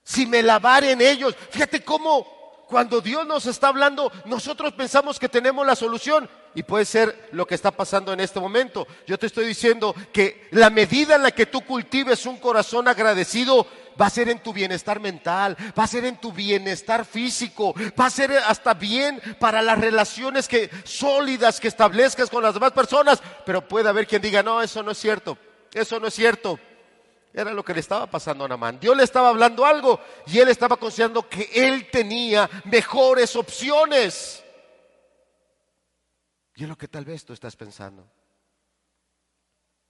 Si 0.02 0.26
me 0.26 0.42
lavaren 0.42 1.00
ellos, 1.00 1.36
fíjate 1.48 1.84
cómo 1.84 2.37
cuando 2.68 3.00
Dios 3.00 3.26
nos 3.26 3.46
está 3.46 3.68
hablando, 3.68 4.12
nosotros 4.26 4.74
pensamos 4.74 5.18
que 5.18 5.30
tenemos 5.30 5.66
la 5.66 5.74
solución 5.74 6.28
y 6.54 6.62
puede 6.62 6.84
ser 6.84 7.30
lo 7.32 7.46
que 7.46 7.54
está 7.54 7.70
pasando 7.70 8.12
en 8.12 8.20
este 8.20 8.40
momento. 8.40 8.86
Yo 9.06 9.18
te 9.18 9.26
estoy 9.26 9.46
diciendo 9.46 9.94
que 10.12 10.48
la 10.50 10.68
medida 10.68 11.16
en 11.16 11.22
la 11.22 11.30
que 11.30 11.46
tú 11.46 11.62
cultives 11.62 12.26
un 12.26 12.36
corazón 12.36 12.86
agradecido 12.86 13.66
va 13.98 14.06
a 14.06 14.10
ser 14.10 14.28
en 14.28 14.42
tu 14.42 14.52
bienestar 14.52 15.00
mental, 15.00 15.56
va 15.76 15.84
a 15.84 15.86
ser 15.86 16.04
en 16.04 16.18
tu 16.18 16.30
bienestar 16.30 17.06
físico, 17.06 17.74
va 17.98 18.04
a 18.04 18.10
ser 18.10 18.32
hasta 18.32 18.74
bien 18.74 19.18
para 19.40 19.62
las 19.62 19.78
relaciones 19.78 20.46
que 20.46 20.68
sólidas 20.84 21.60
que 21.60 21.68
establezcas 21.68 22.28
con 22.28 22.42
las 22.42 22.52
demás 22.52 22.72
personas, 22.72 23.22
pero 23.46 23.66
puede 23.66 23.88
haber 23.88 24.06
quien 24.06 24.20
diga, 24.20 24.42
"No, 24.42 24.60
eso 24.60 24.82
no 24.82 24.90
es 24.90 24.98
cierto. 24.98 25.38
Eso 25.72 25.98
no 25.98 26.08
es 26.08 26.14
cierto." 26.14 26.60
Era 27.38 27.52
lo 27.52 27.64
que 27.64 27.72
le 27.72 27.78
estaba 27.78 28.10
pasando 28.10 28.44
a 28.44 28.48
Namán. 28.48 28.80
Dios 28.80 28.96
le 28.96 29.04
estaba 29.04 29.28
hablando 29.28 29.64
algo 29.64 30.00
y 30.26 30.40
él 30.40 30.48
estaba 30.48 30.76
considerando 30.76 31.28
que 31.28 31.48
él 31.54 31.88
tenía 31.88 32.50
mejores 32.64 33.36
opciones. 33.36 34.42
Y 36.56 36.64
es 36.64 36.68
lo 36.68 36.76
que 36.76 36.88
tal 36.88 37.04
vez 37.04 37.24
tú 37.24 37.32
estás 37.32 37.54
pensando. 37.54 38.10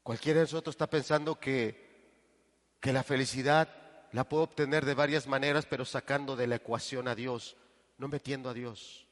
Cualquiera 0.03 0.41
de 0.41 0.45
nosotros 0.45 0.75
está 0.75 0.91
pensando 0.91 1.41
que, 1.41 2.77
que 2.81 2.93
la 2.93 3.03
felicidad 3.03 3.67
la 4.13 4.29
puedo 4.29 4.43
obtener 4.43 4.85
de 4.85 4.93
varias 4.93 5.27
maneras, 5.27 5.65
pero 5.65 5.87
sacando 5.87 6.37
de 6.37 6.49
la 6.49 6.57
ecuación 6.57 7.09
a 7.09 7.15
Dios, 7.15 7.57
no 7.97 8.09
metiendo 8.09 8.51
a 8.51 8.53
Dios. 8.53 9.08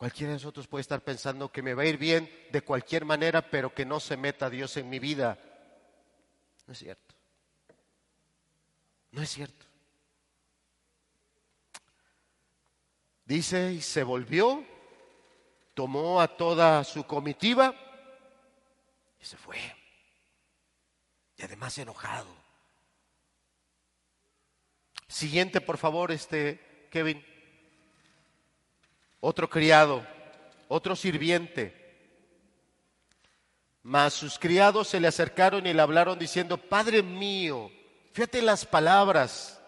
Cualquiera 0.00 0.30
de 0.30 0.36
nosotros 0.36 0.66
puede 0.66 0.80
estar 0.80 1.02
pensando 1.02 1.52
que 1.52 1.60
me 1.60 1.74
va 1.74 1.82
a 1.82 1.86
ir 1.86 1.98
bien 1.98 2.32
de 2.50 2.62
cualquier 2.62 3.04
manera, 3.04 3.42
pero 3.50 3.74
que 3.74 3.84
no 3.84 4.00
se 4.00 4.16
meta 4.16 4.48
Dios 4.48 4.78
en 4.78 4.88
mi 4.88 4.98
vida. 4.98 5.38
No 6.66 6.72
es 6.72 6.78
cierto. 6.78 7.14
No 9.10 9.20
es 9.20 9.28
cierto. 9.28 9.66
Dice, 13.26 13.74
y 13.74 13.82
se 13.82 14.02
volvió, 14.02 14.64
tomó 15.74 16.22
a 16.22 16.34
toda 16.34 16.82
su 16.84 17.04
comitiva 17.04 17.74
y 19.20 19.24
se 19.26 19.36
fue. 19.36 19.58
Y 21.36 21.42
además 21.42 21.76
enojado. 21.76 22.34
Siguiente, 25.08 25.60
por 25.60 25.76
favor, 25.76 26.10
este 26.10 26.88
Kevin 26.90 27.22
otro 29.20 29.48
criado, 29.48 30.04
otro 30.68 30.96
sirviente. 30.96 31.76
Mas 33.82 34.14
sus 34.14 34.38
criados 34.38 34.88
se 34.88 35.00
le 35.00 35.08
acercaron 35.08 35.66
y 35.66 35.72
le 35.72 35.80
hablaron 35.80 36.18
diciendo, 36.18 36.58
Padre 36.58 37.02
mío, 37.02 37.70
fíjate 38.12 38.42
las 38.42 38.66
palabras. 38.66 39.60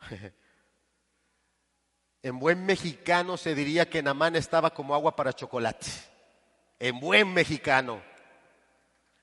En 2.22 2.40
buen 2.40 2.66
mexicano 2.66 3.36
se 3.36 3.54
diría 3.54 3.88
que 3.88 4.02
Namán 4.02 4.34
estaba 4.34 4.70
como 4.70 4.96
agua 4.96 5.14
para 5.14 5.32
chocolate. 5.32 5.86
En 6.80 6.98
buen 6.98 7.32
mexicano. 7.32 8.02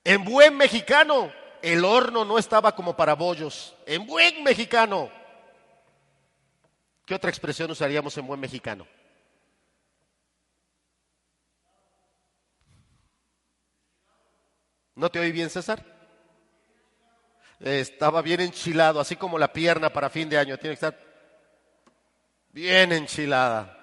En 0.04 0.24
buen 0.24 0.56
mexicano, 0.56 1.30
el 1.60 1.84
horno 1.84 2.24
no 2.24 2.38
estaba 2.38 2.74
como 2.74 2.96
para 2.96 3.12
bollos. 3.12 3.74
En 3.84 4.06
buen 4.06 4.42
mexicano. 4.42 5.10
¿Qué 7.04 7.14
otra 7.14 7.30
expresión 7.30 7.70
usaríamos 7.70 8.16
en 8.16 8.26
buen 8.26 8.40
mexicano? 8.40 8.86
¿No 14.94 15.10
te 15.10 15.18
oí 15.18 15.32
bien, 15.32 15.50
César? 15.50 15.84
Estaba 17.60 18.22
bien 18.22 18.40
enchilado, 18.40 19.00
así 19.00 19.16
como 19.16 19.38
la 19.38 19.52
pierna 19.52 19.92
para 19.92 20.08
fin 20.08 20.28
de 20.28 20.38
año. 20.38 20.56
Tiene 20.56 20.76
que 20.76 20.86
estar 20.86 20.98
bien 22.50 22.92
enchilada. 22.92 23.76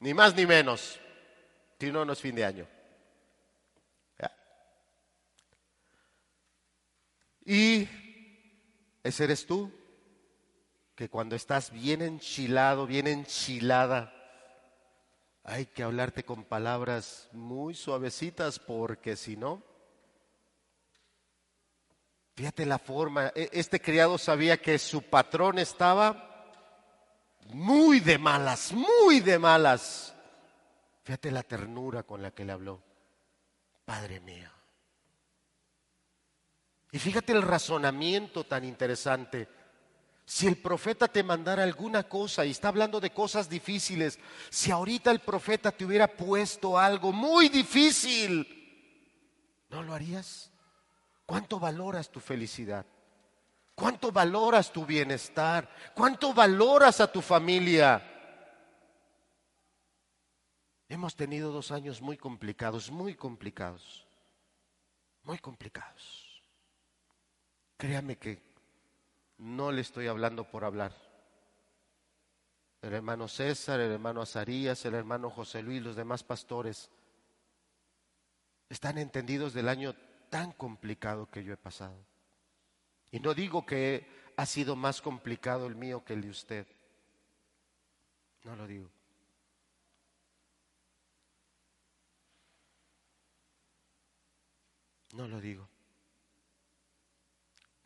Ni 0.00 0.14
más 0.14 0.34
ni 0.34 0.46
menos. 0.46 0.98
Si 1.78 1.92
no, 1.92 2.04
no 2.04 2.12
es 2.12 2.20
fin 2.20 2.34
de 2.34 2.44
año. 2.44 2.68
Y 7.46 7.88
ese 9.04 9.24
eres 9.24 9.46
tú 9.46 9.72
que 10.96 11.10
cuando 11.10 11.36
estás 11.36 11.70
bien 11.70 12.00
enchilado, 12.00 12.86
bien 12.86 13.06
enchilada, 13.06 14.14
hay 15.44 15.66
que 15.66 15.82
hablarte 15.82 16.24
con 16.24 16.44
palabras 16.44 17.28
muy 17.32 17.74
suavecitas 17.74 18.58
porque 18.58 19.14
si 19.14 19.36
no, 19.36 19.62
fíjate 22.34 22.64
la 22.64 22.78
forma, 22.78 23.30
e, 23.34 23.50
este 23.52 23.80
criado 23.80 24.16
sabía 24.16 24.56
que 24.56 24.78
su 24.78 25.02
patrón 25.02 25.58
estaba 25.58 26.50
muy 27.50 28.00
de 28.00 28.16
malas, 28.16 28.72
muy 28.72 29.20
de 29.20 29.38
malas. 29.38 30.14
Fíjate 31.04 31.30
la 31.30 31.42
ternura 31.42 32.02
con 32.04 32.22
la 32.22 32.30
que 32.30 32.44
le 32.44 32.52
habló, 32.52 32.82
Padre 33.84 34.18
mío. 34.20 34.50
Y 36.90 36.98
fíjate 36.98 37.32
el 37.32 37.42
razonamiento 37.42 38.44
tan 38.44 38.64
interesante. 38.64 39.65
Si 40.28 40.48
el 40.48 40.56
profeta 40.56 41.06
te 41.06 41.22
mandara 41.22 41.62
alguna 41.62 42.02
cosa 42.02 42.44
y 42.44 42.50
está 42.50 42.66
hablando 42.68 42.98
de 42.98 43.10
cosas 43.10 43.48
difíciles, 43.48 44.18
si 44.50 44.72
ahorita 44.72 45.12
el 45.12 45.20
profeta 45.20 45.70
te 45.70 45.84
hubiera 45.84 46.08
puesto 46.08 46.76
algo 46.76 47.12
muy 47.12 47.48
difícil, 47.48 48.44
¿no 49.70 49.84
lo 49.84 49.94
harías? 49.94 50.50
¿Cuánto 51.24 51.60
valoras 51.60 52.10
tu 52.10 52.18
felicidad? 52.18 52.84
¿Cuánto 53.76 54.10
valoras 54.10 54.72
tu 54.72 54.84
bienestar? 54.84 55.70
¿Cuánto 55.94 56.34
valoras 56.34 57.00
a 57.00 57.10
tu 57.10 57.22
familia? 57.22 58.02
Hemos 60.88 61.14
tenido 61.14 61.52
dos 61.52 61.70
años 61.70 62.02
muy 62.02 62.16
complicados, 62.16 62.90
muy 62.90 63.14
complicados, 63.14 64.04
muy 65.22 65.38
complicados. 65.38 66.42
Créame 67.76 68.16
que 68.18 68.55
no 69.38 69.72
le 69.72 69.82
estoy 69.82 70.06
hablando 70.06 70.44
por 70.44 70.64
hablar. 70.64 70.94
El 72.82 72.94
hermano 72.94 73.28
César, 73.28 73.80
el 73.80 73.92
hermano 73.92 74.22
Azarías, 74.22 74.84
el 74.84 74.94
hermano 74.94 75.30
José 75.30 75.62
Luis, 75.62 75.82
los 75.82 75.96
demás 75.96 76.22
pastores, 76.22 76.90
están 78.68 78.98
entendidos 78.98 79.52
del 79.54 79.68
año 79.68 79.94
tan 80.30 80.52
complicado 80.52 81.30
que 81.30 81.44
yo 81.44 81.52
he 81.52 81.56
pasado. 81.56 81.96
Y 83.10 83.20
no 83.20 83.34
digo 83.34 83.64
que 83.64 84.06
ha 84.36 84.46
sido 84.46 84.76
más 84.76 85.00
complicado 85.00 85.66
el 85.66 85.76
mío 85.76 86.04
que 86.04 86.14
el 86.14 86.22
de 86.22 86.30
usted. 86.30 86.66
No 88.44 88.56
lo 88.56 88.66
digo. 88.66 88.90
No 95.12 95.26
lo 95.26 95.40
digo 95.40 95.75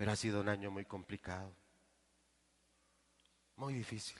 pero 0.00 0.12
ha 0.12 0.16
sido 0.16 0.40
un 0.40 0.48
año 0.48 0.70
muy 0.70 0.86
complicado, 0.86 1.54
muy 3.56 3.74
difícil. 3.74 4.16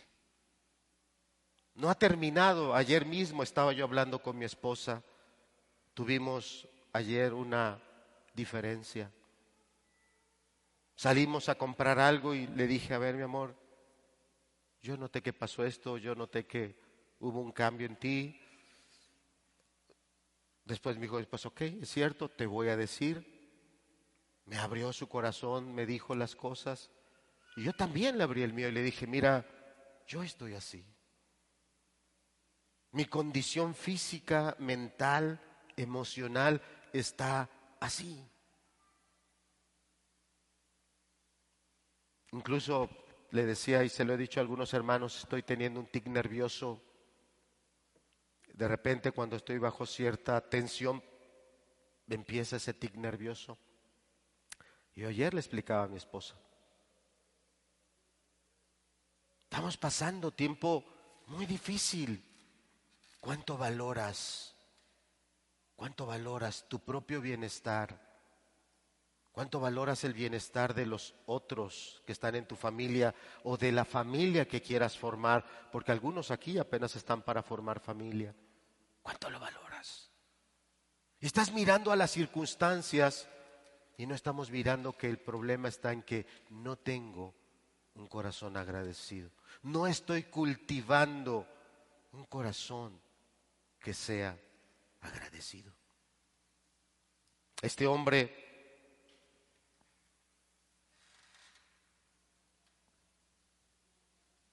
No 1.72 1.89
ha 1.89 1.95
terminado. 1.95 2.74
Ayer 2.74 3.07
mismo 3.07 3.43
estaba 3.43 3.72
yo 3.72 3.87
hablando 3.87 4.18
con 4.18 4.37
mi 4.37 4.45
esposa. 4.45 5.03
Tuvimos 5.95 6.68
ayer 6.93 7.33
una 7.33 7.81
diferencia. 8.35 9.11
Salimos 10.97 11.49
a 11.49 11.55
comprar 11.55 11.99
algo 11.99 12.35
y 12.35 12.47
le 12.49 12.66
dije, 12.66 12.93
a 12.93 12.99
ver 12.99 13.14
mi 13.14 13.22
amor, 13.22 13.57
yo 14.83 14.99
noté 14.99 15.22
que 15.22 15.33
pasó 15.33 15.64
esto, 15.64 15.97
yo 15.97 16.14
noté 16.14 16.45
que 16.45 16.78
hubo 17.20 17.41
un 17.41 17.53
cambio 17.53 17.87
en 17.87 17.97
ti. 17.97 18.39
Después 20.62 20.97
me 20.97 21.05
dijo, 21.05 21.18
pues 21.24 21.47
ok, 21.47 21.62
es 21.62 21.89
cierto, 21.89 22.28
te 22.28 22.45
voy 22.45 22.68
a 22.68 22.76
decir. 22.76 23.30
Me 24.51 24.59
abrió 24.59 24.92
su 24.92 25.09
corazón, 25.09 25.72
me 25.76 25.86
dijo 25.86 26.16
las 26.16 26.34
cosas. 26.34 26.90
Y 27.55 27.62
yo 27.62 27.72
también 27.72 28.18
le 28.18 28.24
abrí 28.24 28.42
el 28.42 28.53
mío 28.53 28.68
y 28.68 28.72
le 28.72 28.82
dije, 28.82 29.07
mira, 29.07 29.46
yo 30.09 30.24
estoy 30.24 30.55
así. 30.55 30.84
Mi 32.90 33.05
condición 33.05 33.76
física, 33.76 34.57
mental, 34.59 35.40
emocional 35.76 36.61
está 36.92 37.48
así. 37.78 38.28
Incluso 42.32 42.90
le 43.30 43.46
decía, 43.46 43.84
y 43.84 43.88
se 43.88 44.05
lo 44.05 44.14
he 44.14 44.16
dicho 44.16 44.40
a 44.40 44.42
algunos 44.42 44.74
hermanos, 44.74 45.16
estoy 45.16 45.44
teniendo 45.44 45.78
un 45.78 45.86
tic 45.86 46.09
nervioso. 46.09 46.82
De 48.53 48.66
repente 48.66 49.12
cuando 49.12 49.36
estoy 49.36 49.59
bajo 49.59 49.86
cierta 49.86 50.40
tensión, 50.40 51.01
empieza 52.09 52.57
ese 52.57 52.74
tic 52.74 52.96
nervioso. 52.96 53.57
Y 54.95 55.05
ayer 55.05 55.32
le 55.34 55.41
explicaba 55.41 55.84
a 55.84 55.88
mi 55.88 55.97
esposa, 55.97 56.34
estamos 59.45 59.76
pasando 59.76 60.30
tiempo 60.30 60.84
muy 61.26 61.47
difícil. 61.47 62.24
¿Cuánto 63.20 63.57
valoras? 63.57 64.55
¿Cuánto 65.76 66.07
valoras 66.07 66.66
tu 66.68 66.80
propio 66.80 67.20
bienestar? 67.20 68.11
¿Cuánto 69.32 69.61
valoras 69.61 70.03
el 70.05 70.12
bienestar 70.12 70.74
de 70.74 70.86
los 70.86 71.14
otros 71.26 72.03
que 72.05 72.12
están 72.12 72.34
en 72.34 72.47
tu 72.47 72.57
familia 72.57 73.14
o 73.45 73.57
de 73.57 73.70
la 73.70 73.84
familia 73.84 74.47
que 74.47 74.61
quieras 74.61 74.99
formar? 74.99 75.45
Porque 75.70 75.93
algunos 75.93 76.30
aquí 76.30 76.59
apenas 76.59 76.97
están 76.97 77.22
para 77.22 77.43
formar 77.43 77.80
familia. 77.80 78.34
¿Cuánto 79.03 79.30
lo 79.30 79.38
valoras? 79.38 80.11
Estás 81.20 81.53
mirando 81.53 81.93
a 81.93 81.97
las 81.97 82.11
circunstancias 82.11 83.28
y 84.01 84.07
no 84.07 84.14
estamos 84.14 84.51
mirando 84.51 84.96
que 84.96 85.11
el 85.11 85.18
problema 85.18 85.68
está 85.68 85.92
en 85.92 86.03
que 86.03 86.24
no 86.48 86.78
tengo 86.78 87.34
un 87.96 88.07
corazón 88.07 88.57
agradecido. 88.57 89.30
No 89.64 89.86
estoy 89.86 90.22
cultivando 90.22 91.46
un 92.12 92.24
corazón 92.24 92.98
que 93.78 93.92
sea 93.92 94.40
agradecido. 95.03 95.70
Este 97.61 97.86
hombre 97.86 98.32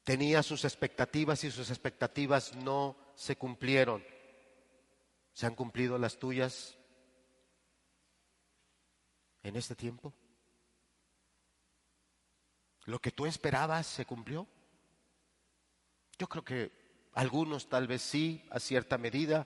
tenía 0.04 0.44
sus 0.44 0.66
expectativas 0.66 1.42
y 1.46 1.52
sus 1.52 1.70
expectativas 1.70 2.54
no 2.54 2.98
se 3.16 3.38
cumplieron. 3.38 4.04
¿Se 5.32 5.46
han 5.46 5.56
cumplido 5.56 5.98
las 5.98 6.20
tuyas 6.20 6.77
en 9.48 9.56
este 9.56 9.76
tiempo? 9.76 10.14
¿Lo 12.86 13.00
que 13.00 13.12
tú 13.12 13.26
esperabas 13.26 13.88
se 13.88 14.06
cumplió? 14.06 14.48
Yo 16.18 16.28
creo 16.28 16.44
que 16.44 16.72
algunos 17.14 17.68
tal 17.68 17.88
vez 17.88 18.02
sí, 18.02 18.44
a 18.50 18.60
cierta 18.60 18.98
medida, 18.98 19.46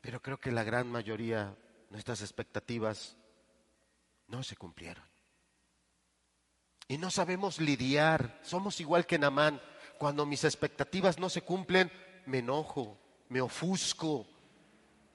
pero 0.00 0.20
creo 0.20 0.38
que 0.38 0.50
la 0.50 0.64
gran 0.64 0.90
mayoría, 0.90 1.54
nuestras 1.90 2.22
expectativas 2.22 3.16
no 4.28 4.42
se 4.42 4.56
cumplieron. 4.56 5.04
Y 6.88 6.98
no 6.98 7.10
sabemos 7.10 7.60
lidiar. 7.60 8.40
Somos 8.42 8.80
igual 8.80 9.06
que 9.06 9.18
Namán. 9.18 9.60
Cuando 9.98 10.26
mis 10.26 10.42
expectativas 10.42 11.18
no 11.18 11.28
se 11.28 11.42
cumplen, 11.42 11.92
me 12.26 12.38
enojo, 12.38 12.98
me 13.28 13.40
ofusco. 13.40 14.26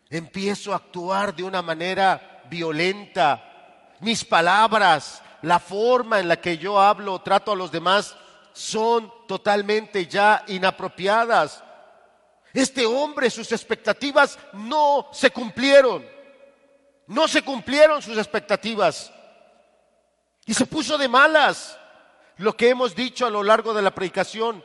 Empiezo 0.10 0.72
a 0.72 0.78
actuar 0.78 1.36
de 1.36 1.44
una 1.44 1.62
manera 1.62 2.44
violenta. 2.50 3.55
Mis 4.06 4.24
palabras, 4.24 5.24
la 5.42 5.58
forma 5.58 6.20
en 6.20 6.28
la 6.28 6.40
que 6.40 6.60
yo 6.60 6.80
hablo, 6.80 7.24
trato 7.24 7.54
a 7.54 7.56
los 7.56 7.72
demás, 7.72 8.16
son 8.54 9.12
totalmente 9.28 10.06
ya 10.06 10.44
inapropiadas. 10.46 11.64
Este 12.54 12.86
hombre, 12.86 13.32
sus 13.32 13.52
expectativas 13.52 14.38
no 14.54 15.08
se 15.12 15.32
cumplieron. 15.32 16.06
No 17.08 17.28
se 17.28 17.42
cumplieron 17.42 18.00
sus 18.00 18.16
expectativas. 18.20 19.12
Y 20.46 20.54
se 20.54 20.68
puso 20.68 21.00
de 21.00 21.08
malas 21.08 21.76
lo 22.38 22.56
que 22.56 22.70
hemos 22.70 22.94
dicho 22.94 23.26
a 23.26 23.32
lo 23.32 23.42
largo 23.42 23.74
de 23.74 23.82
la 23.82 23.96
predicación. 23.96 24.64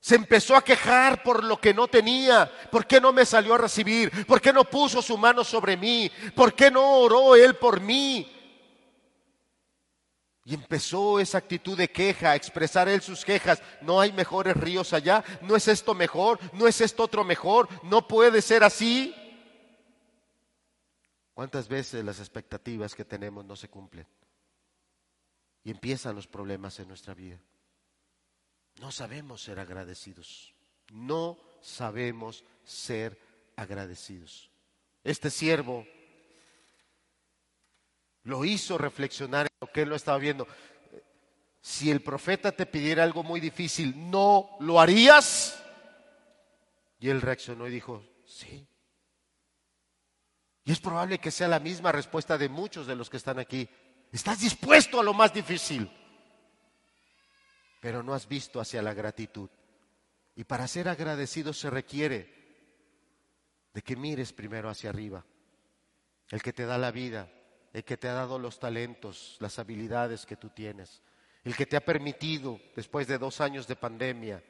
Se 0.00 0.14
empezó 0.14 0.56
a 0.56 0.64
quejar 0.64 1.22
por 1.22 1.44
lo 1.44 1.60
que 1.60 1.74
no 1.74 1.86
tenía. 1.86 2.50
¿Por 2.70 2.86
qué 2.86 3.00
no 3.00 3.12
me 3.12 3.26
salió 3.26 3.54
a 3.54 3.58
recibir? 3.58 4.26
¿Por 4.26 4.40
qué 4.40 4.50
no 4.50 4.64
puso 4.64 5.02
su 5.02 5.18
mano 5.18 5.44
sobre 5.44 5.76
mí? 5.76 6.10
¿Por 6.34 6.54
qué 6.54 6.70
no 6.70 7.00
oró 7.00 7.36
él 7.36 7.54
por 7.56 7.80
mí? 7.80 8.26
Y 10.46 10.54
empezó 10.54 11.20
esa 11.20 11.36
actitud 11.36 11.76
de 11.76 11.90
queja, 11.90 12.30
a 12.30 12.34
expresar 12.34 12.88
él 12.88 13.02
sus 13.02 13.26
quejas. 13.26 13.62
No 13.82 14.00
hay 14.00 14.10
mejores 14.12 14.56
ríos 14.56 14.94
allá. 14.94 15.22
No 15.42 15.54
es 15.54 15.68
esto 15.68 15.94
mejor. 15.94 16.40
No 16.54 16.66
es 16.66 16.80
esto 16.80 17.02
otro 17.02 17.22
mejor. 17.22 17.68
No 17.84 18.08
puede 18.08 18.40
ser 18.40 18.64
así. 18.64 19.14
¿Cuántas 21.34 21.68
veces 21.68 22.02
las 22.02 22.20
expectativas 22.20 22.94
que 22.94 23.04
tenemos 23.04 23.44
no 23.44 23.54
se 23.54 23.68
cumplen? 23.68 24.06
Y 25.62 25.70
empiezan 25.70 26.16
los 26.16 26.26
problemas 26.26 26.80
en 26.80 26.88
nuestra 26.88 27.12
vida. 27.12 27.38
No 28.80 28.90
sabemos 28.90 29.42
ser 29.42 29.60
agradecidos. 29.60 30.54
No 30.90 31.38
sabemos 31.60 32.44
ser 32.64 33.20
agradecidos. 33.54 34.50
Este 35.04 35.28
siervo 35.28 35.86
lo 38.22 38.42
hizo 38.46 38.78
reflexionar 38.78 39.48
en 39.48 39.56
lo 39.60 39.70
que 39.70 39.82
él 39.82 39.90
lo 39.90 39.96
estaba 39.96 40.16
viendo. 40.16 40.48
Si 41.60 41.90
el 41.90 42.00
profeta 42.00 42.52
te 42.52 42.64
pidiera 42.64 43.04
algo 43.04 43.22
muy 43.22 43.38
difícil, 43.38 44.10
¿no 44.10 44.56
lo 44.60 44.80
harías? 44.80 45.62
Y 46.98 47.10
él 47.10 47.20
reaccionó 47.20 47.68
y 47.68 47.70
dijo, 47.70 48.02
sí. 48.24 48.66
Y 50.64 50.72
es 50.72 50.80
probable 50.80 51.18
que 51.18 51.30
sea 51.30 51.48
la 51.48 51.60
misma 51.60 51.92
respuesta 51.92 52.38
de 52.38 52.48
muchos 52.48 52.86
de 52.86 52.96
los 52.96 53.10
que 53.10 53.18
están 53.18 53.38
aquí. 53.38 53.68
Estás 54.10 54.40
dispuesto 54.40 55.00
a 55.00 55.04
lo 55.04 55.12
más 55.12 55.34
difícil, 55.34 55.90
pero 57.80 58.02
no 58.02 58.14
has 58.14 58.28
visto 58.28 58.60
hacia 58.60 58.82
la 58.82 58.94
gratitud. 58.94 59.48
Y 60.36 60.44
para 60.44 60.68
ser 60.68 60.88
agradecido 60.88 61.52
se 61.52 61.70
requiere 61.70 62.40
de 63.72 63.82
que 63.82 63.96
mires 63.96 64.32
primero 64.32 64.68
hacia 64.68 64.90
arriba, 64.90 65.24
el 66.30 66.42
que 66.42 66.52
te 66.52 66.66
da 66.66 66.78
la 66.78 66.90
vida, 66.90 67.30
el 67.72 67.84
que 67.84 67.96
te 67.96 68.08
ha 68.08 68.12
dado 68.12 68.38
los 68.38 68.58
talentos, 68.58 69.36
las 69.40 69.58
habilidades 69.58 70.26
que 70.26 70.36
tú 70.36 70.50
tienes, 70.50 71.02
el 71.42 71.56
que 71.56 71.66
te 71.66 71.76
ha 71.76 71.84
permitido, 71.84 72.60
después 72.76 73.06
de 73.06 73.18
dos 73.18 73.40
años 73.40 73.66
de 73.66 73.76
pandemia, 73.76 74.44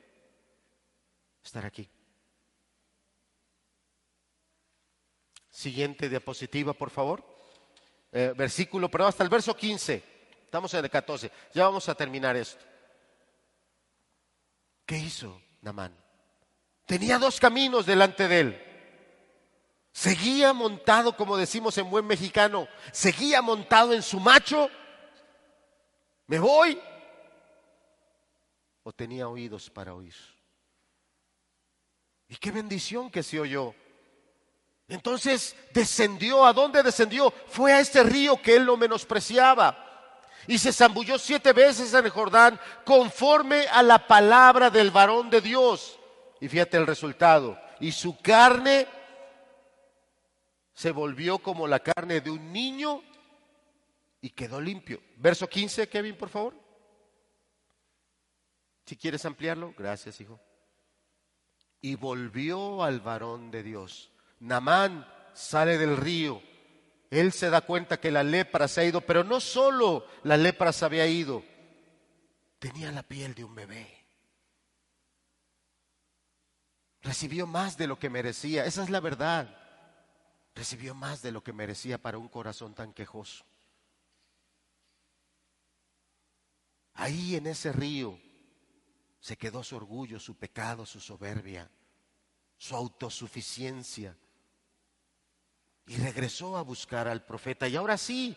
estar 1.43 1.65
aquí. 1.65 1.89
Siguiente 5.49 6.09
diapositiva, 6.09 6.73
por 6.73 6.91
favor. 6.91 7.25
Eh, 8.13 8.33
versículo, 8.37 8.91
pero 8.91 9.07
hasta 9.07 9.23
el 9.23 9.29
verso 9.29 9.55
15. 9.57 10.03
Estamos 10.45 10.73
en 10.75 10.85
el 10.85 10.91
14. 10.91 11.31
Ya 11.55 11.65
vamos 11.65 11.89
a 11.89 11.95
terminar 11.95 12.37
esto. 12.37 12.70
¿Qué 14.91 14.99
hizo 14.99 15.41
Namán? 15.61 15.97
Tenía 16.85 17.17
dos 17.17 17.39
caminos 17.39 17.87
delante 17.87 18.27
de 18.27 18.41
él. 18.41 18.63
Seguía 19.93 20.53
montado, 20.53 21.17
como 21.17 21.37
decimos 21.37 21.79
en 21.79 21.89
buen 21.89 22.05
mexicano, 22.05 22.67
seguía 22.91 23.41
montado 23.41 23.93
en 23.93 24.03
su 24.03 24.19
macho. 24.19 24.69
¿Me 26.27 26.41
voy? 26.41 26.77
¿O 28.83 28.93
tenía 28.93 29.29
oídos 29.29 29.71
para 29.71 29.95
oír? 29.95 30.17
Y 32.27 32.35
qué 32.35 32.51
bendición 32.51 33.13
que 33.13 33.23
se 33.23 33.39
oyó. 33.39 33.73
Entonces 34.89 35.55
descendió, 35.73 36.45
¿a 36.45 36.53
dónde 36.53 36.83
descendió? 36.83 37.31
Fue 37.47 37.73
a 37.73 37.79
este 37.79 38.03
río 38.03 38.43
que 38.43 38.57
él 38.57 38.65
lo 38.65 38.77
menospreciaba. 38.77 39.90
Y 40.51 40.59
se 40.59 40.73
zambulló 40.73 41.17
siete 41.17 41.53
veces 41.53 41.95
en 41.95 42.07
el 42.07 42.11
Jordán 42.11 42.59
conforme 42.85 43.69
a 43.69 43.85
la 43.85 44.05
palabra 44.09 44.69
del 44.69 44.91
varón 44.91 45.31
de 45.31 45.41
Dios. 45.41 45.97
Y 46.41 46.49
fíjate 46.49 46.77
el 46.77 46.89
resultado. 46.89 47.57
Y 47.79 47.93
su 47.93 48.19
carne 48.19 48.89
se 50.75 50.91
volvió 50.91 51.39
como 51.39 51.69
la 51.69 51.79
carne 51.79 52.21
de 52.21 52.33
un 52.33 52.53
niño 52.53 53.01
y 54.21 54.31
quedó 54.31 54.61
limpio. 54.61 55.01
Verso 55.19 55.49
15, 55.49 55.89
Kevin, 55.89 56.17
por 56.17 56.29
favor. 56.29 56.55
Si 58.87 58.97
quieres 58.97 59.25
ampliarlo, 59.25 59.73
gracias, 59.79 60.21
hijo. 60.21 60.41
Y 61.81 61.95
volvió 61.95 62.83
al 62.83 62.99
varón 62.99 63.53
de 63.53 63.63
Dios 63.63 64.11
Namán 64.41 65.07
sale 65.33 65.79
del 65.79 65.97
río. 65.97 66.43
Él 67.11 67.33
se 67.33 67.51
da 67.51 67.61
cuenta 67.61 67.99
que 67.99 68.13
la 68.13 68.23
lepra 68.23 68.69
se 68.69 68.81
ha 68.81 68.85
ido, 68.85 69.01
pero 69.01 69.25
no 69.25 69.41
solo 69.41 70.07
la 70.23 70.37
lepra 70.37 70.73
se 70.73 70.85
había 70.85 71.07
ido, 71.09 71.43
tenía 72.61 72.93
la 72.93 73.03
piel 73.03 73.35
de 73.35 73.43
un 73.43 73.55
bebé. 73.55 74.01
Recibió 77.03 77.47
más 77.47 77.77
de 77.77 77.89
lo 77.89 77.99
que 77.99 78.11
merecía, 78.11 78.65
esa 78.65 78.85
es 78.85 78.91
la 78.91 79.01
verdad. 79.01 79.57
recibió 80.55 80.95
más 80.95 81.23
de 81.23 81.33
lo 81.33 81.43
que 81.43 81.53
merecía 81.53 81.97
para 81.97 82.19
un 82.19 82.29
corazón 82.29 82.75
tan 82.75 82.93
quejoso. 82.93 83.45
Ahí 86.95 87.35
en 87.37 87.47
ese 87.47 87.73
río 87.73 88.21
se 89.21 89.37
quedó 89.37 89.63
su 89.63 89.77
orgullo, 89.77 90.21
su 90.21 90.37
pecado, 90.37 90.85
su 90.85 91.01
soberbia, 91.01 91.71
su 92.59 92.77
autosuficiencia. 92.77 94.15
Y 95.87 95.97
regresó 95.97 96.57
a 96.57 96.63
buscar 96.63 97.09
al 97.09 97.25
profeta. 97.25 97.67
Y 97.67 97.77
ahora 97.77 97.99
sí, 97.99 98.37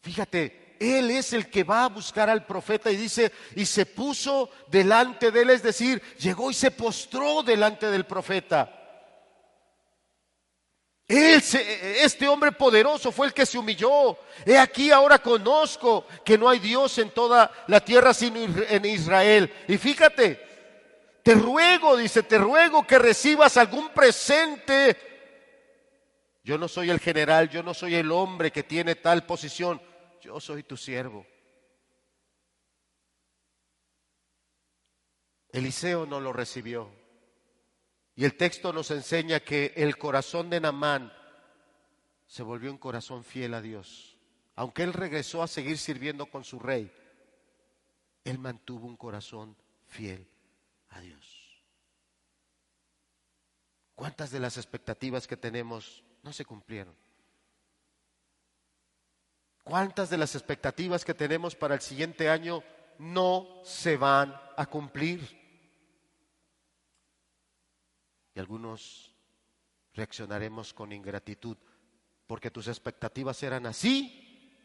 fíjate, 0.00 0.76
él 0.80 1.10
es 1.10 1.32
el 1.32 1.48
que 1.48 1.62
va 1.62 1.84
a 1.84 1.88
buscar 1.88 2.28
al 2.28 2.44
profeta 2.44 2.90
y 2.90 2.96
dice, 2.96 3.30
y 3.54 3.64
se 3.64 3.86
puso 3.86 4.50
delante 4.68 5.30
de 5.30 5.42
él, 5.42 5.50
es 5.50 5.62
decir, 5.62 6.02
llegó 6.18 6.50
y 6.50 6.54
se 6.54 6.72
postró 6.72 7.42
delante 7.42 7.86
del 7.86 8.04
profeta. 8.04 8.78
Él, 11.06 11.42
este 12.00 12.26
hombre 12.26 12.52
poderoso 12.52 13.12
fue 13.12 13.26
el 13.26 13.34
que 13.34 13.46
se 13.46 13.58
humilló. 13.58 14.18
He 14.46 14.58
aquí 14.58 14.90
ahora 14.90 15.18
conozco 15.18 16.06
que 16.24 16.38
no 16.38 16.48
hay 16.48 16.58
Dios 16.58 16.98
en 16.98 17.10
toda 17.10 17.52
la 17.66 17.84
tierra 17.84 18.14
sino 18.14 18.38
en 18.40 18.84
Israel. 18.84 19.52
Y 19.68 19.76
fíjate, 19.76 20.40
te 21.22 21.34
ruego, 21.34 21.96
dice, 21.96 22.22
te 22.22 22.38
ruego 22.38 22.86
que 22.86 22.98
recibas 22.98 23.56
algún 23.56 23.90
presente. 23.90 25.11
Yo 26.44 26.58
no 26.58 26.68
soy 26.68 26.90
el 26.90 27.00
general, 27.00 27.48
yo 27.50 27.62
no 27.62 27.72
soy 27.74 27.94
el 27.94 28.10
hombre 28.10 28.50
que 28.50 28.62
tiene 28.62 28.96
tal 28.96 29.24
posición 29.26 29.80
yo 30.22 30.38
soy 30.38 30.62
tu 30.62 30.76
siervo. 30.76 31.26
Eliseo 35.50 36.06
no 36.06 36.20
lo 36.20 36.32
recibió. 36.32 36.90
Y 38.14 38.24
el 38.24 38.36
texto 38.36 38.72
nos 38.72 38.90
enseña 38.90 39.40
que 39.40 39.72
el 39.76 39.98
corazón 39.98 40.48
de 40.48 40.60
Namán 40.60 41.12
se 42.26 42.42
volvió 42.42 42.70
un 42.70 42.78
corazón 42.78 43.24
fiel 43.24 43.52
a 43.54 43.60
Dios. 43.60 44.16
Aunque 44.54 44.84
él 44.84 44.92
regresó 44.92 45.42
a 45.42 45.48
seguir 45.48 45.76
sirviendo 45.76 46.26
con 46.26 46.44
su 46.44 46.58
rey, 46.58 46.90
él 48.24 48.38
mantuvo 48.38 48.86
un 48.86 48.96
corazón 48.96 49.56
fiel 49.86 50.28
a 50.90 51.00
Dios. 51.00 51.62
¿Cuántas 53.94 54.30
de 54.30 54.40
las 54.40 54.56
expectativas 54.56 55.26
que 55.26 55.36
tenemos 55.36 56.04
no 56.22 56.32
se 56.32 56.44
cumplieron? 56.44 56.94
¿Cuántas 59.64 60.10
de 60.10 60.18
las 60.18 60.34
expectativas 60.34 61.04
que 61.04 61.14
tenemos 61.14 61.54
para 61.54 61.74
el 61.74 61.80
siguiente 61.80 62.28
año 62.28 62.62
no 62.98 63.60
se 63.64 63.96
van 63.96 64.34
a 64.56 64.66
cumplir? 64.66 65.40
Y 68.34 68.40
algunos 68.40 69.14
reaccionaremos 69.94 70.72
con 70.72 70.92
ingratitud 70.92 71.56
porque 72.26 72.50
tus 72.50 72.66
expectativas 72.66 73.42
eran 73.42 73.66
así 73.66 74.56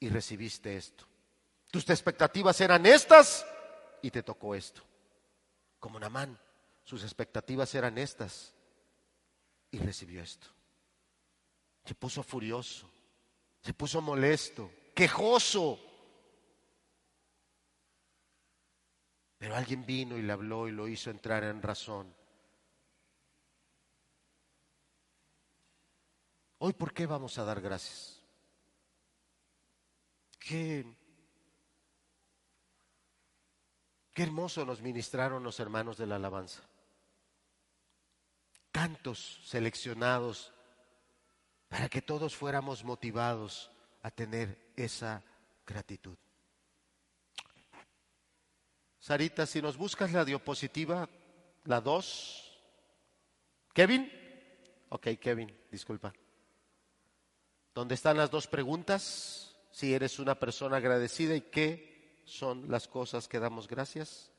y 0.00 0.08
recibiste 0.08 0.76
esto. 0.76 1.04
Tus 1.70 1.88
expectativas 1.90 2.60
eran 2.60 2.86
estas 2.86 3.46
y 4.00 4.10
te 4.10 4.22
tocó 4.22 4.54
esto. 4.54 4.82
Como 5.78 6.00
Namán, 6.00 6.38
sus 6.82 7.02
expectativas 7.02 7.74
eran 7.74 7.98
estas 7.98 8.54
y 9.70 9.78
recibió 9.78 10.22
esto. 10.22 10.48
Se 11.88 11.94
puso 11.94 12.22
furioso 12.22 12.86
se 13.62 13.74
puso 13.74 14.00
molesto, 14.00 14.70
quejoso. 14.94 15.78
Pero 19.36 19.54
alguien 19.54 19.84
vino 19.84 20.16
y 20.16 20.22
le 20.22 20.32
habló 20.32 20.68
y 20.68 20.72
lo 20.72 20.88
hizo 20.88 21.10
entrar 21.10 21.44
en 21.44 21.62
razón. 21.62 22.12
Hoy, 26.58 26.72
¿por 26.72 26.92
qué 26.92 27.06
vamos 27.06 27.38
a 27.38 27.44
dar 27.44 27.60
gracias? 27.60 28.20
Qué, 30.40 30.84
qué 34.12 34.22
hermoso 34.22 34.64
nos 34.64 34.80
ministraron 34.80 35.44
los 35.44 35.60
hermanos 35.60 35.98
de 35.98 36.06
la 36.06 36.16
alabanza. 36.16 36.62
Cantos 38.72 39.40
seleccionados 39.44 40.52
para 41.68 41.88
que 41.88 42.02
todos 42.02 42.34
fuéramos 42.34 42.84
motivados 42.84 43.70
a 44.02 44.10
tener 44.10 44.72
esa 44.76 45.22
gratitud. 45.66 46.16
Sarita, 48.98 49.46
si 49.46 49.62
nos 49.62 49.76
buscas 49.76 50.12
la 50.12 50.24
diapositiva, 50.24 51.08
la 51.64 51.80
2. 51.80 52.60
Kevin. 53.72 54.10
Ok, 54.90 55.08
Kevin, 55.20 55.54
disculpa. 55.70 56.12
¿Dónde 57.74 57.94
están 57.94 58.16
las 58.16 58.30
dos 58.30 58.46
preguntas? 58.46 59.56
Si 59.70 59.94
eres 59.94 60.18
una 60.18 60.34
persona 60.34 60.78
agradecida 60.78 61.36
y 61.36 61.42
qué 61.42 62.22
son 62.24 62.70
las 62.70 62.88
cosas 62.88 63.28
que 63.28 63.38
damos 63.38 63.68
gracias. 63.68 64.32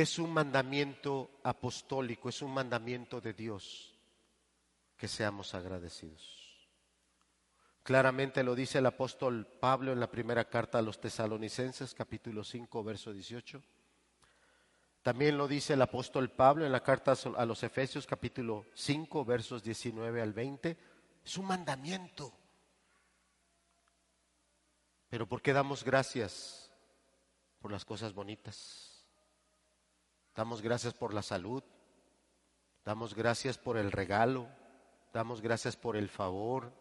Es 0.00 0.18
un 0.20 0.32
mandamiento 0.32 1.40
apostólico, 1.42 2.28
es 2.28 2.40
un 2.40 2.54
mandamiento 2.54 3.20
de 3.20 3.32
Dios 3.32 3.98
que 4.96 5.08
seamos 5.08 5.54
agradecidos. 5.54 6.68
Claramente 7.82 8.44
lo 8.44 8.54
dice 8.54 8.78
el 8.78 8.86
apóstol 8.86 9.46
Pablo 9.46 9.92
en 9.92 9.98
la 9.98 10.10
primera 10.10 10.44
carta 10.48 10.78
a 10.78 10.82
los 10.82 11.00
tesalonicenses, 11.00 11.94
capítulo 11.94 12.44
5, 12.44 12.84
verso 12.84 13.12
18. 13.12 13.60
También 15.02 15.36
lo 15.36 15.48
dice 15.48 15.72
el 15.72 15.82
apóstol 15.82 16.30
Pablo 16.30 16.64
en 16.64 16.70
la 16.70 16.82
carta 16.82 17.14
a 17.36 17.44
los 17.44 17.62
Efesios, 17.64 18.06
capítulo 18.06 18.66
5, 18.74 19.24
versos 19.24 19.64
19 19.64 20.22
al 20.22 20.32
20. 20.32 20.76
Es 21.24 21.36
un 21.38 21.46
mandamiento. 21.46 22.32
Pero 25.08 25.26
¿por 25.26 25.42
qué 25.42 25.52
damos 25.52 25.82
gracias? 25.82 26.70
Por 27.58 27.72
las 27.72 27.84
cosas 27.84 28.12
bonitas 28.12 28.87
Damos 30.38 30.62
gracias 30.62 30.94
por 30.94 31.12
la 31.12 31.22
salud, 31.22 31.64
damos 32.84 33.12
gracias 33.12 33.58
por 33.58 33.76
el 33.76 33.90
regalo, 33.90 34.48
damos 35.12 35.40
gracias 35.40 35.74
por 35.74 35.96
el 35.96 36.08
favor, 36.08 36.72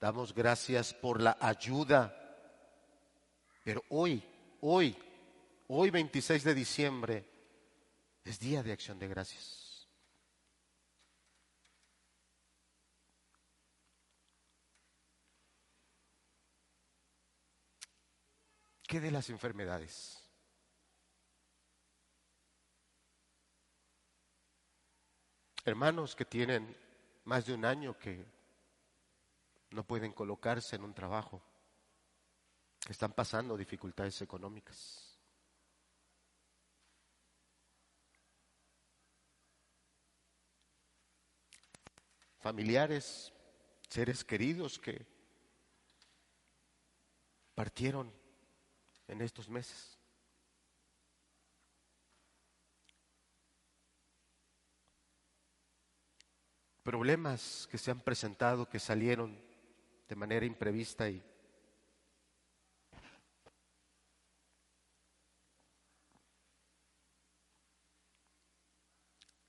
damos 0.00 0.32
gracias 0.32 0.94
por 0.94 1.20
la 1.20 1.36
ayuda. 1.38 2.16
Pero 3.62 3.82
hoy, 3.90 4.24
hoy, 4.62 4.96
hoy 5.68 5.90
26 5.90 6.42
de 6.42 6.54
diciembre, 6.54 7.28
es 8.24 8.40
día 8.40 8.62
de 8.62 8.72
acción 8.72 8.98
de 8.98 9.08
gracias. 9.08 9.86
¿Qué 18.88 19.00
de 19.00 19.10
las 19.10 19.28
enfermedades? 19.28 20.25
Hermanos 25.66 26.14
que 26.14 26.24
tienen 26.24 26.76
más 27.24 27.44
de 27.44 27.52
un 27.52 27.64
año 27.64 27.98
que 27.98 28.24
no 29.72 29.84
pueden 29.84 30.12
colocarse 30.12 30.76
en 30.76 30.84
un 30.84 30.94
trabajo, 30.94 31.42
que 32.84 32.92
están 32.92 33.12
pasando 33.12 33.56
dificultades 33.56 34.22
económicas. 34.22 35.18
Familiares, 42.38 43.32
seres 43.88 44.24
queridos 44.24 44.78
que 44.78 45.04
partieron 47.56 48.12
en 49.08 49.20
estos 49.20 49.48
meses. 49.48 49.95
Problemas 56.86 57.66
que 57.68 57.78
se 57.78 57.90
han 57.90 57.98
presentado, 57.98 58.68
que 58.68 58.78
salieron 58.78 59.36
de 60.08 60.14
manera 60.14 60.46
imprevista 60.46 61.10
y 61.10 61.20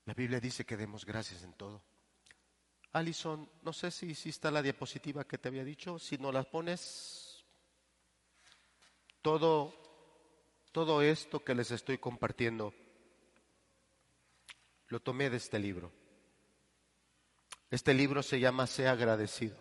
la 0.04 0.14
Biblia 0.14 0.40
dice 0.40 0.66
que 0.66 0.76
demos 0.76 1.04
gracias 1.04 1.44
en 1.44 1.52
todo. 1.52 1.80
Alison, 2.90 3.48
no 3.62 3.72
sé 3.72 3.92
si, 3.92 4.10
está 4.28 4.50
la 4.50 4.60
diapositiva 4.60 5.22
que 5.22 5.38
te 5.38 5.46
había 5.46 5.62
dicho, 5.62 6.00
si 6.00 6.18
no 6.18 6.32
la 6.32 6.42
pones, 6.42 7.44
todo, 9.22 9.80
todo 10.72 11.02
esto 11.02 11.44
que 11.44 11.54
les 11.54 11.70
estoy 11.70 11.98
compartiendo, 11.98 12.74
lo 14.88 14.98
tomé 14.98 15.30
de 15.30 15.36
este 15.36 15.60
libro. 15.60 16.07
Este 17.70 17.92
libro 17.92 18.22
se 18.22 18.40
llama 18.40 18.66
Sea 18.66 18.92
agradecido. 18.92 19.56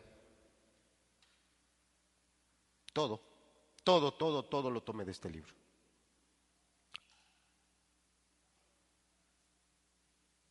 Todo, 2.94 3.22
todo, 3.84 4.14
todo, 4.14 4.46
todo 4.46 4.72
lo 4.72 4.82
tomé 4.82 5.06
de 5.06 5.12
este 5.12 5.30
libro. 5.30 5.54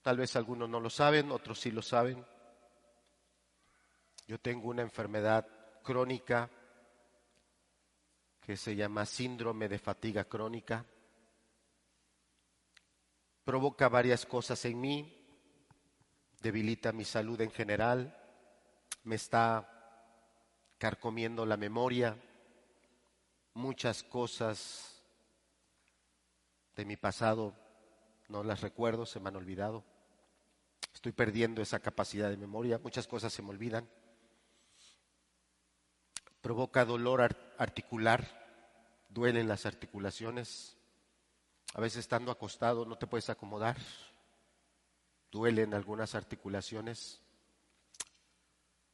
Tal 0.02 0.18
vez 0.18 0.36
algunos 0.36 0.68
no 0.68 0.78
lo 0.78 0.88
saben, 0.88 1.32
otros 1.32 1.58
sí 1.58 1.72
lo 1.72 1.82
saben. 1.82 2.24
Yo 4.28 4.38
tengo 4.38 4.68
una 4.68 4.82
enfermedad 4.82 5.46
crónica 5.82 6.48
que 8.40 8.56
se 8.56 8.76
llama 8.76 9.04
síndrome 9.04 9.68
de 9.68 9.80
fatiga 9.80 10.24
crónica. 10.24 10.84
Provoca 13.42 13.88
varias 13.88 14.26
cosas 14.26 14.64
en 14.66 14.80
mí, 14.80 15.15
debilita 16.46 16.92
mi 16.92 17.04
salud 17.04 17.40
en 17.40 17.50
general, 17.50 18.16
me 19.02 19.16
está 19.16 19.68
carcomiendo 20.78 21.44
la 21.44 21.56
memoria, 21.56 22.16
muchas 23.52 24.04
cosas 24.04 25.02
de 26.76 26.84
mi 26.84 26.96
pasado 26.96 27.52
no 28.28 28.44
las 28.44 28.60
recuerdo, 28.60 29.06
se 29.06 29.18
me 29.18 29.28
han 29.28 29.34
olvidado. 29.34 29.82
Estoy 30.94 31.10
perdiendo 31.10 31.62
esa 31.62 31.80
capacidad 31.80 32.30
de 32.30 32.36
memoria, 32.36 32.78
muchas 32.78 33.08
cosas 33.08 33.32
se 33.32 33.42
me 33.42 33.50
olvidan. 33.50 33.88
Provoca 36.42 36.84
dolor 36.84 37.22
articular, 37.58 38.24
duelen 39.08 39.48
las 39.48 39.66
articulaciones. 39.66 40.76
A 41.74 41.80
veces 41.80 41.98
estando 41.98 42.30
acostado 42.30 42.86
no 42.86 42.96
te 42.96 43.08
puedes 43.08 43.30
acomodar, 43.30 43.76
duelen 45.36 45.74
algunas 45.74 46.14
articulaciones. 46.14 47.20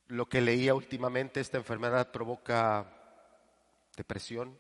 Lo 0.09 0.28
que 0.28 0.40
leía 0.40 0.74
últimamente, 0.74 1.40
esta 1.40 1.57
enfermedad 1.57 2.11
provoca 2.11 2.93
depresión 3.97 4.59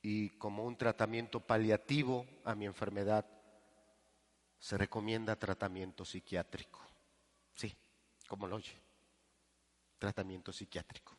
y 0.00 0.30
como 0.30 0.64
un 0.64 0.78
tratamiento 0.78 1.40
paliativo 1.40 2.26
a 2.44 2.54
mi 2.54 2.64
enfermedad 2.64 3.26
se 4.58 4.78
recomienda 4.78 5.36
tratamiento 5.36 6.06
psiquiátrico. 6.06 6.80
Sí, 7.54 7.76
como 8.26 8.46
lo 8.46 8.56
oye, 8.56 8.80
tratamiento 9.98 10.50
psiquiátrico. 10.50 11.14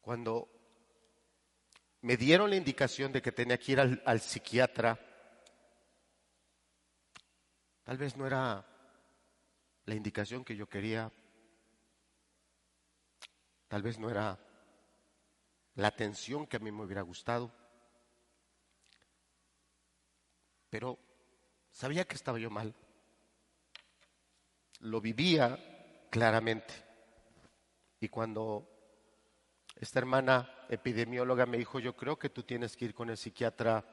Cuando 0.00 0.57
me 2.00 2.16
dieron 2.16 2.50
la 2.50 2.56
indicación 2.56 3.12
de 3.12 3.22
que 3.22 3.32
tenía 3.32 3.58
que 3.58 3.72
ir 3.72 3.80
al, 3.80 4.20
psiquiatra, 4.20 4.98
tal 7.82 7.98
vez 7.98 8.16
no 8.16 8.26
era 8.26 8.64
la 9.84 9.94
indicación 9.94 10.44
que 10.44 10.56
yo 10.56 10.68
quería, 10.68 11.10
tal 13.66 13.82
vez 13.82 13.98
no 13.98 14.10
era 14.10 14.38
la 15.74 15.88
atención 15.88 16.46
que 16.46 16.56
a 16.56 16.60
mí 16.60 16.70
me 16.70 16.84
hubiera 16.84 17.02
gustado, 17.02 17.52
pero 20.70 20.98
sabía 21.70 22.04
que 22.04 22.14
estaba 22.14 22.38
yo 22.38 22.50
mal. 22.50 22.74
Lo 24.80 25.00
vivía 25.00 26.06
claramente. 26.10 26.74
Y 28.00 28.08
cuando 28.08 28.77
esta 29.80 30.00
hermana 30.00 30.50
epidemióloga 30.68 31.46
me 31.46 31.56
dijo, 31.56 31.78
yo 31.78 31.96
creo 31.96 32.18
que 32.18 32.30
tú 32.30 32.42
tienes 32.42 32.76
que 32.76 32.86
ir 32.86 32.94
con 32.94 33.10
el 33.10 33.16
psiquiatra, 33.16 33.84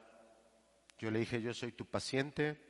yo 0.98 1.10
le 1.12 1.20
dije, 1.20 1.40
yo 1.40 1.54
soy 1.54 1.72
tu 1.72 1.86
paciente, 1.86 2.60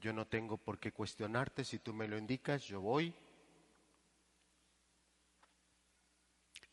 yo 0.00 0.14
no 0.14 0.26
tengo 0.26 0.56
por 0.56 0.78
qué 0.78 0.90
cuestionarte, 0.90 1.64
si 1.64 1.78
tú 1.78 1.92
me 1.92 2.08
lo 2.08 2.16
indicas, 2.16 2.64
yo 2.64 2.80
voy. 2.80 3.14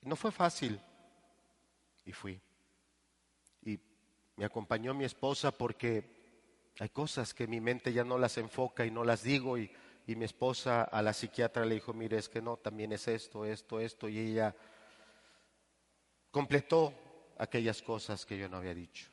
No 0.02 0.16
fue 0.16 0.32
fácil 0.32 0.80
y 2.06 2.14
fui. 2.14 2.42
Y 3.64 3.78
me 4.38 4.46
acompañó 4.46 4.94
mi 4.94 5.04
esposa 5.04 5.52
porque 5.52 6.72
hay 6.80 6.90
cosas 6.90 7.34
que 7.34 7.48
mi 7.48 7.60
mente 7.60 7.92
ya 7.92 8.06
no 8.06 8.18
las 8.18 8.38
enfoca 8.38 8.86
y 8.86 8.92
no 8.92 9.04
las 9.04 9.24
digo 9.24 9.58
y, 9.58 9.70
y 10.08 10.16
mi 10.16 10.24
esposa 10.24 10.84
a 10.84 11.02
la 11.02 11.12
psiquiatra 11.12 11.66
le 11.66 11.76
dijo, 11.76 11.94
mire, 11.94 12.18
es 12.18 12.30
que 12.30 12.42
no, 12.42 12.56
también 12.56 12.94
es 12.94 13.10
esto, 13.10 13.44
esto, 13.44 13.82
esto, 13.82 14.08
y 14.08 14.18
ella 14.18 14.56
completó 16.32 16.94
aquellas 17.38 17.82
cosas 17.82 18.26
que 18.26 18.38
yo 18.38 18.50
no 18.50 18.58
había 18.58 18.74
dicho. 18.74 19.10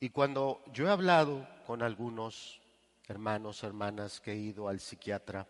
Y 0.00 0.10
cuando 0.10 0.62
yo 0.72 0.86
he 0.86 0.90
hablado 0.90 1.48
con 1.66 1.82
algunos 1.82 2.60
hermanos, 3.08 3.64
hermanas 3.64 4.20
que 4.20 4.32
he 4.32 4.36
ido 4.36 4.68
al 4.68 4.78
psiquiatra, 4.78 5.48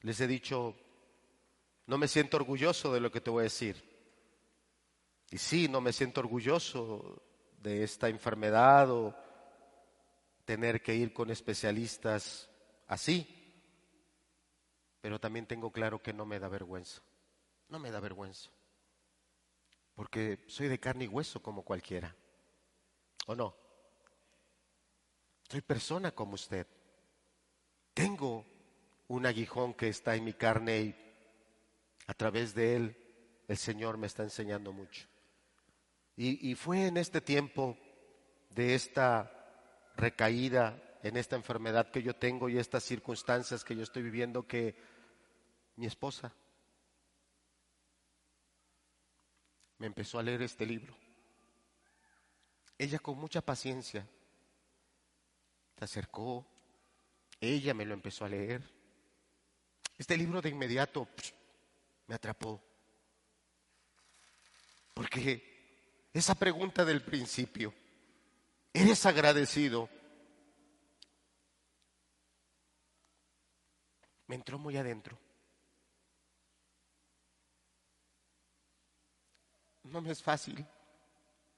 les 0.00 0.20
he 0.20 0.26
dicho, 0.26 0.74
no 1.86 1.98
me 1.98 2.08
siento 2.08 2.36
orgulloso 2.36 2.92
de 2.92 3.00
lo 3.00 3.12
que 3.12 3.20
te 3.20 3.30
voy 3.30 3.42
a 3.42 3.44
decir. 3.44 3.82
Y 5.30 5.38
sí, 5.38 5.68
no 5.68 5.80
me 5.80 5.92
siento 5.92 6.20
orgulloso 6.20 7.22
de 7.58 7.82
esta 7.82 8.08
enfermedad 8.08 8.90
o 8.90 9.14
tener 10.44 10.82
que 10.82 10.94
ir 10.94 11.12
con 11.12 11.30
especialistas 11.30 12.48
así. 12.86 13.26
Pero 15.00 15.18
también 15.18 15.46
tengo 15.46 15.70
claro 15.70 16.02
que 16.02 16.12
no 16.12 16.26
me 16.26 16.38
da 16.38 16.48
vergüenza. 16.48 17.02
No 17.68 17.78
me 17.78 17.90
da 17.90 18.00
vergüenza. 18.00 18.50
Porque 19.94 20.44
soy 20.48 20.68
de 20.68 20.80
carne 20.80 21.04
y 21.04 21.08
hueso 21.08 21.42
como 21.42 21.62
cualquiera. 21.62 22.14
¿O 23.26 23.34
no? 23.34 23.56
Soy 25.48 25.60
persona 25.60 26.12
como 26.12 26.34
usted. 26.34 26.66
Tengo 27.92 28.44
un 29.08 29.26
aguijón 29.26 29.74
que 29.74 29.88
está 29.88 30.16
en 30.16 30.24
mi 30.24 30.32
carne 30.32 30.80
y 30.80 30.96
a 32.06 32.14
través 32.14 32.54
de 32.54 32.76
él 32.76 32.96
el 33.48 33.56
Señor 33.56 33.98
me 33.98 34.06
está 34.06 34.22
enseñando 34.22 34.72
mucho. 34.72 35.06
Y, 36.16 36.54
fue 36.54 36.86
en 36.86 36.96
este 36.96 37.20
tiempo 37.20 37.76
de 38.50 38.76
esta 38.76 39.30
recaída 39.96 40.80
en 41.02 41.16
esta 41.16 41.36
enfermedad 41.36 41.90
que 41.90 42.02
yo 42.02 42.14
tengo 42.14 42.48
y 42.48 42.56
estas 42.56 42.84
circunstancias 42.84 43.64
que 43.64 43.76
yo 43.76 43.82
estoy 43.82 44.02
viviendo 44.02 44.46
que 44.46 44.76
mi 45.76 45.86
esposa 45.86 46.32
me 49.78 49.86
empezó 49.86 50.18
a 50.18 50.22
leer 50.22 50.42
este 50.42 50.66
libro. 50.66 50.96
Ella 52.78 52.98
con 52.98 53.18
mucha 53.18 53.40
paciencia 53.40 54.06
se 55.78 55.84
acercó, 55.84 56.46
ella 57.40 57.74
me 57.74 57.84
lo 57.84 57.94
empezó 57.94 58.24
a 58.24 58.28
leer. 58.28 58.62
Este 59.96 60.16
libro 60.16 60.40
de 60.40 60.50
inmediato 60.50 61.08
me 62.06 62.14
atrapó. 62.14 62.62
Porque 64.92 66.08
esa 66.12 66.34
pregunta 66.34 66.84
del 66.84 67.02
principio. 67.02 67.74
¿Eres 68.72 69.06
agradecido? 69.06 69.88
Me 74.26 74.36
entró 74.36 74.58
muy 74.58 74.76
adentro. 74.76 75.18
No 79.84 80.00
me 80.00 80.10
es 80.10 80.22
fácil 80.22 80.66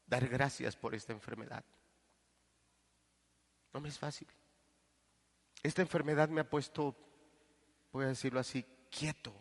dar 0.06 0.28
gracias 0.28 0.76
por 0.76 0.94
esta 0.94 1.12
enfermedad. 1.12 1.64
No 3.72 3.80
me 3.80 3.88
es 3.88 3.98
fácil. 3.98 4.28
Esta 5.62 5.82
enfermedad 5.82 6.28
me 6.28 6.42
ha 6.42 6.48
puesto, 6.48 6.94
voy 7.92 8.04
a 8.04 8.08
decirlo 8.08 8.40
así, 8.40 8.64
quieto. 8.90 9.32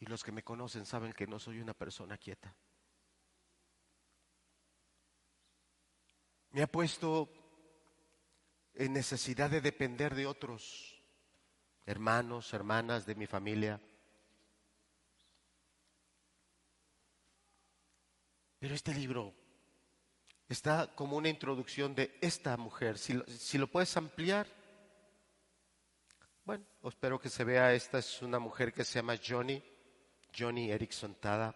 Y 0.00 0.06
los 0.06 0.24
que 0.24 0.32
me 0.32 0.42
conocen 0.42 0.84
saben 0.84 1.12
que 1.12 1.26
no 1.26 1.38
soy 1.38 1.60
una 1.60 1.74
persona 1.74 2.18
quieta. 2.18 2.54
me 6.56 6.62
ha 6.62 6.66
puesto 6.66 7.28
en 8.72 8.94
necesidad 8.94 9.50
de 9.50 9.60
depender 9.60 10.14
de 10.14 10.24
otros 10.24 10.98
hermanos, 11.84 12.54
hermanas 12.54 13.04
de 13.04 13.14
mi 13.14 13.26
familia. 13.26 13.78
Pero 18.58 18.74
este 18.74 18.94
libro 18.94 19.34
está 20.48 20.94
como 20.94 21.16
una 21.16 21.28
introducción 21.28 21.94
de 21.94 22.16
esta 22.20 22.56
mujer. 22.56 22.98
Si 22.98 23.58
lo, 23.58 23.66
puedes 23.66 23.96
ampliar, 23.96 24.46
bueno, 26.44 26.64
espero 26.84 27.20
que 27.20 27.28
se 27.28 27.44
vea. 27.44 27.74
Esta 27.74 27.98
es 27.98 28.22
una 28.22 28.38
mujer 28.38 28.72
que 28.72 28.84
se 28.84 28.98
llama 28.98 29.18
Johnny, 29.24 29.62
Johnny 30.36 30.70
Erickson 30.70 31.14
Tada. 31.16 31.54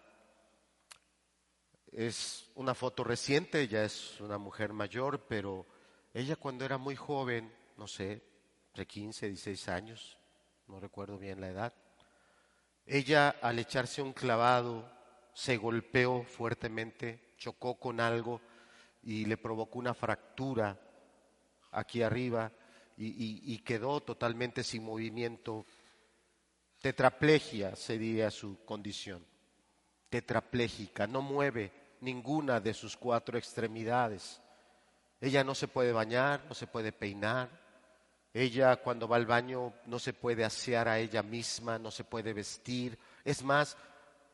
Es 1.91 2.49
una 2.55 2.73
foto 2.73 3.03
reciente, 3.03 3.61
ella 3.61 3.83
es 3.83 4.19
una 4.21 4.37
mujer 4.37 4.71
mayor, 4.71 5.25
pero 5.27 5.65
ella 6.13 6.35
cuando 6.35 6.63
era 6.63 6.77
muy 6.77 6.95
joven, 6.95 7.53
no 7.77 7.87
sé, 7.87 8.23
de 8.73 8.87
15, 8.87 9.27
16 9.27 9.67
años, 9.67 10.17
no 10.67 10.79
recuerdo 10.79 11.17
bien 11.17 11.41
la 11.41 11.49
edad, 11.49 11.73
ella 12.85 13.29
al 13.41 13.59
echarse 13.59 14.01
un 14.01 14.13
clavado 14.13 14.89
se 15.33 15.57
golpeó 15.57 16.23
fuertemente, 16.23 17.33
chocó 17.37 17.79
con 17.79 17.99
algo 17.99 18.41
y 19.03 19.25
le 19.25 19.37
provocó 19.37 19.79
una 19.79 19.93
fractura 19.93 20.79
aquí 21.71 22.01
arriba 22.01 22.51
y, 22.97 23.57
quedó 23.59 24.01
totalmente 24.01 24.63
sin 24.63 24.83
movimiento. 24.83 25.65
Tetraplegia 26.81 27.75
sería 27.75 28.29
su 28.29 28.63
condición. 28.63 29.25
Tetraplégica, 30.09 31.07
no 31.07 31.21
mueve 31.21 31.71
ninguna 32.01 32.59
de 32.59 32.73
sus 32.73 32.95
cuatro 32.95 33.37
extremidades. 33.37 34.39
Ella 35.19 35.43
no 35.43 35.55
se 35.55 35.67
puede 35.67 35.93
bañar, 35.93 36.43
no 36.47 36.53
se 36.53 36.67
puede 36.67 36.91
peinar. 36.91 37.49
Ella 38.33 38.77
cuando 38.77 39.07
va 39.07 39.17
al 39.17 39.25
baño 39.25 39.73
no 39.85 39.99
se 39.99 40.13
puede 40.13 40.43
asear 40.45 40.87
a 40.87 40.99
ella 40.99 41.23
misma, 41.23 41.79
no 41.79 41.91
se 41.91 42.03
puede 42.03 42.33
vestir. 42.33 42.97
Es 43.25 43.43
más, 43.43 43.77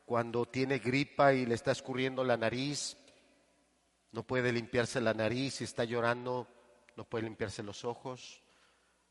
cuando 0.08 0.46
tiene 0.46 0.78
gripa 0.78 1.34
y 1.34 1.44
le 1.44 1.54
está 1.54 1.70
escurriendo 1.70 2.24
la 2.24 2.38
nariz, 2.38 2.96
no 4.10 4.22
puede 4.22 4.50
limpiarse 4.54 5.02
la 5.02 5.12
nariz, 5.12 5.60
y 5.60 5.64
está 5.64 5.84
llorando, 5.84 6.48
no 6.96 7.04
puede 7.04 7.24
limpiarse 7.24 7.62
los 7.62 7.84
ojos. 7.84 8.42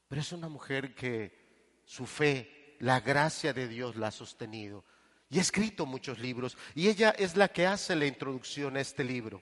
Pero 0.08 0.22
es 0.22 0.32
una 0.32 0.50
mujer 0.50 0.96
que 0.96 1.84
su 1.86 2.08
fe, 2.08 2.78
la 2.80 3.00
gracia 3.00 3.54
de 3.54 3.68
Dios 3.68 3.96
la 3.96 4.08
ha 4.08 4.12
sostenido. 4.12 4.84
Y 5.30 5.38
ha 5.38 5.42
escrito 5.42 5.86
muchos 5.86 6.18
libros. 6.18 6.58
Y 6.74 6.88
ella 6.88 7.12
es 7.12 7.38
la 7.38 7.50
que 7.50 7.68
hace 7.68 7.96
la 7.96 8.08
introducción 8.08 8.76
a 8.76 8.82
este 8.82 9.04
libro. 9.04 9.40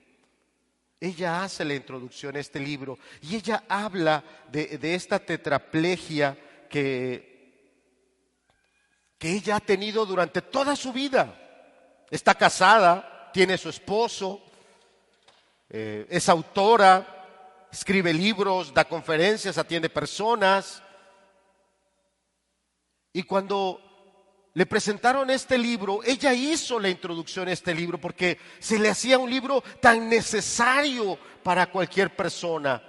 Ella 1.00 1.42
hace 1.42 1.64
la 1.64 1.74
introducción 1.74 2.36
a 2.36 2.40
este 2.40 2.60
libro. 2.60 2.98
Y 3.22 3.34
ella 3.34 3.64
habla 3.66 4.22
de, 4.52 4.94
esta 4.94 5.18
tetraplegia 5.20 6.36
que, 6.68 7.72
que 9.16 9.30
ella 9.30 9.56
ha 9.56 9.60
tenido 9.60 10.04
durante 10.04 10.42
toda 10.42 10.76
su 10.76 10.92
vida. 10.92 11.44
Está 12.10 12.34
casada, 12.34 13.30
tiene 13.32 13.58
su 13.58 13.68
esposo, 13.68 14.40
eh, 15.68 16.06
es 16.08 16.28
autora, 16.28 17.68
escribe 17.72 18.12
libros, 18.12 18.72
da 18.72 18.84
conferencias, 18.84 19.58
atiende 19.58 19.88
personas. 19.90 20.82
Y 23.12 23.24
cuando 23.24 23.80
le 24.54 24.66
presentaron 24.66 25.28
este 25.30 25.58
libro, 25.58 26.00
ella 26.04 26.32
hizo 26.32 26.78
la 26.78 26.88
introducción 26.88 27.48
a 27.48 27.52
este 27.52 27.74
libro 27.74 27.98
porque 27.98 28.38
se 28.58 28.78
le 28.78 28.88
hacía 28.88 29.18
un 29.18 29.28
libro 29.28 29.62
tan 29.80 30.08
necesario 30.08 31.18
para 31.42 31.70
cualquier 31.70 32.14
persona, 32.14 32.82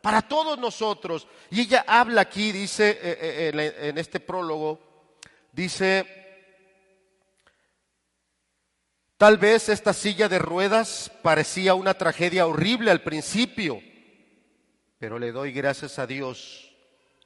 para 0.00 0.22
todos 0.22 0.58
nosotros. 0.58 1.26
Y 1.50 1.62
ella 1.62 1.84
habla 1.86 2.22
aquí, 2.22 2.52
dice 2.52 2.90
eh, 3.02 3.50
eh, 3.54 3.74
en 3.88 3.98
este 3.98 4.20
prólogo, 4.20 4.78
dice, 5.52 6.19
Tal 9.20 9.36
vez 9.36 9.68
esta 9.68 9.92
silla 9.92 10.30
de 10.30 10.38
ruedas 10.38 11.12
parecía 11.20 11.74
una 11.74 11.92
tragedia 11.92 12.46
horrible 12.46 12.90
al 12.90 13.02
principio, 13.02 13.82
pero 14.98 15.18
le 15.18 15.30
doy 15.30 15.52
gracias 15.52 15.98
a 15.98 16.06
Dios 16.06 16.74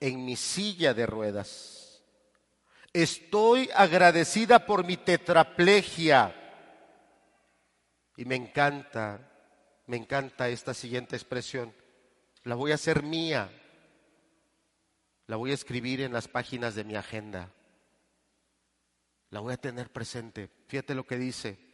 en 0.01 0.25
mi 0.25 0.35
silla 0.35 0.93
de 0.93 1.07
ruedas. 1.07 2.03
Estoy 2.93 3.71
agradecida 3.77 4.67
por 4.67 4.85
mi 4.85 4.97
tetraplegia. 4.97 6.35
Y 8.17 8.25
me 8.25 8.35
encanta, 8.35 9.31
me 9.87 9.97
encanta 9.97 10.49
esta 10.49 10.75
siguiente 10.75 11.15
expresión. 11.15 11.73
La 12.43 12.57
voy 12.57 12.73
a 12.73 12.75
hacer 12.75 13.05
mía. 13.05 13.53
La 15.29 15.37
voy 15.37 15.53
a 15.53 15.55
escribir 15.55 16.01
en 16.01 16.13
las 16.13 16.27
páginas 16.27 16.75
de 16.75 16.83
mi 16.83 16.97
agenda. 16.97 17.53
La 19.31 19.39
voy 19.39 19.53
a 19.53 19.59
tener 19.59 19.93
presente. 19.93 20.51
Fíjate 20.67 20.97
lo 20.97 21.07
que 21.07 21.19
dice. 21.19 21.73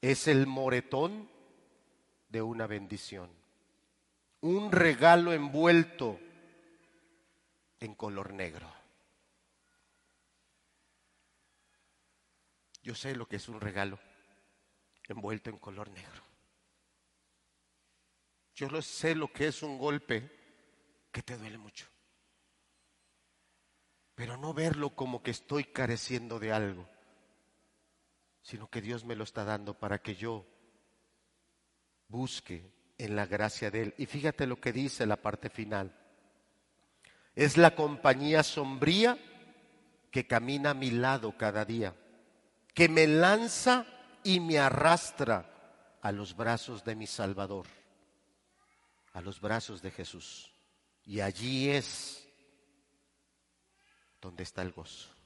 Es 0.00 0.28
el 0.28 0.46
moretón 0.46 1.30
de 2.28 2.42
una 2.42 2.66
bendición. 2.66 3.30
Un 4.40 4.72
regalo 4.72 5.32
envuelto 5.32 6.18
en 7.80 7.94
color 7.94 8.32
negro. 8.32 8.72
Yo 12.82 12.94
sé 12.94 13.14
lo 13.14 13.26
que 13.26 13.36
es 13.36 13.48
un 13.48 13.60
regalo 13.60 13.98
envuelto 15.08 15.50
en 15.50 15.58
color 15.58 15.90
negro. 15.90 16.22
Yo 18.54 18.82
sé 18.82 19.14
lo 19.14 19.32
que 19.32 19.48
es 19.48 19.62
un 19.62 19.78
golpe 19.78 20.30
que 21.10 21.22
te 21.22 21.36
duele 21.36 21.58
mucho. 21.58 21.86
Pero 24.14 24.36
no 24.36 24.54
verlo 24.54 24.90
como 24.90 25.22
que 25.22 25.30
estoy 25.30 25.64
careciendo 25.64 26.38
de 26.38 26.52
algo, 26.52 26.88
sino 28.42 28.68
que 28.68 28.80
Dios 28.80 29.04
me 29.04 29.16
lo 29.16 29.24
está 29.24 29.44
dando 29.44 29.74
para 29.74 30.00
que 30.00 30.14
yo 30.14 30.46
busque 32.08 32.70
en 32.98 33.16
la 33.16 33.26
gracia 33.26 33.70
de 33.70 33.82
Él. 33.82 33.94
Y 33.98 34.06
fíjate 34.06 34.46
lo 34.46 34.60
que 34.60 34.72
dice 34.72 35.06
la 35.06 35.16
parte 35.16 35.50
final. 35.50 35.96
Es 37.34 37.56
la 37.56 37.74
compañía 37.74 38.42
sombría 38.42 39.18
que 40.10 40.26
camina 40.26 40.70
a 40.70 40.74
mi 40.74 40.90
lado 40.90 41.36
cada 41.36 41.64
día, 41.64 41.94
que 42.74 42.88
me 42.88 43.06
lanza 43.06 43.86
y 44.24 44.40
me 44.40 44.58
arrastra 44.58 45.46
a 46.02 46.12
los 46.12 46.36
brazos 46.36 46.84
de 46.84 46.96
mi 46.96 47.06
Salvador, 47.06 47.66
a 49.12 49.20
los 49.20 49.40
brazos 49.40 49.80
de 49.82 49.90
Jesús. 49.90 50.52
Y 51.04 51.20
allí 51.20 51.70
es 51.70 52.28
donde 54.20 54.42
está 54.42 54.62
el 54.62 54.72
gozo. 54.72 55.19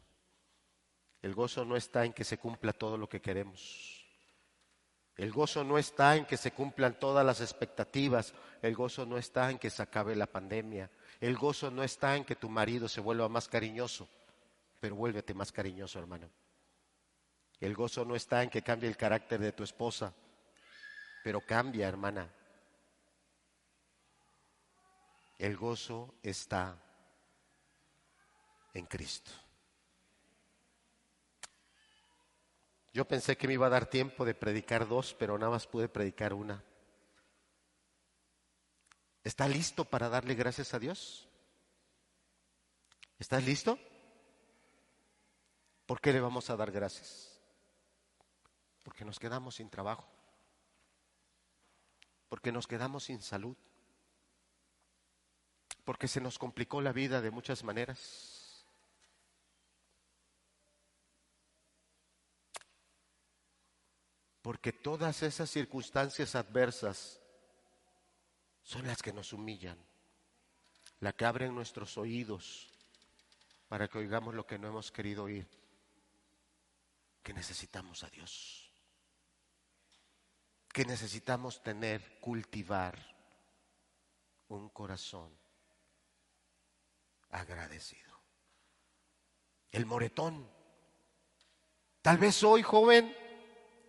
El 1.25 1.35
gozo 1.35 1.65
no 1.65 1.75
está 1.75 2.05
en 2.05 2.13
que 2.13 2.23
se 2.23 2.37
cumpla 2.37 2.75
todo 2.75 2.99
lo 2.99 3.09
que 3.09 3.23
queremos. 3.23 4.05
El 5.17 5.33
gozo 5.33 5.65
no 5.65 5.79
está 5.79 6.17
en 6.17 6.27
que 6.27 6.37
se 6.37 6.51
cumplan 6.51 6.99
todas 7.01 7.25
las 7.25 7.41
expectativas. 7.41 8.35
El 8.61 8.75
gozo 8.75 9.07
no 9.07 9.17
está 9.17 9.51
en 9.51 9.59
que 9.59 9.71
se 9.71 9.83
acabe 9.83 10.15
la 10.15 10.27
pandemia. 10.27 10.91
El 11.23 11.35
gozo 11.39 11.71
no 11.71 11.83
está 11.83 12.15
en 12.15 12.27
que 12.27 12.37
tu 12.37 12.51
marido 12.51 12.89
se 12.89 13.01
vuelva 13.01 13.27
más 13.31 13.49
cariñoso. 13.49 14.07
Pero 14.81 14.97
vuélvete 14.97 15.33
más 15.33 15.51
cariñoso, 15.51 15.99
hermano. 15.99 16.29
El 17.59 17.75
gozo 17.75 18.05
no 18.05 18.15
está 18.15 18.43
en 18.43 18.51
que 18.51 18.61
cambie 18.61 18.91
el 18.91 18.99
carácter 18.99 19.41
de 19.41 19.53
tu 19.53 19.65
esposa. 19.65 20.13
Pero 21.23 21.41
cambia, 21.41 21.89
hermana. 21.89 22.29
El 25.39 25.57
gozo 25.57 26.17
está 26.23 26.77
en 28.75 28.85
Cristo. 28.85 29.33
Yo 32.95 33.05
pensé 33.09 33.37
que 33.37 33.49
me 33.49 33.55
iba 33.55 33.67
a 33.67 33.71
dar 33.71 33.87
tiempo 33.87 34.25
de 34.25 34.37
predicar 34.37 34.87
dos, 34.87 35.15
pero 35.15 35.37
nada 35.37 35.51
más 35.51 35.67
pude 35.67 35.89
predicar 35.89 36.33
una. 36.33 36.63
¿Está 39.25 39.49
listo 39.49 39.85
para 39.85 40.09
darle 40.09 40.37
gracias 40.37 40.75
a 40.75 40.79
Dios? 40.79 41.29
¿Estás 43.19 43.45
listo? 43.45 43.81
¿Por 45.87 46.01
qué 46.01 46.13
le 46.13 46.21
vamos 46.21 46.51
a 46.51 46.57
dar 46.57 46.71
gracias? 46.71 47.41
Porque 48.85 49.05
nos 49.05 49.19
quedamos 49.19 49.57
sin 49.57 49.71
trabajo, 49.71 50.09
porque 52.29 52.53
nos 52.53 52.69
quedamos 52.69 53.03
sin 53.03 53.21
salud, 53.21 53.57
porque 55.85 56.07
se 56.07 56.21
nos 56.21 56.39
complicó 56.39 56.81
la 56.81 56.93
vida 56.93 57.21
de 57.21 57.33
muchas 57.33 57.65
maneras 57.65 58.34
Porque 64.45 64.75
todas 64.75 65.23
esas 65.23 65.49
circunstancias 65.49 66.35
adversas 66.35 67.19
son 68.63 68.87
las 68.87 69.01
que 69.01 69.11
nos 69.11 69.33
humillan, 69.33 69.79
las 71.01 71.15
que 71.15 71.25
abren 71.25 71.55
nuestros 71.55 71.97
oídos 71.97 72.71
para 73.69 73.89
que 73.89 73.97
oigamos 73.97 74.35
lo 74.35 74.47
que 74.47 74.59
no 74.59 74.69
hemos 74.69 74.93
querido 74.93 75.25
oír, 75.25 75.49
que 77.23 77.33
necesitamos 77.33 78.05
a 78.05 78.11
Dios, 78.11 78.71
que 80.75 80.85
necesitamos 80.85 81.63
tener, 81.63 82.21
cultivar 82.21 82.99
un 84.49 84.69
corazón 84.69 85.33
agradecido. 87.31 88.13
El 89.73 89.87
moretón. 89.87 90.47
Tal 92.03 92.19
vez 92.19 92.45
hoy, 92.45 92.63
joven, 92.63 93.24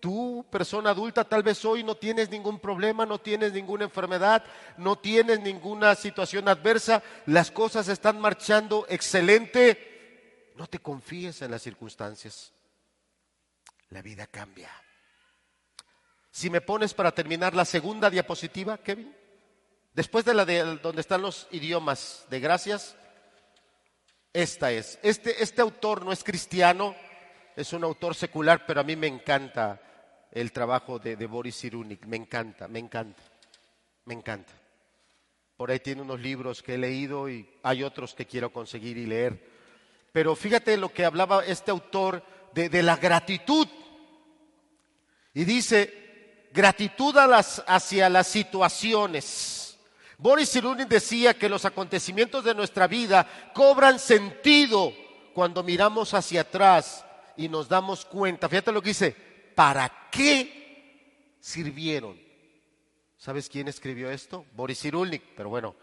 Tú, 0.06 0.45
persona 0.52 0.91
adulta, 0.91 1.23
tal 1.23 1.41
vez 1.41 1.65
hoy 1.65 1.84
no 1.84 1.95
tienes 1.95 2.30
ningún 2.30 2.60
problema, 2.60 3.07
no 3.07 3.18
tienes 3.18 3.53
ninguna 3.53 3.86
enfermedad, 3.86 4.44
no 4.77 4.99
tienes 4.99 5.40
ninguna 5.40 5.95
situación 5.95 6.48
adversa, 6.48 7.02
las 7.26 7.49
cosas 7.49 7.88
están 7.88 8.19
marchando 8.19 8.86
excelente. 8.88 10.52
No 10.57 10.68
te 10.68 10.77
confíes 10.77 11.41
en 11.41 11.49
las 11.49 11.64
circunstancias. 11.64 12.53
La 13.90 14.03
vida 14.03 14.27
cambia. 14.27 14.69
Si 16.30 16.52
me 16.52 16.61
pones 16.61 16.94
para 16.94 17.11
terminar 17.11 17.56
la 17.56 17.65
segunda 17.65 18.11
diapositiva, 18.11 18.77
Kevin, 18.77 19.11
después 19.95 20.23
de 20.23 20.36
la 20.36 20.45
de 20.45 20.77
donde 20.84 21.02
están 21.02 21.23
los 21.23 21.48
idiomas 21.49 22.27
de 22.30 22.40
gracias, 22.40 22.95
esta 24.34 24.72
es. 24.72 24.99
Este, 25.02 25.41
este 25.41 25.64
autor 25.64 26.06
no 26.06 26.11
es 26.11 26.23
cristiano, 26.23 26.95
es 27.56 27.73
un 27.73 27.84
autor 27.84 28.14
secular, 28.14 28.68
pero 28.68 28.82
a 28.82 28.84
mí 28.84 28.95
me 28.95 29.07
encanta 29.07 29.82
el 30.36 30.52
trabajo 30.52 30.99
de, 30.99 31.16
Boris 31.26 31.62
Cyrulnik. 31.62 32.06
Me 32.06 32.18
encanta, 32.18 32.68
me 32.68 32.80
encanta, 32.80 33.24
me 34.03 34.14
encanta. 34.14 34.52
Por 35.56 35.72
ahí 35.72 35.80
tiene 35.80 36.02
unos 36.02 36.20
libros 36.20 36.62
que 36.62 36.76
he 36.76 36.78
leído 36.78 37.30
y 37.30 37.49
hay 37.64 37.84
otros 37.84 38.14
que 38.14 38.26
quiero 38.26 38.52
conseguir 38.52 38.98
y 38.98 39.06
leer. 39.06 39.41
Pero 40.12 40.36
fíjate 40.36 40.76
lo 40.76 40.90
que 40.90 41.06
hablaba 41.06 41.45
este 41.45 41.72
autor 41.72 42.22
de, 42.53 42.68
de 42.68 42.84
la 42.84 42.98
gratitud. 42.98 43.68
Y 45.34 45.45
dice, 45.45 46.49
gratitud 46.52 47.16
hacia 47.18 48.10
las 48.10 48.28
situaciones. 48.28 49.78
Boris 50.18 50.52
Cyrulnik 50.52 50.90
decía 50.90 51.34
que 51.34 51.48
los 51.48 51.64
acontecimientos 51.64 52.44
de 52.44 52.56
nuestra 52.56 52.88
vida 52.88 53.26
cobran 53.53 53.99
sentido 53.99 54.94
cuando 55.34 55.64
miramos 55.64 56.14
hacia 56.14 56.41
atrás 56.41 57.06
y 57.38 57.48
nos 57.48 57.70
damos 57.70 58.03
cuenta. 58.03 58.49
Fíjate 58.49 58.74
lo 58.74 58.82
que 58.82 58.90
dice, 58.90 59.35
¿para 59.56 60.10
qué 60.11 61.38
sirvieron? 61.40 62.19
¿Sabes 63.18 63.49
quién 63.49 63.68
escribió 63.68 64.11
esto? 64.11 64.45
Boris 64.53 64.82
Cyrulnik. 64.82 65.23
Pero 65.36 65.49
bueno, 65.49 65.76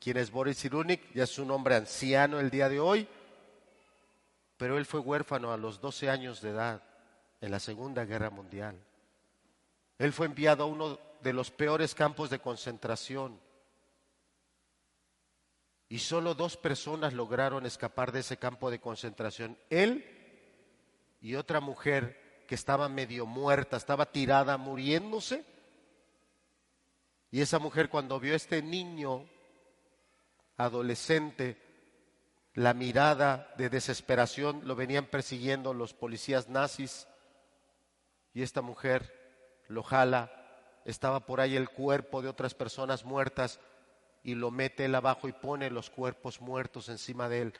¿quién 0.00 0.16
es 0.16 0.30
Boris 0.30 0.58
Cyrulnik? 0.60 1.12
Ya 1.14 1.24
es 1.24 1.38
un 1.38 1.50
hombre 1.50 1.76
anciano 1.76 2.40
el 2.40 2.50
día 2.50 2.68
de 2.68 2.80
hoy. 2.80 3.06
Pero 4.56 4.78
él 4.78 4.86
fue 4.86 5.00
huérfano 5.00 5.52
a 5.52 5.56
los 5.56 5.80
12 5.80 6.10
años 6.10 6.40
de 6.40 6.50
edad 6.50 6.82
en 7.40 7.50
la 7.50 7.60
Segunda 7.60 8.04
Guerra 8.04 8.30
Mundial. 8.30 8.76
Él 9.98 10.12
fue 10.12 10.26
enviado 10.26 10.64
a 10.64 10.66
uno 10.66 10.98
de 11.20 11.32
los 11.32 11.50
peores 11.50 11.94
campos 11.94 12.30
de 12.30 12.38
concentración. 12.38 13.40
Y 15.88 15.98
solo 15.98 16.34
dos 16.34 16.56
personas 16.56 17.12
lograron 17.12 17.66
escapar 17.66 18.10
de 18.10 18.20
ese 18.20 18.36
campo 18.36 18.70
de 18.70 18.80
concentración. 18.80 19.58
Él 19.70 20.04
y 21.20 21.36
otra 21.36 21.60
mujer 21.60 22.23
que 22.46 22.54
estaba 22.54 22.88
medio 22.88 23.26
muerta, 23.26 23.76
estaba 23.76 24.06
tirada 24.06 24.56
muriéndose. 24.56 25.44
Y 27.30 27.40
esa 27.40 27.58
mujer 27.58 27.88
cuando 27.88 28.20
vio 28.20 28.34
a 28.34 28.36
este 28.36 28.62
niño 28.62 29.26
adolescente, 30.56 31.56
la 32.54 32.74
mirada 32.74 33.52
de 33.58 33.68
desesperación, 33.68 34.60
lo 34.64 34.76
venían 34.76 35.06
persiguiendo 35.06 35.74
los 35.74 35.94
policías 35.94 36.48
nazis. 36.48 37.08
Y 38.32 38.42
esta 38.42 38.62
mujer 38.62 39.12
lo 39.68 39.82
jala, 39.82 40.30
estaba 40.84 41.26
por 41.26 41.40
ahí 41.40 41.56
el 41.56 41.70
cuerpo 41.70 42.22
de 42.22 42.28
otras 42.28 42.54
personas 42.54 43.04
muertas 43.04 43.58
y 44.22 44.34
lo 44.34 44.50
mete 44.50 44.84
él 44.86 44.94
abajo 44.94 45.28
y 45.28 45.32
pone 45.32 45.70
los 45.70 45.90
cuerpos 45.90 46.40
muertos 46.40 46.88
encima 46.88 47.28
de 47.28 47.42
él. 47.42 47.54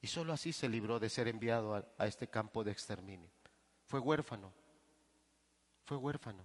Y 0.00 0.06
solo 0.06 0.32
así 0.32 0.52
se 0.52 0.68
libró 0.68 1.00
de 1.00 1.08
ser 1.08 1.28
enviado 1.28 1.74
a, 1.74 1.84
a 1.96 2.06
este 2.06 2.28
campo 2.28 2.62
de 2.62 2.72
exterminio. 2.72 3.33
Fue 3.86 4.00
huérfano, 4.00 4.52
fue 5.84 5.96
huérfano. 5.96 6.44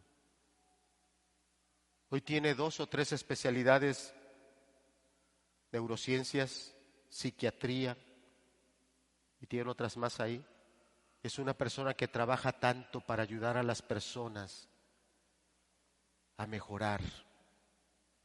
Hoy 2.10 2.22
tiene 2.22 2.56
dos 2.56 2.80
o 2.80 2.88
tres 2.88 3.12
especialidades, 3.12 4.14
neurociencias, 5.72 6.74
psiquiatría, 7.10 7.98
y 9.42 9.46
tiene 9.46 9.70
otras 9.70 9.96
más 9.98 10.20
ahí. 10.20 10.44
Es 11.22 11.38
una 11.38 11.54
persona 11.54 11.94
que 11.94 12.08
trabaja 12.08 12.52
tanto 12.52 13.02
para 13.02 13.24
ayudar 13.24 13.58
a 13.58 13.64
las 13.64 13.82
personas 13.82 14.68
a 16.38 16.48
mejorar 16.48 17.02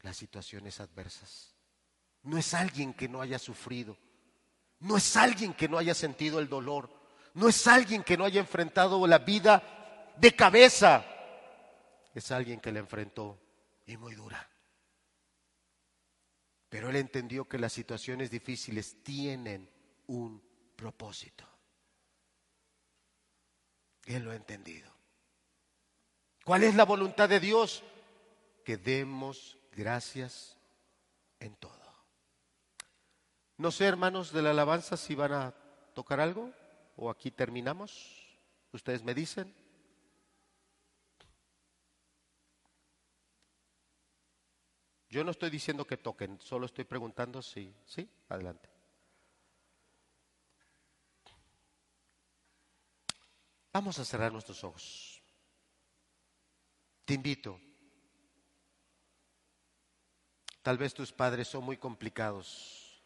las 0.02 0.16
situaciones 0.16 0.80
adversas. 0.80 1.54
No 2.22 2.38
es 2.38 2.54
alguien 2.54 2.94
que 2.94 3.08
no 3.08 3.20
haya 3.20 3.38
sufrido, 3.38 3.96
no 4.80 4.96
es 4.96 5.16
alguien 5.16 5.52
que 5.52 5.68
no 5.68 5.76
haya 5.76 5.94
sentido 5.94 6.38
el 6.38 6.48
dolor, 6.48 7.03
no 7.34 7.48
es 7.48 7.66
alguien 7.66 8.02
que 8.02 8.16
no 8.16 8.24
haya 8.24 8.40
enfrentado 8.40 9.06
la 9.06 9.18
vida 9.18 10.14
de 10.16 10.34
cabeza, 10.34 11.04
es 12.14 12.30
alguien 12.30 12.60
que 12.60 12.72
la 12.72 12.78
enfrentó 12.78 13.40
y 13.86 13.96
muy 13.96 14.14
dura. 14.14 14.48
Pero 16.68 16.90
él 16.90 16.96
entendió 16.96 17.48
que 17.48 17.58
las 17.58 17.72
situaciones 17.72 18.30
difíciles 18.30 19.02
tienen 19.02 19.68
un 20.06 20.42
propósito. 20.76 21.44
Él 24.06 24.22
lo 24.22 24.30
ha 24.30 24.36
entendido. 24.36 24.92
¿Cuál 26.44 26.62
es 26.62 26.74
la 26.74 26.84
voluntad 26.84 27.28
de 27.28 27.40
Dios? 27.40 27.82
Que 28.64 28.76
demos 28.76 29.58
gracias 29.72 30.56
en 31.40 31.56
todo. 31.56 31.72
No 33.56 33.70
sé, 33.70 33.86
hermanos 33.86 34.32
de 34.32 34.42
la 34.42 34.50
alabanza, 34.50 34.96
si 34.96 35.14
van 35.14 35.32
a 35.32 35.54
tocar 35.94 36.20
algo 36.20 36.52
o 36.96 37.10
aquí 37.10 37.30
terminamos. 37.30 38.38
Ustedes 38.72 39.02
me 39.02 39.14
dicen. 39.14 39.54
Yo 45.08 45.22
no 45.22 45.30
estoy 45.30 45.48
diciendo 45.48 45.86
que 45.86 45.96
toquen, 45.96 46.40
solo 46.40 46.66
estoy 46.66 46.84
preguntando 46.84 47.40
si, 47.40 47.72
sí, 47.86 48.10
adelante. 48.28 48.68
Vamos 53.72 53.98
a 54.00 54.04
cerrar 54.04 54.32
nuestros 54.32 54.64
ojos. 54.64 55.22
Te 57.04 57.14
invito. 57.14 57.60
Tal 60.62 60.78
vez 60.78 60.94
tus 60.94 61.12
padres 61.12 61.46
son 61.46 61.62
muy 61.62 61.76
complicados, 61.76 63.00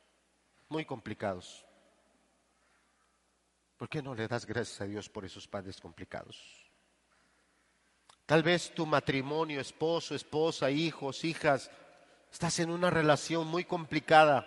muy 0.69 0.85
complicados. 0.85 1.68
¿Por 3.79 3.89
qué 3.89 4.03
no 4.03 4.15
le 4.15 4.29
das 4.29 4.45
gracias 4.45 4.83
a 4.83 4.85
Dios 4.85 5.09
por 5.09 5.25
esos 5.25 5.49
padres 5.49 5.81
complicados? 5.81 6.39
Tal 8.27 8.43
vez 8.43 8.75
tu 8.75 8.85
matrimonio, 8.85 9.61
esposo, 9.61 10.15
esposa, 10.15 10.71
hijos, 10.71 11.25
hijas, 11.25 11.71
Estás 12.33 12.59
en 12.61 12.71
una 12.71 12.91
relación 12.91 13.47
muy 13.47 13.65
complicada. 13.65 14.47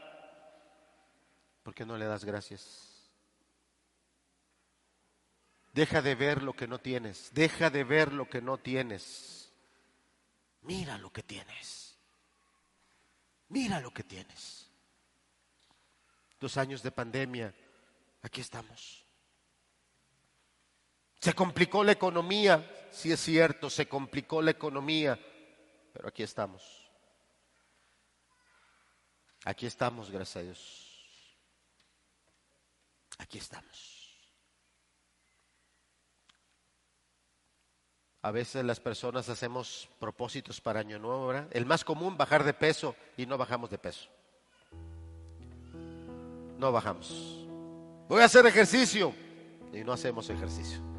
¿Por 1.63 1.73
qué 1.73 1.85
no 1.85 1.97
le 1.97 2.05
das 2.05 2.25
gracias? 2.25 3.11
Deja 5.73 6.01
de 6.01 6.15
ver 6.15 6.43
lo 6.43 6.53
que 6.53 6.67
no 6.67 6.79
tienes. 6.79 7.31
Deja 7.33 7.69
de 7.69 7.83
ver 7.83 8.13
lo 8.13 8.29
que 8.29 8.41
no 8.41 8.57
tienes. 8.57 9.51
Mira 10.63 10.97
lo 10.97 11.11
que 11.11 11.23
tienes. 11.23 11.97
Mira 13.49 13.79
lo 13.79 13.91
que 13.91 14.03
tienes. 14.03 14.69
Dos 16.39 16.57
años 16.57 16.81
de 16.81 16.91
pandemia, 16.91 17.53
aquí 18.21 18.41
estamos. 18.41 19.00
Se 21.21 21.33
complicó 21.33 21.83
la 21.83 21.91
economía, 21.91 22.67
sí 22.89 23.11
es 23.11 23.19
cierto, 23.19 23.69
se 23.69 23.87
complicó 23.87 24.41
la 24.41 24.51
economía, 24.51 25.19
pero 25.93 26.07
aquí 26.07 26.23
estamos. 26.23 26.89
Aquí 29.45 29.67
estamos, 29.67 30.09
gracias 30.09 30.37
a 30.37 30.41
Dios. 30.41 31.37
Aquí 33.19 33.37
estamos. 33.37 34.17
A 38.23 38.31
veces 38.31 38.65
las 38.65 38.79
personas 38.79 39.29
hacemos 39.29 39.89
propósitos 39.99 40.59
para 40.59 40.79
año 40.79 40.97
nuevo, 40.97 41.27
¿verdad? 41.27 41.47
El 41.51 41.67
más 41.67 41.83
común, 41.83 42.17
bajar 42.17 42.43
de 42.43 42.53
peso 42.53 42.95
y 43.15 43.27
no 43.27 43.37
bajamos 43.37 43.69
de 43.69 43.77
peso. 43.77 44.09
No 46.57 46.71
bajamos. 46.71 47.45
Voy 48.07 48.21
a 48.21 48.25
hacer 48.25 48.43
ejercicio 48.47 49.13
y 49.71 49.83
no 49.83 49.93
hacemos 49.93 50.27
ejercicio. 50.29 50.90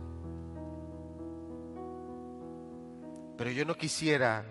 Pero 3.37 3.51
yo 3.51 3.65
no 3.65 3.75
quisiera 3.75 4.45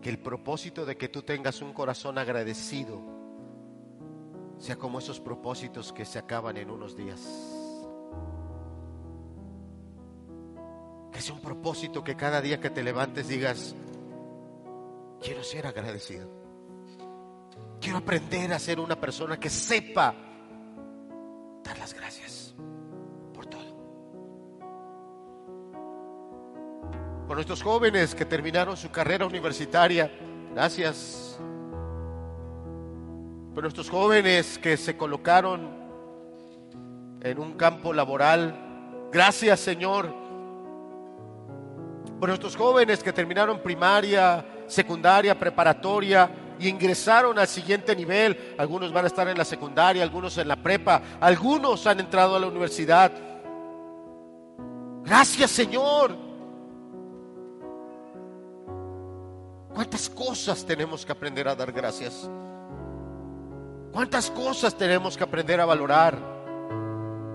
que 0.00 0.10
el 0.10 0.18
propósito 0.18 0.84
de 0.84 0.96
que 0.96 1.08
tú 1.08 1.22
tengas 1.22 1.62
un 1.62 1.72
corazón 1.72 2.18
agradecido 2.18 3.00
sea 4.58 4.76
como 4.76 4.98
esos 4.98 5.20
propósitos 5.20 5.92
que 5.92 6.04
se 6.04 6.18
acaban 6.18 6.56
en 6.56 6.70
unos 6.70 6.96
días. 6.96 7.20
Que 11.12 11.20
sea 11.20 11.34
un 11.34 11.40
propósito 11.40 12.04
que 12.04 12.16
cada 12.16 12.40
día 12.40 12.60
que 12.60 12.70
te 12.70 12.82
levantes 12.82 13.28
digas, 13.28 13.74
quiero 15.20 15.42
ser 15.42 15.66
agradecido. 15.66 16.28
Quiero 17.80 17.98
aprender 17.98 18.52
a 18.52 18.58
ser 18.58 18.78
una 18.78 19.00
persona 19.00 19.38
que 19.38 19.50
sepa 19.50 20.14
dar 21.64 21.78
las 21.78 21.94
gracias 21.94 22.31
Por 27.32 27.38
nuestros 27.38 27.62
jóvenes 27.62 28.14
que 28.14 28.26
terminaron 28.26 28.76
su 28.76 28.90
carrera 28.90 29.24
universitaria, 29.24 30.12
gracias. 30.54 31.40
Por 33.54 33.62
nuestros 33.62 33.88
jóvenes 33.88 34.58
que 34.58 34.76
se 34.76 34.98
colocaron 34.98 35.66
en 37.22 37.38
un 37.38 37.54
campo 37.54 37.94
laboral, 37.94 39.08
gracias 39.10 39.60
Señor. 39.60 40.14
Por 42.20 42.28
nuestros 42.28 42.54
jóvenes 42.54 43.02
que 43.02 43.14
terminaron 43.14 43.60
primaria, 43.60 44.44
secundaria, 44.66 45.38
preparatoria 45.38 46.30
y 46.58 46.68
ingresaron 46.68 47.38
al 47.38 47.48
siguiente 47.48 47.96
nivel. 47.96 48.54
Algunos 48.58 48.92
van 48.92 49.04
a 49.04 49.08
estar 49.08 49.26
en 49.26 49.38
la 49.38 49.46
secundaria, 49.46 50.02
algunos 50.02 50.36
en 50.36 50.48
la 50.48 50.56
prepa, 50.56 51.00
algunos 51.18 51.86
han 51.86 51.98
entrado 52.00 52.36
a 52.36 52.40
la 52.40 52.48
universidad. 52.48 53.10
Gracias 55.02 55.50
Señor 55.50 56.31
¿Cuántas 59.74 60.10
cosas 60.10 60.64
tenemos 60.64 61.06
que 61.06 61.12
aprender 61.12 61.48
a 61.48 61.54
dar 61.54 61.72
gracias? 61.72 62.28
¿Cuántas 63.92 64.30
cosas 64.30 64.76
tenemos 64.76 65.16
que 65.16 65.24
aprender 65.24 65.60
a 65.60 65.64
valorar? 65.64 66.18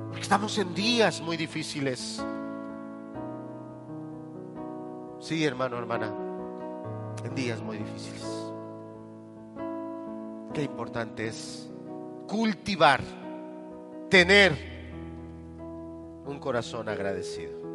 Porque 0.07 0.21
estamos 0.21 0.57
en 0.57 0.73
días 0.73 1.21
muy 1.21 1.37
difíciles. 1.37 2.23
Sí, 5.19 5.43
hermano, 5.43 5.77
hermana, 5.77 6.13
en 7.23 7.35
días 7.35 7.61
muy 7.61 7.77
difíciles. 7.77 8.23
Qué 10.53 10.63
importante 10.63 11.27
es 11.27 11.69
cultivar, 12.27 13.01
tener 14.09 14.53
un 16.25 16.39
corazón 16.39 16.89
agradecido. 16.89 17.66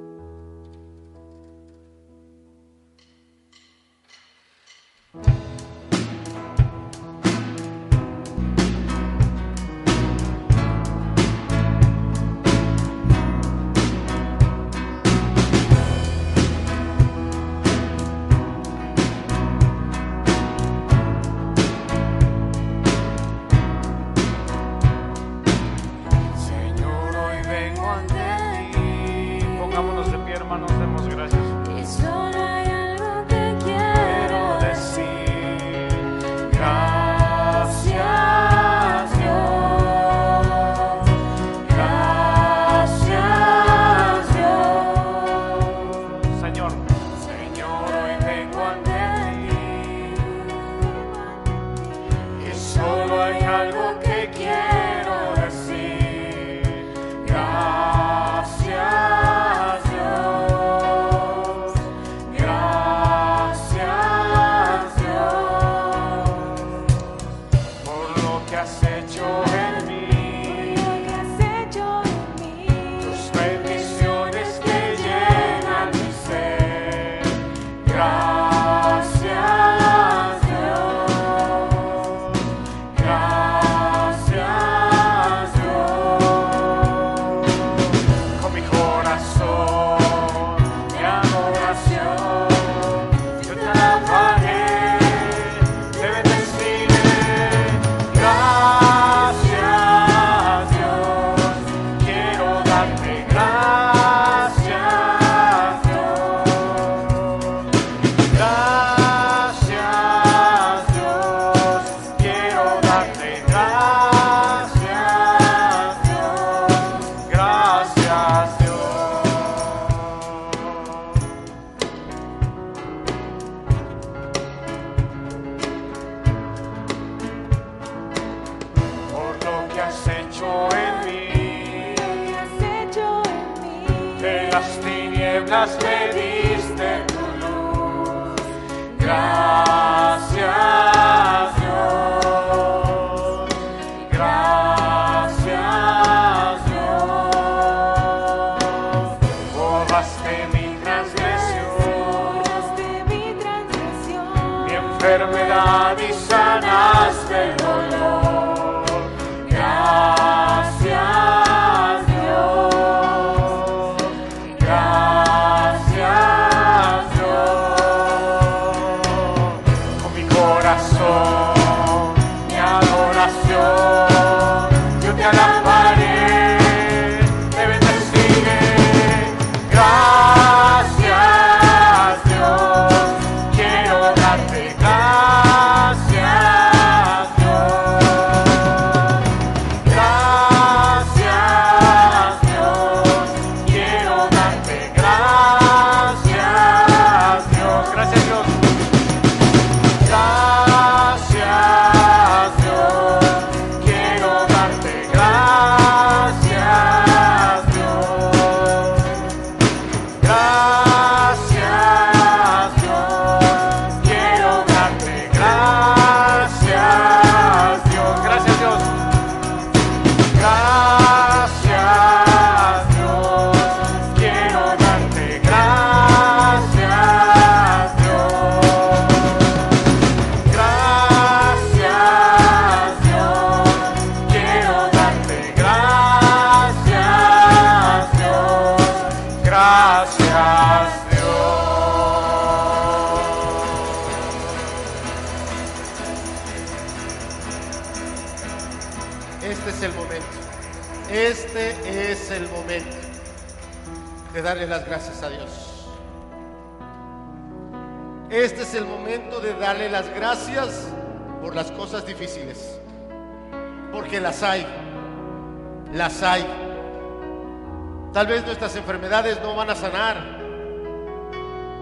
No 269.12 269.54
van 269.54 269.68
a 269.68 269.74
sanar. 269.74 270.16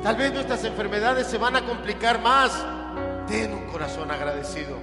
Tal 0.03 0.17
vez 0.17 0.33
nuestras 0.33 0.65
enfermedades 0.65 1.29
se 1.29 1.39
van 1.39 1.55
a 1.55 1.65
complicar 1.65 2.21
más 2.21 2.67
Ten 3.29 3.55
un 3.55 3.67
corazón 3.67 4.11
agradecido. 4.11 4.77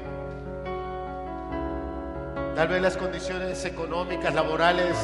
Tal 2.56 2.70
vez 2.70 2.82
las 2.82 2.96
condiciones 2.96 3.66
económicas, 3.66 4.34
laborales, 4.34 4.96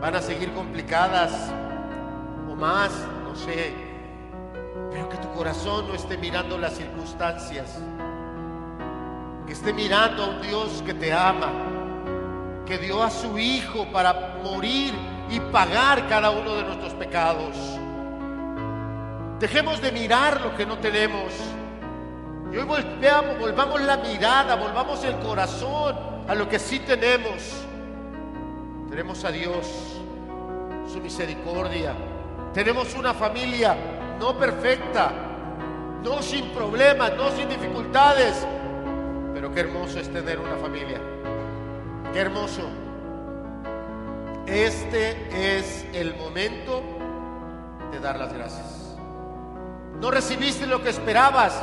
van 0.00 0.16
a 0.16 0.20
seguir 0.20 0.52
complicadas 0.52 1.32
o 2.50 2.56
más, 2.56 2.90
no 3.22 3.36
sé. 3.36 3.72
Pero 4.90 5.08
que 5.08 5.16
tu 5.18 5.32
corazón 5.32 5.86
no 5.86 5.94
esté 5.94 6.18
mirando 6.18 6.58
las 6.58 6.72
circunstancias. 6.74 7.78
Que 9.46 9.52
esté 9.52 9.72
mirando 9.72 10.24
a 10.24 10.30
un 10.30 10.42
Dios 10.42 10.82
que 10.84 10.94
te 10.94 11.12
ama, 11.12 11.52
que 12.66 12.78
dio 12.78 13.00
a 13.00 13.10
su 13.10 13.38
Hijo 13.38 13.86
para 13.92 14.40
morir 14.42 14.92
y 15.30 15.38
pagar 15.38 16.08
cada 16.08 16.30
uno 16.30 16.56
de 16.56 16.64
nuestros 16.64 16.92
pecados. 16.94 17.56
Dejemos 19.38 19.80
de 19.80 19.92
mirar 19.92 20.40
lo 20.40 20.54
que 20.56 20.66
no 20.66 20.78
tenemos. 20.78 21.32
Y 22.52 22.56
hoy 22.56 22.64
volvamos, 22.64 23.38
volvamos 23.38 23.80
la 23.80 23.96
mirada, 23.96 24.56
volvamos 24.56 25.04
el 25.04 25.14
corazón 25.20 25.96
a 26.28 26.34
lo 26.34 26.48
que 26.48 26.58
sí 26.58 26.80
tenemos. 26.80 27.64
Tenemos 28.88 29.24
a 29.24 29.30
Dios, 29.30 29.66
su 30.92 31.00
misericordia. 31.00 31.94
Tenemos 32.52 32.94
una 32.94 33.14
familia 33.14 33.76
no 34.18 34.36
perfecta, 34.36 35.12
no 36.02 36.20
sin 36.22 36.50
problemas, 36.50 37.12
no 37.16 37.30
sin 37.30 37.48
dificultades. 37.48 38.46
Pero 39.32 39.52
qué 39.52 39.60
hermoso 39.60 40.00
es 40.00 40.12
tener 40.12 40.40
una 40.40 40.56
familia. 40.56 41.00
Qué 42.12 42.18
hermoso. 42.18 42.79
Este 44.46 45.58
es 45.58 45.86
el 45.92 46.14
momento 46.16 46.82
de 47.92 48.00
dar 48.00 48.18
las 48.18 48.32
gracias. 48.32 48.96
No 50.00 50.10
recibiste 50.10 50.66
lo 50.66 50.82
que 50.82 50.90
esperabas, 50.90 51.54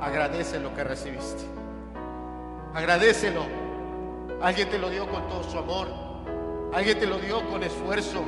agradece 0.00 0.60
lo 0.60 0.74
que 0.74 0.84
recibiste. 0.84 1.44
Agradecelo. 2.74 3.46
Alguien 4.42 4.68
te 4.68 4.78
lo 4.78 4.90
dio 4.90 5.08
con 5.08 5.26
todo 5.28 5.42
su 5.44 5.58
amor. 5.58 5.88
Alguien 6.74 6.98
te 6.98 7.06
lo 7.06 7.18
dio 7.18 7.48
con 7.48 7.62
esfuerzo. 7.62 8.22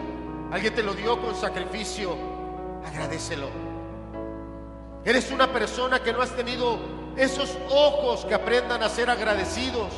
Alguien 0.51 0.75
te 0.75 0.83
lo 0.83 0.95
dio 0.95 1.21
con 1.21 1.35
sacrificio. 1.35 2.17
Agradecelo. 2.87 3.49
Eres 5.05 5.31
una 5.31 5.53
persona 5.53 6.03
que 6.03 6.13
no 6.13 6.23
has 6.23 6.31
tenido 6.31 6.79
esos 7.17 7.59
ojos 7.71 8.25
que 8.25 8.35
aprendan 8.35 8.83
a 8.83 8.89
ser 8.89 9.11
agradecidos 9.11 9.93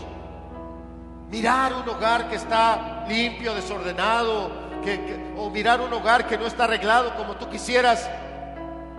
mirar 1.31 1.73
un 1.75 1.89
hogar 1.89 2.29
que 2.29 2.37
está 2.37 3.05
limpio, 3.09 3.55
desordenado, 3.55 4.51
o 5.37 5.51
mirar 5.51 5.81
un 5.81 5.93
hogar 5.93 6.27
que 6.27 6.37
no 6.37 6.47
está 6.47 6.65
arreglado 6.65 7.15
como 7.17 7.37
tú 7.37 7.49
quisieras, 7.49 8.09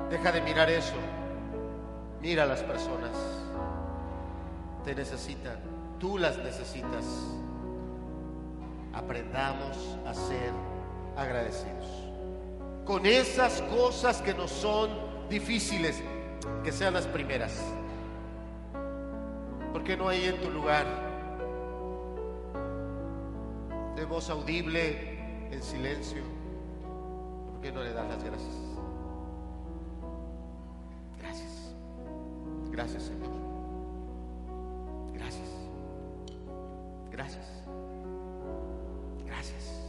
deja 0.10 0.32
de 0.32 0.42
mirar 0.42 0.70
eso. 0.70 0.94
Mira 2.22 2.44
a 2.44 2.46
las 2.46 2.62
personas. 2.62 3.12
Te 4.86 4.96
necesitan, 4.96 5.58
tú 6.00 6.18
las 6.18 6.38
necesitas. 6.38 7.06
Aprendamos 8.94 9.78
a 10.06 10.14
ser 10.14 10.52
agradecidos. 11.18 11.88
Con 12.86 13.06
esas 13.06 13.62
cosas 13.64 14.22
que 14.22 14.34
nos 14.34 14.52
son 14.52 14.90
difíciles, 15.30 16.02
que 16.64 16.72
sean 16.72 16.94
las 16.94 17.08
primeras. 17.08 17.54
Porque 19.72 19.96
no 19.96 20.10
hay 20.10 20.26
en 20.26 20.42
tu 20.42 20.50
lugar 20.50 21.11
de 23.96 24.06
voz 24.06 24.30
audible, 24.30 25.20
en 25.52 25.62
silencio. 25.62 26.22
¿Por 27.52 27.62
qué 27.62 27.72
no 27.72 27.84
le 27.84 27.94
das 27.94 28.08
las 28.08 28.24
gracias? 28.24 28.56
Gracias. 31.20 31.76
Gracias, 32.72 33.04
Señor. 33.04 33.32
Gracias. 35.14 35.50
Gracias. 37.12 37.64
Gracias. 39.26 39.82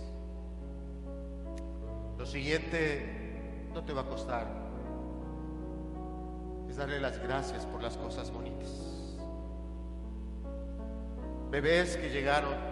Lo 2.19 2.27
siguiente 2.27 3.69
no 3.73 3.85
te 3.85 3.93
va 3.93 4.03
a 4.03 4.07
costar. 4.07 4.47
Es 6.69 6.77
darle 6.77 7.01
las 7.01 7.19
gracias 7.19 7.67
por 7.67 7.83
las 7.83 7.97
cosas 7.97 8.33
bonitas. 8.33 8.71
Bebés 11.51 11.99
que 11.99 12.09
llegaron 12.09 12.72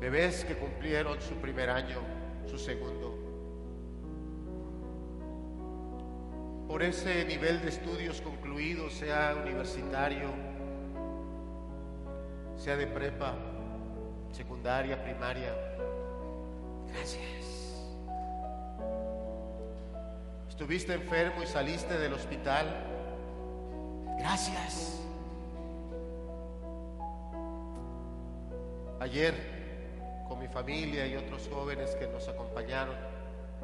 bebés 0.00 0.44
que 0.44 0.56
cumplieron 0.56 1.20
su 1.20 1.34
primer 1.36 1.70
año, 1.70 2.00
su 2.46 2.58
segundo. 2.58 3.14
Por 6.68 6.82
ese 6.82 7.24
nivel 7.24 7.62
de 7.62 7.68
estudios 7.68 8.20
concluido, 8.20 8.90
sea 8.90 9.36
universitario, 9.40 10.28
sea 12.56 12.76
de 12.76 12.86
prepa, 12.86 13.34
secundaria, 14.32 15.02
primaria. 15.02 15.54
Gracias. 16.88 17.46
Estuviste 20.48 20.94
enfermo 20.94 21.42
y 21.42 21.46
saliste 21.46 21.98
del 21.98 22.14
hospital. 22.14 22.66
Gracias. 24.18 25.00
Ayer 28.98 29.55
con 30.28 30.38
mi 30.38 30.48
familia 30.48 31.06
y 31.06 31.16
otros 31.16 31.48
jóvenes 31.52 31.94
que 31.96 32.06
nos 32.06 32.28
acompañaron, 32.28 32.94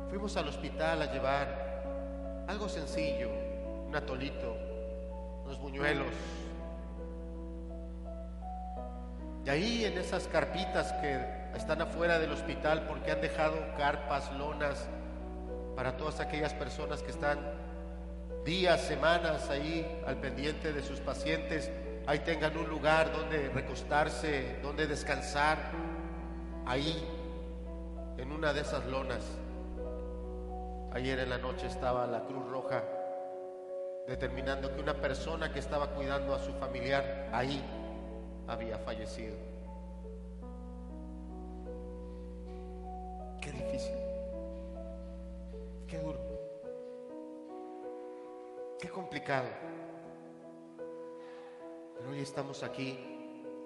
fuimos 0.08 0.36
al 0.36 0.48
hospital 0.48 1.02
a 1.02 1.12
llevar 1.12 2.44
algo 2.48 2.68
sencillo, 2.68 3.30
un 3.86 3.94
atolito, 3.94 4.56
unos 5.44 5.58
buñuelos. 5.60 6.14
Y 9.44 9.50
ahí 9.50 9.84
en 9.84 9.98
esas 9.98 10.28
carpitas 10.28 10.92
que 10.94 11.20
están 11.56 11.82
afuera 11.82 12.18
del 12.18 12.32
hospital 12.32 12.86
porque 12.86 13.10
han 13.10 13.20
dejado 13.20 13.56
carpas, 13.76 14.32
lonas 14.32 14.88
para 15.74 15.96
todas 15.96 16.20
aquellas 16.20 16.54
personas 16.54 17.02
que 17.02 17.10
están 17.10 17.38
días, 18.44 18.80
semanas 18.80 19.50
ahí 19.50 20.00
al 20.06 20.16
pendiente 20.16 20.72
de 20.72 20.82
sus 20.82 21.00
pacientes, 21.00 21.70
ahí 22.06 22.20
tengan 22.20 22.56
un 22.56 22.68
lugar 22.68 23.12
donde 23.12 23.48
recostarse, 23.48 24.58
donde 24.62 24.86
descansar 24.86 25.58
Ahí, 26.66 27.02
en 28.18 28.32
una 28.32 28.52
de 28.52 28.60
esas 28.60 28.86
lonas, 28.86 29.24
ayer 30.92 31.18
en 31.18 31.30
la 31.30 31.38
noche 31.38 31.66
estaba 31.66 32.06
la 32.06 32.24
Cruz 32.24 32.48
Roja 32.48 32.82
determinando 34.06 34.74
que 34.74 34.80
una 34.80 34.94
persona 34.94 35.52
que 35.52 35.58
estaba 35.58 35.88
cuidando 35.88 36.34
a 36.34 36.38
su 36.38 36.52
familiar 36.54 37.28
ahí 37.32 37.62
había 38.46 38.78
fallecido. 38.78 39.36
Qué 43.40 43.50
difícil, 43.50 43.96
qué 45.88 45.98
duro, 45.98 46.20
qué 48.78 48.88
complicado. 48.88 49.48
Pero 51.96 52.10
hoy 52.10 52.20
estamos 52.20 52.62
aquí, 52.62 52.98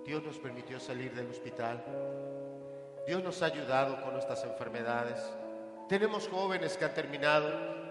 Dios 0.05 0.23
nos 0.23 0.39
permitió 0.39 0.79
salir 0.81 1.15
del 1.15 1.31
hospital. 1.31 1.83
Dios 3.07 3.23
nos 3.23 3.41
ha 3.43 3.47
ayudado 3.47 4.03
con 4.03 4.13
nuestras 4.13 4.43
enfermedades. 4.45 5.23
Tenemos 5.89 6.29
jóvenes 6.29 6.77
que 6.77 6.85
han 6.85 6.95
terminado 6.95 7.49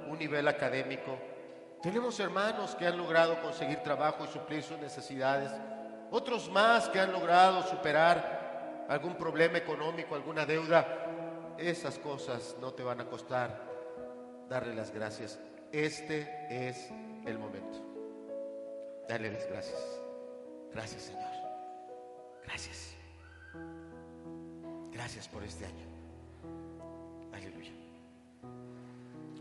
un 0.07 0.19
nivel 0.19 0.47
académico. 0.47 1.17
Tenemos 1.81 2.19
hermanos 2.19 2.75
que 2.75 2.85
han 2.85 2.97
logrado 2.97 3.41
conseguir 3.41 3.77
trabajo 3.79 4.25
y 4.25 4.27
suplir 4.27 4.61
sus 4.61 4.77
necesidades. 4.79 5.51
Otros 6.11 6.49
más 6.51 6.89
que 6.89 6.99
han 6.99 7.11
logrado 7.11 7.63
superar 7.63 8.85
algún 8.89 9.15
problema 9.15 9.57
económico, 9.57 10.15
alguna 10.15 10.45
deuda. 10.45 10.85
Esas 11.57 11.97
cosas 11.99 12.55
no 12.59 12.73
te 12.73 12.83
van 12.83 12.99
a 13.01 13.05
costar 13.05 13.57
darle 14.49 14.75
las 14.75 14.91
gracias. 14.91 15.39
Este 15.71 16.47
es 16.49 16.89
el 17.25 17.39
momento. 17.39 17.79
Dale 19.07 19.31
las 19.31 19.47
gracias. 19.47 19.79
Gracias 20.73 21.03
Señor. 21.03 21.31
Gracias. 22.43 22.94
Gracias 24.95 25.27
por 25.27 25.43
este 25.43 25.65
año. 25.65 25.85
Aleluya. 27.33 27.73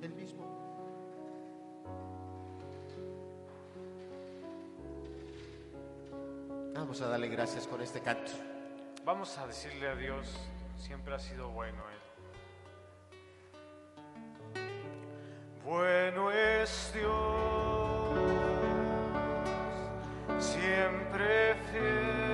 El 0.03 0.13
mismo. 0.15 0.43
Vamos 6.75 7.01
a 7.01 7.07
darle 7.07 7.29
gracias 7.29 7.69
con 7.69 7.81
este 7.81 8.01
canto. 8.01 8.33
Vamos 9.05 9.39
a 9.39 9.47
decirle 9.47 9.87
a 9.87 9.95
Dios, 9.95 10.27
siempre 10.77 11.15
ha 11.15 11.21
sido 11.21 11.49
bueno 11.51 11.85
Él. 11.93 12.01
Bueno 15.65 16.33
es 16.33 16.93
Dios, 16.93 17.13
siempre 20.41 21.55
fiel. 21.71 22.34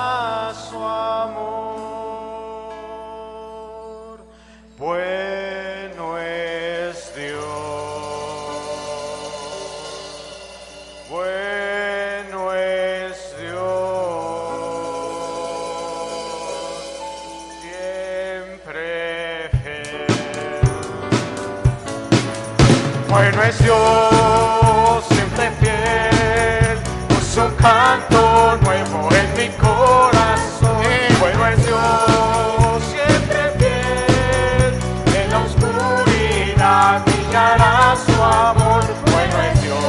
su 37.31 38.21
amor. 38.21 38.83
Bueno 39.09 39.41
es 39.41 39.61
Dios, 39.61 39.79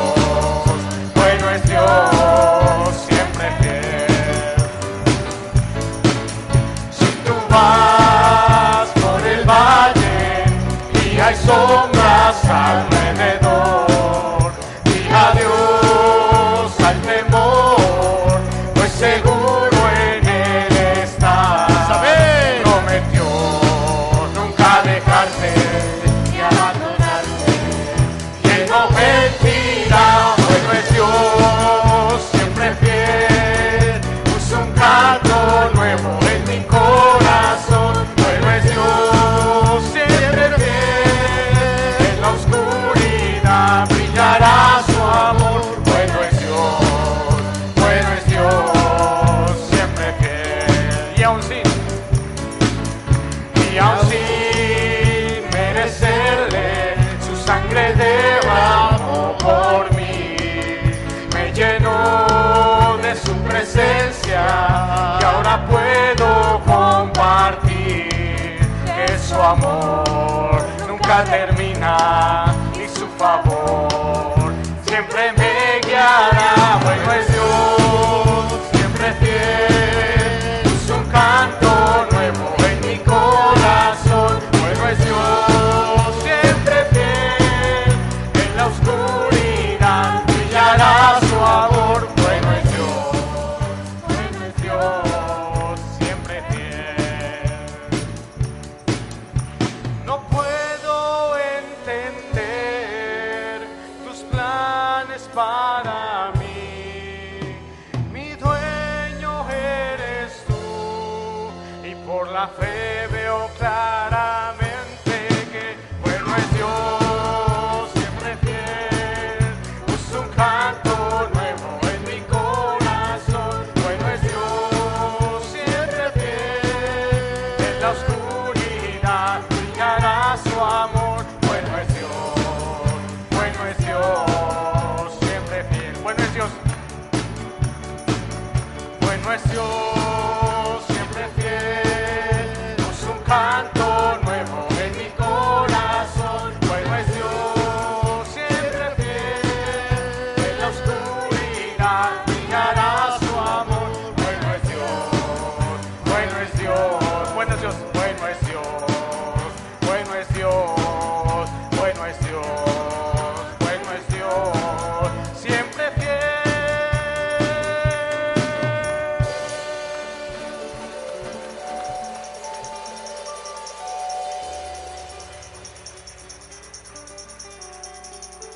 bueno 1.14 1.50
es 1.50 1.62
Dios, 1.64 3.06
siempre 3.08 3.50
fiel. 3.60 4.56
Si 6.90 7.06
tú 7.24 7.34
vas 7.50 8.88
por 8.90 9.26
el 9.26 9.44
valle 9.44 10.44
y 11.14 11.18
hay 11.18 11.34
sombra, 11.34 11.91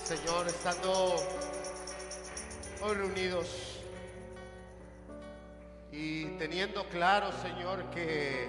Señor, 0.06 0.46
estando 0.46 1.16
hoy 2.80 2.94
reunidos 2.94 3.80
y 5.90 6.26
teniendo 6.38 6.84
claro, 6.90 7.32
Señor, 7.32 7.90
que 7.90 8.48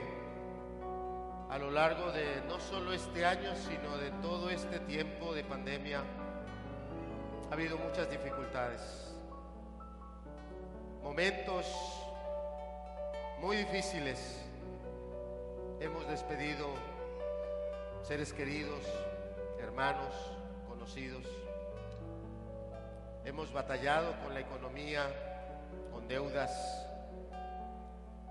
a 1.49 1.57
lo 1.57 1.71
largo 1.71 2.11
de 2.11 2.43
no 2.47 2.59
solo 2.59 2.93
este 2.93 3.25
año, 3.25 3.55
sino 3.55 3.97
de 3.97 4.11
todo 4.21 4.51
este 4.51 4.79
tiempo 4.81 5.33
de 5.33 5.43
pandemia, 5.43 6.03
ha 7.49 7.53
habido 7.55 7.79
muchas 7.79 8.07
dificultades, 8.07 9.15
momentos 11.01 11.65
muy 13.41 13.57
difíciles. 13.57 14.43
Hemos 15.79 16.07
despedido 16.07 16.67
seres 18.03 18.31
queridos, 18.31 18.83
hermanos, 19.59 20.13
conocidos. 20.69 21.46
Hemos 23.27 23.51
batallado 23.51 24.15
con 24.23 24.33
la 24.33 24.39
economía, 24.39 25.05
con 25.91 26.07
deudas. 26.07 26.87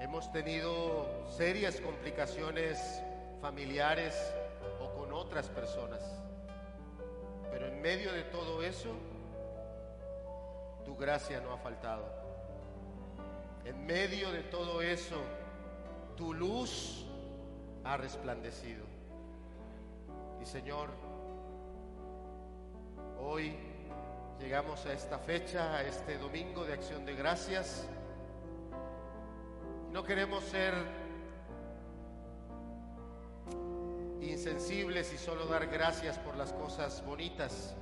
Hemos 0.00 0.32
tenido 0.32 1.28
serias 1.28 1.82
complicaciones 1.82 3.02
familiares 3.42 4.16
o 4.80 4.94
con 4.94 5.12
otras 5.12 5.50
personas. 5.50 6.00
Pero 7.50 7.66
en 7.66 7.82
medio 7.82 8.10
de 8.10 8.22
todo 8.22 8.62
eso, 8.62 8.88
tu 10.86 10.96
gracia 10.96 11.42
no 11.42 11.52
ha 11.52 11.58
faltado. 11.58 12.06
En 13.66 13.84
medio 13.84 14.32
de 14.32 14.44
todo 14.44 14.80
eso, 14.80 15.20
tu 16.16 16.32
luz 16.32 17.04
ha 17.84 17.98
resplandecido. 17.98 18.86
Y 20.40 20.46
Señor, 20.46 20.88
hoy 23.20 23.65
Llegamos 24.38 24.84
a 24.86 24.92
esta 24.92 25.18
fecha, 25.18 25.76
a 25.76 25.82
este 25.82 26.18
domingo 26.18 26.64
de 26.64 26.74
acción 26.74 27.04
de 27.04 27.14
gracias. 27.14 27.86
No 29.92 30.04
queremos 30.04 30.44
ser 30.44 30.74
insensibles 34.20 35.12
y 35.12 35.18
solo 35.18 35.46
dar 35.46 35.66
gracias 35.66 36.18
por 36.18 36.36
las 36.36 36.52
cosas 36.52 37.02
bonitas, 37.06 37.74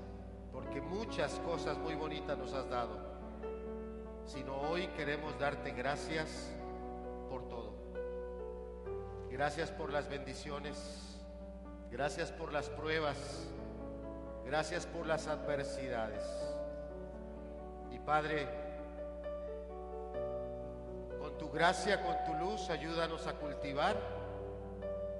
porque 0.52 0.80
muchas 0.80 1.32
cosas 1.40 1.76
muy 1.78 1.94
bonitas 1.94 2.38
nos 2.38 2.52
has 2.52 2.68
dado, 2.70 2.98
sino 4.24 4.56
hoy 4.56 4.86
queremos 4.96 5.38
darte 5.38 5.72
gracias 5.72 6.52
por 7.28 7.48
todo. 7.48 7.74
Gracias 9.30 9.72
por 9.72 9.92
las 9.92 10.08
bendiciones, 10.08 11.18
gracias 11.90 12.30
por 12.30 12.52
las 12.52 12.68
pruebas, 12.70 13.48
gracias 14.44 14.86
por 14.86 15.06
las 15.06 15.26
adversidades. 15.26 16.22
Y 17.90 17.98
Padre, 17.98 18.48
con 21.18 21.36
tu 21.38 21.50
gracia, 21.50 22.02
con 22.02 22.16
tu 22.24 22.34
luz, 22.34 22.70
ayúdanos 22.70 23.26
a 23.26 23.34
cultivar 23.34 23.96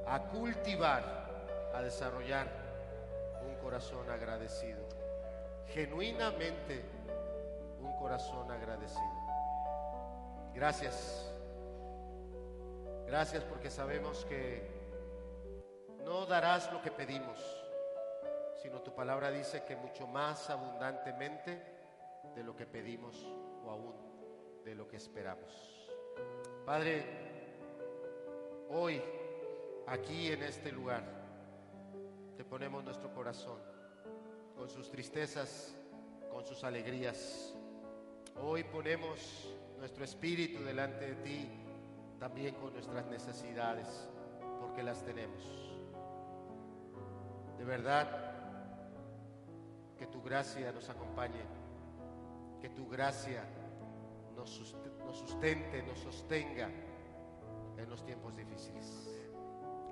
a 0.06 0.20
cultivar, 0.28 1.70
a 1.72 1.82
desarrollar 1.82 2.46
un 3.46 3.54
corazón 3.56 4.08
agradecido. 4.10 4.86
Genuinamente 5.68 6.84
un 7.80 7.96
corazón 7.96 8.50
agradecido. 8.50 9.02
Gracias. 10.54 11.30
Gracias 13.06 13.44
porque 13.44 13.70
sabemos 13.70 14.24
que 14.26 14.70
no 16.04 16.26
darás 16.26 16.72
lo 16.72 16.82
que 16.82 16.90
pedimos, 16.90 17.63
sino 18.64 18.80
tu 18.80 18.94
palabra 18.94 19.30
dice 19.30 19.62
que 19.62 19.76
mucho 19.76 20.06
más 20.06 20.48
abundantemente 20.48 21.62
de 22.34 22.42
lo 22.42 22.56
que 22.56 22.64
pedimos 22.64 23.14
o 23.62 23.70
aún 23.70 23.94
de 24.64 24.74
lo 24.74 24.88
que 24.88 24.96
esperamos. 24.96 25.86
Padre, 26.64 27.04
hoy 28.70 29.02
aquí 29.86 30.32
en 30.32 30.44
este 30.44 30.72
lugar. 30.72 31.04
Te 32.38 32.44
ponemos 32.44 32.82
nuestro 32.82 33.12
corazón, 33.12 33.58
con 34.56 34.70
sus 34.70 34.90
tristezas, 34.90 35.76
con 36.32 36.46
sus 36.46 36.64
alegrías. 36.64 37.54
Hoy 38.42 38.64
ponemos 38.64 39.46
nuestro 39.76 40.04
espíritu 40.04 40.64
delante 40.64 41.14
de 41.14 41.14
ti, 41.16 41.50
también 42.18 42.54
con 42.54 42.72
nuestras 42.72 43.04
necesidades, 43.08 44.08
porque 44.58 44.82
las 44.82 45.04
tenemos. 45.04 45.42
De 47.58 47.64
verdad, 47.64 48.33
que 49.96 50.06
tu 50.06 50.22
gracia 50.22 50.72
nos 50.72 50.88
acompañe, 50.88 51.42
que 52.60 52.70
tu 52.70 52.88
gracia 52.88 53.44
nos 54.34 54.50
sustente, 54.50 55.82
nos 55.82 55.98
sostenga 55.98 56.68
en 57.76 57.88
los 57.88 58.04
tiempos 58.04 58.36
difíciles. 58.36 59.08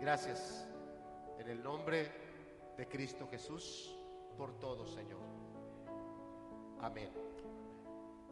Gracias 0.01 0.69
en 1.39 1.49
el 1.49 1.63
nombre 1.63 2.11
de 2.77 2.89
Cristo 2.89 3.29
Jesús 3.31 3.97
por 4.37 4.59
todo, 4.59 4.87
Señor. 4.87 5.21
Amén. 6.81 7.32